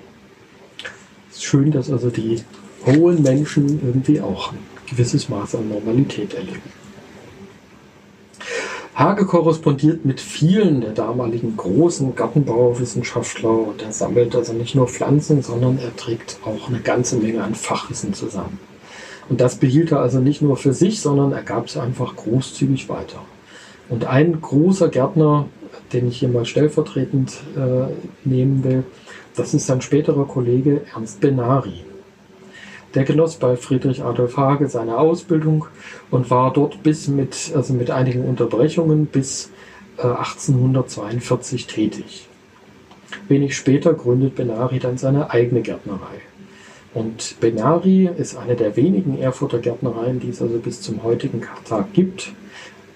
Es 1.30 1.38
ist 1.38 1.44
schön, 1.44 1.72
dass 1.72 1.92
also 1.92 2.10
die 2.10 2.42
hohen 2.86 3.22
Menschen 3.22 3.80
irgendwie 3.86 4.20
auch 4.20 4.52
ein 4.52 4.60
gewisses 4.90 5.30
Maß 5.30 5.56
an 5.56 5.70
Normalität 5.70 6.34
erleben. 6.34 6.85
Hage 8.96 9.26
korrespondiert 9.26 10.06
mit 10.06 10.22
vielen 10.22 10.80
der 10.80 10.92
damaligen 10.92 11.58
großen 11.58 12.16
Gartenbauwissenschaftler 12.16 13.68
und 13.68 13.82
er 13.84 13.92
sammelt 13.92 14.34
also 14.36 14.54
nicht 14.54 14.74
nur 14.74 14.88
Pflanzen, 14.88 15.42
sondern 15.42 15.78
er 15.80 15.94
trägt 15.98 16.38
auch 16.46 16.70
eine 16.70 16.80
ganze 16.80 17.18
Menge 17.18 17.44
an 17.44 17.56
Fachwissen 17.56 18.14
zusammen. 18.14 18.58
Und 19.28 19.42
das 19.42 19.58
behielt 19.58 19.92
er 19.92 20.00
also 20.00 20.20
nicht 20.20 20.42
nur 20.42 20.56
für 20.56 20.74
sich, 20.74 21.02
sondern 21.02 21.34
er 21.34 21.44
gab 21.44 21.66
es 21.66 21.76
einfach 21.76 22.16
großzügig 22.16 22.88
weiter. 22.88 23.20
Und 23.90 24.06
ein 24.06 24.40
großer 24.40 24.88
Gärtner, 24.88 25.48
den 25.92 26.08
ich 26.08 26.20
hier 26.20 26.30
mal 26.30 26.46
stellvertretend 26.46 27.34
äh, 27.58 27.88
nehmen 28.24 28.64
will, 28.64 28.86
das 29.36 29.54
ist 29.54 29.66
sein 29.66 29.82
späterer 29.82 30.26
Kollege 30.26 30.82
Ernst 30.94 31.20
Benari. 31.20 31.84
Der 32.96 33.04
genoss 33.04 33.36
bei 33.36 33.58
Friedrich 33.58 34.04
Adolf 34.04 34.38
Hage 34.38 34.70
seine 34.70 34.98
Ausbildung 34.98 35.66
und 36.12 36.32
war 36.32 36.54
dort 36.54 36.82
bis 36.82 37.10
mit, 37.10 37.52
also 37.54 37.74
mit 37.74 37.92
einigen 37.92 38.24
Unterbrechungen 38.24 39.06
bis 39.06 39.52
äh, 39.98 40.04
1842 40.04 41.68
tätig. 41.68 42.28
Wenig 43.28 43.56
später 43.58 43.94
gründet 43.94 44.36
Benari 44.36 44.80
dann 44.80 44.98
seine 44.98 45.30
eigene 45.30 45.62
Gärtnerei. 45.62 46.22
Und 46.94 47.36
Benari 47.42 48.10
ist 48.18 48.38
eine 48.38 48.56
der 48.56 48.78
wenigen 48.78 49.20
Erfurter 49.20 49.60
Gärtnereien, 49.60 50.22
die 50.22 50.30
es 50.30 50.42
also 50.42 50.58
bis 50.58 50.80
zum 50.80 51.04
heutigen 51.04 51.42
Tag 51.68 51.92
gibt. 51.92 52.32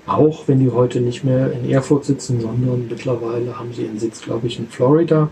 Auch 0.07 0.47
wenn 0.47 0.61
die 0.61 0.71
heute 0.71 1.01
nicht 1.01 1.25
mehr 1.25 1.51
in 1.51 1.69
Erfurt 1.69 2.05
sitzen, 2.05 2.39
sondern 2.39 2.87
mittlerweile 2.89 3.59
haben 3.59 3.73
sie 3.73 3.83
ihren 3.83 3.99
Sitz, 3.99 4.21
glaube 4.21 4.47
ich, 4.47 4.57
in 4.57 4.69
Florida. 4.69 5.29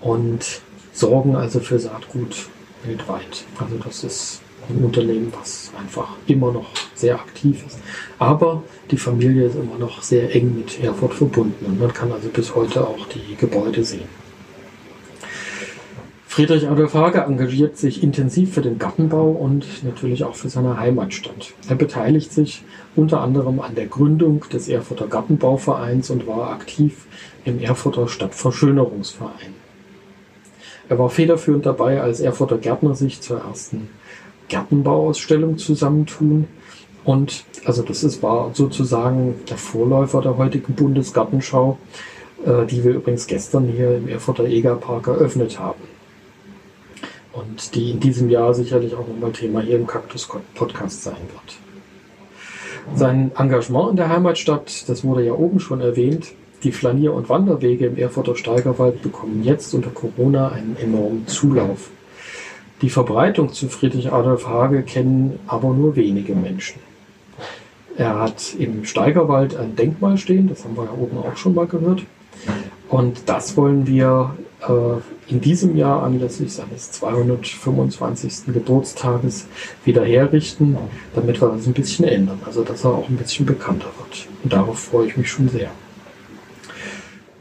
Und 0.00 0.62
sorgen 0.92 1.36
also 1.36 1.60
für 1.60 1.78
Saatgut 1.78 2.48
weltweit. 2.86 3.44
Also 3.58 3.76
das 3.84 4.04
ist 4.04 4.42
ein 4.68 4.84
Unternehmen, 4.84 5.32
was 5.38 5.70
einfach 5.78 6.16
immer 6.26 6.52
noch 6.52 6.70
sehr 6.94 7.16
aktiv 7.16 7.64
ist. 7.66 7.78
Aber 8.18 8.62
die 8.90 8.96
Familie 8.96 9.46
ist 9.46 9.56
immer 9.56 9.78
noch 9.78 10.02
sehr 10.02 10.34
eng 10.34 10.56
mit 10.56 10.82
Erfurt 10.82 11.14
verbunden 11.14 11.66
und 11.66 11.80
man 11.80 11.92
kann 11.92 12.12
also 12.12 12.28
bis 12.28 12.54
heute 12.54 12.86
auch 12.86 13.06
die 13.08 13.36
Gebäude 13.36 13.84
sehen. 13.84 14.24
Friedrich 16.26 16.68
Adolf 16.68 16.94
Hage 16.94 17.20
engagiert 17.20 17.76
sich 17.76 18.02
intensiv 18.02 18.54
für 18.54 18.60
den 18.60 18.80
Gartenbau 18.80 19.30
und 19.30 19.84
natürlich 19.84 20.24
auch 20.24 20.34
für 20.34 20.48
seine 20.48 20.80
Heimatstadt. 20.80 21.52
Er 21.68 21.76
beteiligt 21.76 22.32
sich 22.32 22.64
unter 22.96 23.20
anderem 23.20 23.60
an 23.60 23.76
der 23.76 23.86
Gründung 23.86 24.44
des 24.52 24.68
Erfurter 24.68 25.06
Gartenbauvereins 25.06 26.10
und 26.10 26.26
war 26.26 26.50
aktiv 26.50 27.06
im 27.44 27.60
Erfurter 27.60 28.08
Stadtverschönerungsverein. 28.08 29.63
Er 30.88 30.98
war 30.98 31.10
federführend 31.10 31.66
dabei, 31.66 32.00
als 32.00 32.20
Erfurter 32.20 32.58
Gärtner 32.58 32.94
sich 32.94 33.20
zur 33.20 33.40
ersten 33.40 33.88
Gartenbauausstellung 34.48 35.58
zusammentun. 35.58 36.46
Und 37.04 37.44
also 37.64 37.82
das 37.82 38.04
ist, 38.04 38.22
war 38.22 38.50
sozusagen 38.54 39.34
der 39.48 39.56
Vorläufer 39.56 40.20
der 40.22 40.36
heutigen 40.36 40.74
Bundesgartenschau, 40.74 41.78
äh, 42.44 42.66
die 42.66 42.84
wir 42.84 42.92
übrigens 42.92 43.26
gestern 43.26 43.66
hier 43.66 43.96
im 43.96 44.08
Erfurter 44.08 44.44
Egerpark 44.44 45.06
eröffnet 45.06 45.58
haben 45.58 45.80
und 47.34 47.74
die 47.74 47.90
in 47.90 48.00
diesem 48.00 48.30
Jahr 48.30 48.54
sicherlich 48.54 48.94
auch 48.94 49.06
nochmal 49.06 49.32
Thema 49.32 49.60
hier 49.60 49.76
im 49.76 49.86
Kaktus-Podcast 49.86 51.02
sein 51.02 51.16
wird. 51.32 52.98
Sein 52.98 53.32
Engagement 53.36 53.90
in 53.90 53.96
der 53.96 54.08
Heimatstadt, 54.08 54.88
das 54.88 55.04
wurde 55.04 55.24
ja 55.24 55.32
oben 55.32 55.58
schon 55.58 55.80
erwähnt, 55.80 56.32
die 56.64 56.72
Flanier- 56.72 57.12
und 57.12 57.28
Wanderwege 57.28 57.86
im 57.86 57.96
Erfurter 57.98 58.36
Steigerwald 58.36 59.02
bekommen 59.02 59.42
jetzt 59.44 59.74
unter 59.74 59.90
Corona 59.90 60.48
einen 60.48 60.76
enormen 60.80 61.26
Zulauf. 61.26 61.90
Die 62.82 62.90
Verbreitung 62.90 63.52
zu 63.52 63.68
Friedrich 63.68 64.12
Adolf 64.12 64.48
Hage 64.48 64.82
kennen 64.82 65.38
aber 65.46 65.72
nur 65.72 65.94
wenige 65.94 66.34
Menschen. 66.34 66.80
Er 67.96 68.18
hat 68.18 68.54
im 68.58 68.84
Steigerwald 68.84 69.56
ein 69.56 69.76
Denkmal 69.76 70.18
stehen, 70.18 70.48
das 70.48 70.64
haben 70.64 70.76
wir 70.76 70.84
ja 70.84 70.92
oben 70.98 71.18
auch 71.18 71.36
schon 71.36 71.54
mal 71.54 71.66
gehört. 71.66 72.02
Und 72.88 73.28
das 73.28 73.56
wollen 73.56 73.86
wir 73.86 74.34
äh, 74.62 75.30
in 75.30 75.40
diesem 75.40 75.76
Jahr 75.76 76.02
anlässlich 76.02 76.52
seines 76.52 76.90
225. 76.92 78.52
Geburtstages 78.52 79.46
wieder 79.84 80.04
herrichten, 80.04 80.76
damit 81.14 81.40
wir 81.40 81.48
das 81.48 81.66
ein 81.66 81.72
bisschen 81.72 82.04
ändern. 82.04 82.40
Also 82.44 82.64
dass 82.64 82.84
er 82.84 82.90
auch 82.90 83.08
ein 83.08 83.16
bisschen 83.16 83.46
bekannter 83.46 83.88
wird. 83.98 84.26
Und 84.42 84.52
darauf 84.52 84.78
freue 84.78 85.06
ich 85.06 85.16
mich 85.16 85.30
schon 85.30 85.48
sehr. 85.48 85.70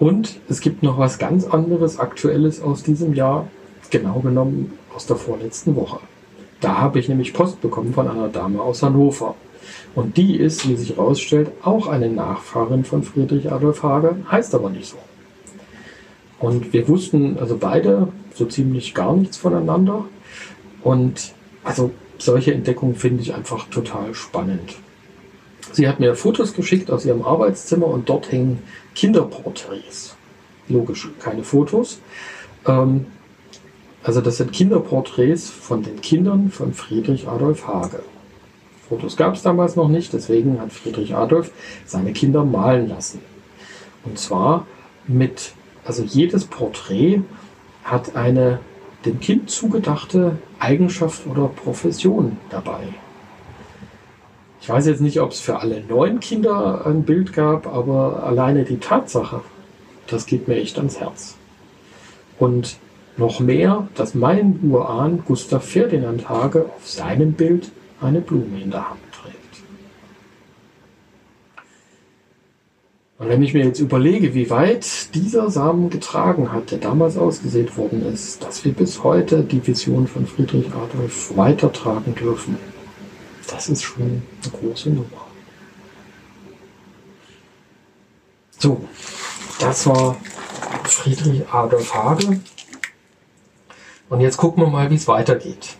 Und 0.03 0.41
es 0.49 0.59
gibt 0.59 0.83
noch 0.83 0.97
was 0.97 1.17
ganz 1.17 1.45
anderes, 1.45 1.97
aktuelles 1.97 2.61
aus 2.61 2.83
diesem 2.83 3.13
Jahr, 3.13 3.47
genau 3.89 4.19
genommen 4.19 4.77
aus 4.93 5.05
der 5.05 5.15
vorletzten 5.15 5.77
Woche. 5.77 6.01
Da 6.59 6.77
habe 6.77 6.99
ich 6.99 7.07
nämlich 7.07 7.33
Post 7.33 7.61
bekommen 7.61 7.93
von 7.93 8.09
einer 8.09 8.27
Dame 8.27 8.61
aus 8.61 8.83
Hannover. 8.83 9.35
Und 9.95 10.17
die 10.17 10.35
ist, 10.35 10.67
wie 10.67 10.75
sich 10.75 10.97
herausstellt, 10.97 11.51
auch 11.61 11.87
eine 11.87 12.09
Nachfahrin 12.09 12.83
von 12.83 13.03
Friedrich 13.03 13.49
Adolf 13.49 13.81
Hage, 13.81 14.17
heißt 14.29 14.53
aber 14.53 14.69
nicht 14.69 14.89
so. 14.89 14.97
Und 16.37 16.73
wir 16.73 16.85
wussten 16.89 17.37
also 17.39 17.55
beide 17.55 18.09
so 18.35 18.45
ziemlich 18.45 18.93
gar 18.93 19.15
nichts 19.15 19.37
voneinander. 19.37 20.03
Und 20.83 21.31
also 21.63 21.91
solche 22.17 22.53
Entdeckungen 22.53 22.95
finde 22.95 23.21
ich 23.21 23.33
einfach 23.33 23.69
total 23.69 24.13
spannend. 24.13 24.75
Sie 25.71 25.87
hat 25.87 25.99
mir 25.99 26.15
Fotos 26.15 26.53
geschickt 26.53 26.91
aus 26.91 27.05
ihrem 27.05 27.23
Arbeitszimmer 27.23 27.87
und 27.87 28.09
dort 28.09 28.31
hängen 28.31 28.61
Kinderporträts. 28.95 30.15
Logisch, 30.67 31.09
keine 31.19 31.43
Fotos. 31.43 31.99
Ähm, 32.65 33.05
also 34.03 34.21
das 34.21 34.37
sind 34.37 34.51
Kinderporträts 34.51 35.49
von 35.49 35.83
den 35.83 36.01
Kindern 36.01 36.51
von 36.51 36.73
Friedrich 36.73 37.27
Adolf 37.27 37.67
Hage. 37.67 38.03
Fotos 38.89 39.15
gab 39.15 39.35
es 39.35 39.41
damals 39.41 39.75
noch 39.75 39.87
nicht, 39.87 40.11
deswegen 40.11 40.59
hat 40.59 40.73
Friedrich 40.73 41.15
Adolf 41.15 41.51
seine 41.85 42.11
Kinder 42.11 42.43
malen 42.43 42.89
lassen. 42.89 43.19
Und 44.03 44.19
zwar 44.19 44.67
mit, 45.07 45.53
also 45.85 46.03
jedes 46.03 46.45
Porträt 46.45 47.21
hat 47.83 48.15
eine 48.15 48.59
dem 49.05 49.19
Kind 49.19 49.49
zugedachte 49.49 50.37
Eigenschaft 50.59 51.25
oder 51.27 51.47
Profession 51.47 52.37
dabei. 52.49 52.83
Ich 54.63 54.69
weiß 54.69 54.85
jetzt 54.85 55.01
nicht, 55.01 55.19
ob 55.19 55.31
es 55.31 55.41
für 55.41 55.59
alle 55.59 55.83
neun 55.89 56.21
Kinder 56.21 56.85
ein 56.85 57.03
Bild 57.03 57.33
gab, 57.33 57.67
aber 57.67 58.23
alleine 58.23 58.63
die 58.63 58.77
Tatsache, 58.77 59.41
das 60.07 60.25
geht 60.25 60.47
mir 60.47 60.55
echt 60.55 60.77
ans 60.77 61.01
Herz. 61.01 61.35
Und 62.39 62.77
noch 63.17 63.41
mehr, 63.41 63.89
dass 63.95 64.15
mein 64.15 64.61
Urahn 64.63 65.21
Gustav 65.25 65.65
Ferdinand 65.65 66.29
Hage 66.29 66.67
auf 66.73 66.87
seinem 66.87 67.33
Bild 67.33 67.73
eine 67.99 68.21
Blume 68.21 68.61
in 68.61 68.71
der 68.71 68.89
Hand 68.89 69.01
trägt. 69.11 69.35
Und 73.19 73.27
wenn 73.27 73.43
ich 73.43 73.53
mir 73.53 73.65
jetzt 73.65 73.81
überlege, 73.81 74.33
wie 74.33 74.49
weit 74.49 75.13
dieser 75.13 75.51
Samen 75.51 75.89
getragen 75.89 76.53
hat, 76.53 76.71
der 76.71 76.77
damals 76.77 77.17
ausgesät 77.17 77.77
worden 77.77 78.05
ist, 78.13 78.41
dass 78.41 78.63
wir 78.63 78.71
bis 78.71 79.03
heute 79.03 79.43
die 79.43 79.67
Vision 79.67 80.07
von 80.07 80.25
Friedrich 80.25 80.67
Adolf 80.67 81.35
weitertragen 81.35 82.15
dürfen, 82.15 82.55
das 83.47 83.69
ist 83.69 83.83
schon 83.83 84.01
eine 84.01 84.51
große 84.51 84.89
Nummer. 84.89 85.27
So, 88.57 88.87
das 89.59 89.85
war 89.87 90.15
Friedrich 90.85 91.47
Adolf 91.49 91.93
Hage. 91.93 92.39
Und 94.09 94.21
jetzt 94.21 94.37
gucken 94.37 94.63
wir 94.63 94.69
mal, 94.69 94.89
wie 94.89 94.95
es 94.95 95.07
weitergeht. 95.07 95.75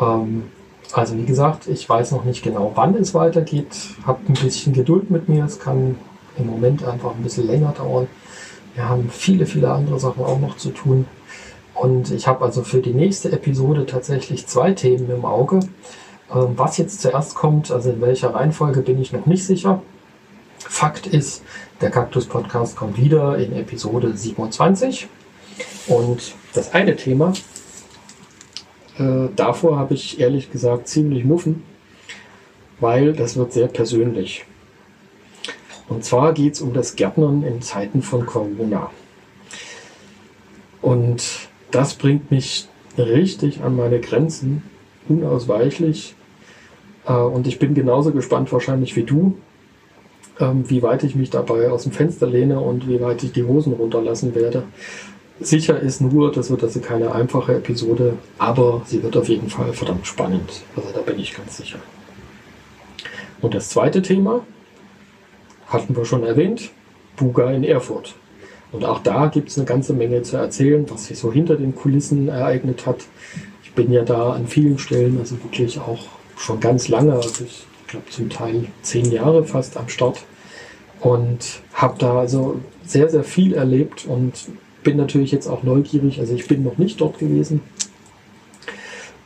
Ähm, 0.00 0.44
also 0.92 1.16
wie 1.16 1.24
gesagt, 1.24 1.66
ich 1.66 1.88
weiß 1.88 2.12
noch 2.12 2.24
nicht 2.24 2.42
genau, 2.42 2.72
wann 2.74 2.94
es 2.94 3.14
weitergeht. 3.14 3.96
Habt 4.06 4.28
ein 4.28 4.34
bisschen 4.34 4.72
Geduld 4.72 5.10
mit 5.10 5.28
mir. 5.28 5.44
Es 5.44 5.58
kann 5.58 5.98
im 6.38 6.46
Moment 6.46 6.84
einfach 6.84 7.14
ein 7.14 7.22
bisschen 7.22 7.46
länger 7.46 7.72
dauern. 7.72 8.06
Wir 8.74 8.88
haben 8.88 9.10
viele, 9.10 9.46
viele 9.46 9.72
andere 9.72 9.98
Sachen 9.98 10.24
auch 10.24 10.38
noch 10.38 10.56
zu 10.56 10.70
tun. 10.70 11.06
Und 11.78 12.10
ich 12.10 12.26
habe 12.26 12.44
also 12.44 12.64
für 12.64 12.80
die 12.80 12.92
nächste 12.92 13.30
Episode 13.30 13.86
tatsächlich 13.86 14.46
zwei 14.48 14.72
Themen 14.72 15.08
im 15.10 15.24
Auge. 15.24 15.60
Ähm, 16.34 16.54
was 16.56 16.76
jetzt 16.76 17.00
zuerst 17.00 17.36
kommt, 17.36 17.70
also 17.70 17.90
in 17.90 18.00
welcher 18.00 18.34
Reihenfolge, 18.34 18.82
bin 18.82 19.00
ich 19.00 19.12
noch 19.12 19.26
nicht 19.26 19.44
sicher. 19.46 19.80
Fakt 20.58 21.06
ist, 21.06 21.44
der 21.80 21.90
Kaktus 21.90 22.26
Podcast 22.26 22.76
kommt 22.76 22.98
wieder 22.98 23.38
in 23.38 23.52
Episode 23.52 24.16
27. 24.16 25.06
Und 25.86 26.34
das 26.52 26.74
eine 26.74 26.96
Thema, 26.96 27.32
äh, 28.98 29.28
davor 29.36 29.78
habe 29.78 29.94
ich 29.94 30.18
ehrlich 30.18 30.50
gesagt 30.50 30.88
ziemlich 30.88 31.24
Muffen, 31.24 31.62
weil 32.80 33.12
das 33.12 33.36
wird 33.36 33.52
sehr 33.52 33.68
persönlich. 33.68 34.44
Und 35.88 36.04
zwar 36.04 36.32
geht 36.34 36.54
es 36.54 36.60
um 36.60 36.74
das 36.74 36.96
Gärtnern 36.96 37.44
in 37.44 37.62
Zeiten 37.62 38.02
von 38.02 38.26
Corona. 38.26 38.90
Und 40.82 41.47
das 41.70 41.94
bringt 41.94 42.30
mich 42.30 42.68
richtig 42.96 43.62
an 43.62 43.76
meine 43.76 44.00
Grenzen, 44.00 44.62
unausweichlich. 45.08 46.14
Äh, 47.06 47.12
und 47.12 47.46
ich 47.46 47.58
bin 47.58 47.74
genauso 47.74 48.12
gespannt 48.12 48.52
wahrscheinlich 48.52 48.96
wie 48.96 49.04
du, 49.04 49.36
ähm, 50.40 50.68
wie 50.68 50.82
weit 50.82 51.04
ich 51.04 51.14
mich 51.14 51.30
dabei 51.30 51.70
aus 51.70 51.84
dem 51.84 51.92
Fenster 51.92 52.26
lehne 52.26 52.60
und 52.60 52.88
wie 52.88 53.00
weit 53.00 53.22
ich 53.22 53.32
die 53.32 53.44
Hosen 53.44 53.72
runterlassen 53.72 54.34
werde. 54.34 54.64
Sicher 55.40 55.78
ist 55.78 56.00
nur, 56.00 56.32
das 56.32 56.50
wird 56.50 56.64
also 56.64 56.80
keine 56.80 57.12
einfache 57.12 57.54
Episode, 57.54 58.14
aber 58.38 58.82
sie 58.86 59.02
wird 59.02 59.16
auf 59.16 59.28
jeden 59.28 59.48
Fall 59.48 59.72
verdammt 59.72 60.06
spannend. 60.06 60.62
Also 60.74 60.88
da 60.92 61.00
bin 61.00 61.18
ich 61.18 61.36
ganz 61.36 61.56
sicher. 61.56 61.78
Und 63.40 63.54
das 63.54 63.68
zweite 63.68 64.02
Thema 64.02 64.44
hatten 65.68 65.94
wir 65.94 66.04
schon 66.04 66.24
erwähnt, 66.24 66.70
Buga 67.16 67.52
in 67.52 67.62
Erfurt. 67.62 68.14
Und 68.70 68.84
auch 68.84 69.02
da 69.02 69.26
gibt 69.26 69.48
es 69.48 69.56
eine 69.56 69.66
ganze 69.66 69.94
Menge 69.94 70.22
zu 70.22 70.36
erzählen, 70.36 70.84
was 70.88 71.06
sich 71.06 71.18
so 71.18 71.32
hinter 71.32 71.56
den 71.56 71.74
Kulissen 71.74 72.28
ereignet 72.28 72.86
hat. 72.86 73.06
Ich 73.62 73.72
bin 73.72 73.92
ja 73.92 74.02
da 74.02 74.32
an 74.32 74.46
vielen 74.46 74.78
Stellen, 74.78 75.18
also 75.18 75.42
wirklich 75.42 75.78
auch 75.78 76.04
schon 76.36 76.60
ganz 76.60 76.88
lange, 76.88 77.14
also 77.14 77.44
ich 77.44 77.66
glaube 77.86 78.10
zum 78.10 78.28
Teil 78.28 78.66
zehn 78.82 79.10
Jahre 79.10 79.44
fast 79.44 79.76
am 79.76 79.88
Start 79.88 80.22
und 81.00 81.60
habe 81.72 81.96
da 81.98 82.18
also 82.18 82.60
sehr, 82.84 83.08
sehr 83.08 83.24
viel 83.24 83.54
erlebt 83.54 84.04
und 84.06 84.32
bin 84.82 84.96
natürlich 84.96 85.32
jetzt 85.32 85.48
auch 85.48 85.62
neugierig, 85.62 86.20
also 86.20 86.34
ich 86.34 86.46
bin 86.46 86.62
noch 86.62 86.78
nicht 86.78 87.00
dort 87.00 87.18
gewesen, 87.18 87.60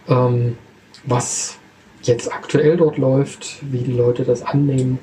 ähm, 0.09 0.57
was 1.05 1.59
jetzt 2.03 2.33
aktuell 2.33 2.77
dort 2.77 2.99
läuft, 2.99 3.59
wie 3.71 3.79
die 3.79 3.93
Leute 3.93 4.25
das 4.25 4.43
annehmen. 4.43 4.99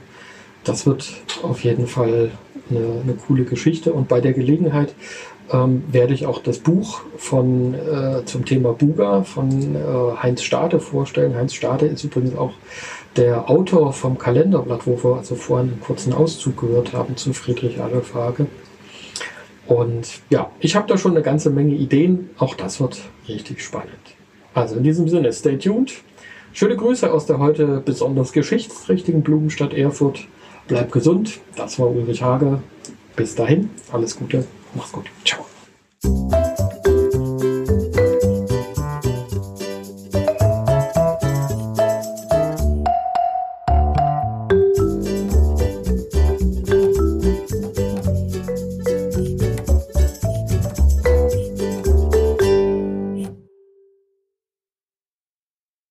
Das 0.63 0.85
wird 0.85 1.21
auf 1.43 1.63
jeden 1.63 1.87
Fall 1.87 2.31
eine, 2.69 3.01
eine 3.03 3.13
coole 3.13 3.43
Geschichte 3.43 3.93
und 3.93 4.07
bei 4.07 4.21
der 4.21 4.33
Gelegenheit 4.33 4.93
ähm, 5.51 5.83
werde 5.91 6.13
ich 6.13 6.25
auch 6.25 6.41
das 6.41 6.59
Buch 6.59 7.01
von, 7.17 7.73
äh, 7.73 8.25
zum 8.25 8.45
Thema 8.45 8.73
Buga 8.73 9.23
von 9.23 9.75
äh, 9.75 9.79
Heinz 10.21 10.43
Stade 10.43 10.79
vorstellen. 10.79 11.35
Heinz 11.35 11.53
Stade 11.53 11.87
ist 11.87 12.03
übrigens 12.03 12.35
auch 12.35 12.53
der 13.15 13.49
Autor 13.49 13.93
vom 13.93 14.17
Kalenderblatt, 14.17 14.85
wo 14.85 15.03
wir 15.03 15.17
also 15.17 15.35
vorhin 15.35 15.69
einen 15.69 15.81
kurzen 15.81 16.13
Auszug 16.13 16.57
gehört 16.57 16.93
haben 16.93 17.17
zu 17.17 17.33
Friedrich 17.33 17.81
Adolf 17.81 18.13
Hage. 18.13 18.45
Und 19.67 20.21
ja, 20.29 20.49
ich 20.59 20.75
habe 20.75 20.87
da 20.87 20.97
schon 20.97 21.11
eine 21.11 21.21
ganze 21.21 21.49
Menge 21.49 21.75
Ideen. 21.75 22.29
Auch 22.37 22.55
das 22.55 22.79
wird 22.79 23.01
richtig 23.27 23.61
spannend. 23.61 23.89
Also 24.53 24.75
in 24.75 24.83
diesem 24.83 25.07
Sinne, 25.07 25.31
stay 25.31 25.57
tuned. 25.57 25.93
Schöne 26.53 26.75
Grüße 26.75 27.11
aus 27.11 27.27
der 27.27 27.37
heute 27.37 27.81
besonders 27.85 28.31
geschichtsträchtigen 28.31 29.21
Blumenstadt 29.21 29.73
Erfurt. 29.73 30.27
Bleib 30.69 30.91
gesund. 30.91 31.39
Das 31.55 31.77
war 31.79 31.89
Ulrich 31.89 32.21
Hage. 32.21 32.61
Bis 33.15 33.35
dahin, 33.35 33.69
alles 33.91 34.15
Gute. 34.15 34.45
Mach's 34.75 34.91
gut. 34.91 35.05
Ciao. 35.25 35.45